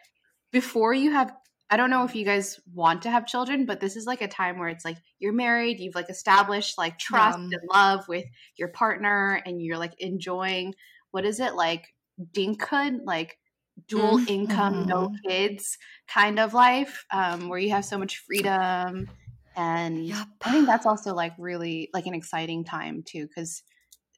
before 0.52 0.92
you 0.92 1.12
have 1.12 1.32
I 1.70 1.76
don't 1.76 1.90
know 1.90 2.04
if 2.04 2.14
you 2.16 2.24
guys 2.24 2.60
want 2.74 3.02
to 3.02 3.10
have 3.10 3.26
children, 3.26 3.64
but 3.66 3.80
this 3.80 3.96
is 3.96 4.06
like 4.06 4.22
a 4.22 4.28
time 4.28 4.58
where 4.58 4.68
it's 4.68 4.84
like 4.84 4.98
you're 5.20 5.32
married, 5.32 5.78
you've 5.80 5.94
like 5.94 6.10
established 6.10 6.76
like 6.78 6.98
trust 6.98 7.38
Yeah. 7.38 7.52
and 7.52 7.62
love 7.72 8.08
with 8.08 8.24
your 8.56 8.68
partner, 8.68 9.40
and 9.46 9.62
you're 9.62 9.78
like 9.78 9.94
enjoying 9.98 10.74
what 11.12 11.24
is 11.24 11.40
it 11.40 11.54
like 11.54 11.94
dinkhood, 12.32 13.00
like 13.04 13.38
dual 13.86 14.20
Mm, 14.20 14.26
income, 14.26 14.84
no 14.86 15.08
kids 15.26 15.78
kind 16.08 16.38
of 16.40 16.54
life, 16.54 17.04
um, 17.12 17.48
where 17.48 17.58
you 17.58 17.70
have 17.70 17.84
so 17.84 17.98
much 17.98 18.18
freedom. 18.18 19.08
And 19.56 20.08
Yep. 20.08 20.28
I 20.44 20.52
think 20.52 20.66
that's 20.66 20.86
also 20.86 21.14
like 21.14 21.34
really 21.38 21.90
like 21.92 22.06
an 22.06 22.14
exciting 22.14 22.64
time 22.64 23.02
too, 23.02 23.26
because 23.26 23.62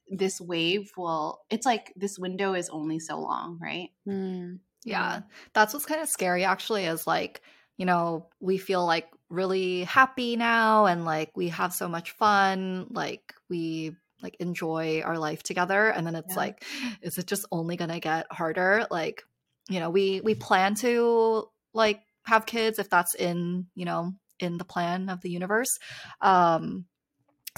this 0.09 0.41
wave 0.41 0.93
will 0.97 1.43
it's 1.51 1.67
like 1.67 1.93
this 1.97 2.19
window 2.19 2.55
is 2.55 2.69
only 2.71 2.99
so 3.01 3.21
long, 3.21 3.59
right? 3.63 3.91
Mm, 4.07 4.61
yeah. 4.85 5.23
That's 5.55 5.73
what's 5.73 5.87
kind 5.87 6.01
of 6.01 6.09
scary 6.09 6.45
actually 6.45 6.85
is 6.85 7.07
like, 7.07 7.41
you 7.77 7.87
know, 7.87 8.29
we 8.41 8.59
feel 8.59 8.85
like 8.85 9.09
really 9.29 9.85
happy 9.85 10.37
now 10.37 10.87
and 10.87 11.05
like 11.05 11.37
we 11.37 11.49
have 11.49 11.73
so 11.73 11.89
much 11.89 12.11
fun, 12.13 12.87
like 12.91 13.35
we 13.49 13.97
like 14.23 14.37
enjoy 14.39 15.01
our 15.05 15.19
life 15.19 15.43
together 15.43 15.89
and 15.89 16.07
then 16.07 16.15
it's 16.15 16.31
Yeah. 16.31 16.37
like 16.37 16.65
is 17.03 17.19
it 17.19 17.27
just 17.27 17.47
only 17.51 17.77
going 17.77 17.91
to 17.91 18.01
get 18.01 18.27
harder? 18.31 18.87
Like, 18.91 19.23
you 19.69 19.81
know, 19.81 19.91
we 19.91 20.21
we 20.21 20.35
plan 20.35 20.75
to 20.77 21.49
like 21.73 22.03
have 22.27 22.47
kids 22.47 22.79
if 22.79 22.89
that's 22.91 23.15
in, 23.15 23.67
you 23.75 23.85
know, 23.85 24.13
in 24.39 24.59
the 24.59 24.65
plan 24.65 25.09
of 25.09 25.21
the 25.21 25.31
universe. 25.31 25.79
Um 26.21 26.87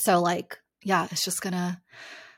so 0.00 0.20
like 0.20 0.58
yeah, 0.82 1.06
it's 1.10 1.24
just 1.24 1.40
going 1.40 1.54
to 1.54 1.80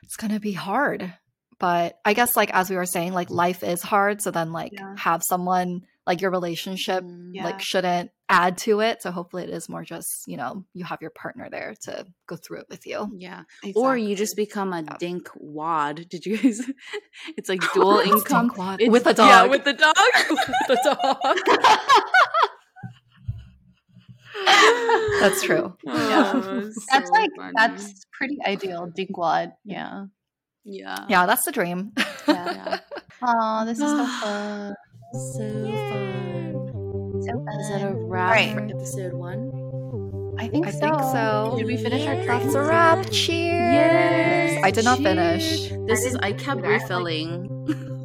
it's 0.03 0.15
going 0.15 0.31
to 0.31 0.39
be 0.39 0.53
hard. 0.53 1.13
But 1.59 1.97
I 2.05 2.13
guess 2.13 2.35
like 2.35 2.51
as 2.53 2.69
we 2.69 2.75
were 2.75 2.85
saying 2.85 3.13
like 3.13 3.29
life 3.29 3.63
is 3.63 3.81
hard 3.81 4.21
so 4.21 4.29
then 4.31 4.51
like 4.51 4.73
Yeah. 4.73 4.95
have 4.97 5.23
someone 5.23 5.81
like 6.05 6.21
your 6.21 6.31
relationship 6.31 7.03
mm. 7.03 7.31
Yeah. 7.33 7.43
like 7.45 7.59
shouldn't 7.59 8.11
add 8.29 8.57
to 8.59 8.79
it. 8.81 9.01
So 9.01 9.11
hopefully 9.11 9.43
it 9.43 9.49
is 9.49 9.67
more 9.67 9.83
just, 9.83 10.27
you 10.27 10.37
know, 10.37 10.63
you 10.73 10.85
have 10.85 11.01
your 11.01 11.09
partner 11.11 11.49
there 11.49 11.73
to 11.81 12.05
go 12.27 12.35
through 12.35 12.59
it 12.59 12.67
with 12.69 12.85
you. 12.85 13.09
Yeah. 13.17 13.43
Or 13.75 13.97
you 13.97 14.15
just 14.15 14.35
become 14.35 14.71
a 14.73 14.83
Yeah. 14.83 14.95
dink 14.99 15.29
wad. 15.35 16.07
Did 16.09 16.25
you 16.25 16.37
guys? 16.37 16.61
It's 17.37 17.49
like 17.49 17.61
dual 17.73 17.99
income. 17.99 18.49
Stinkwad. 18.51 18.75
It's- 18.75 18.89
with 18.91 19.07
a 19.07 19.13
dog. 19.13 19.27
Yeah, 19.29 19.45
with 19.47 19.63
the 19.65 19.73
dog. 19.73 19.95
with 20.29 20.67
the 20.67 20.79
dog. 20.83 21.37
That's 25.19 25.41
true. 25.41 25.75
Oh, 25.87 26.71
that's 26.91 27.07
so 27.07 27.13
like 27.13 27.31
funny. 27.35 27.53
that's 27.55 28.05
pretty 28.11 28.37
ideal. 28.45 28.87
Dinkwad. 28.95 29.53
Yeah. 29.65 30.05
Yeah. 30.67 31.05
Yeah, 31.09 31.25
that's 31.25 31.45
the 31.45 31.51
dream. 31.51 31.93
Yeah. 32.27 32.79
Oh, 33.23 33.63
this 33.65 33.79
is 33.79 33.89
so 33.89 34.05
fun. 34.21 34.75
So 35.13 35.47
fun. 35.89 37.23
So 37.23 37.31
fun. 37.45 37.59
Is 37.59 37.69
that 37.69 37.81
a 37.89 37.93
wrap 37.95 38.31
Right. 38.31 38.53
for 38.53 38.61
episode 38.65 39.13
one? 39.13 40.35
I 40.39 40.47
think 40.49 40.67
I 40.67 40.71
so. 40.71 40.79
think 40.79 40.99
so. 41.01 41.55
Should 41.57 41.65
we 41.67 41.77
finish 41.77 42.05
our 42.05 42.13
Yes. 42.13 42.25
drinks? 42.25 42.45
That's 42.45 42.55
a 42.55 42.61
wrap. 42.61 43.05
Cheers. 43.09 43.73
Yes. 43.73 44.61
I 44.63 44.69
did 44.71 44.85
not 44.85 44.99
Cheers. 44.99 45.07
finish. 45.07 45.69
This 45.87 46.03
I 46.03 46.07
is. 46.07 46.15
I 46.17 46.31
kept 46.33 46.57
do 46.61 46.67
that. 46.67 46.81
refilling. 46.81 47.47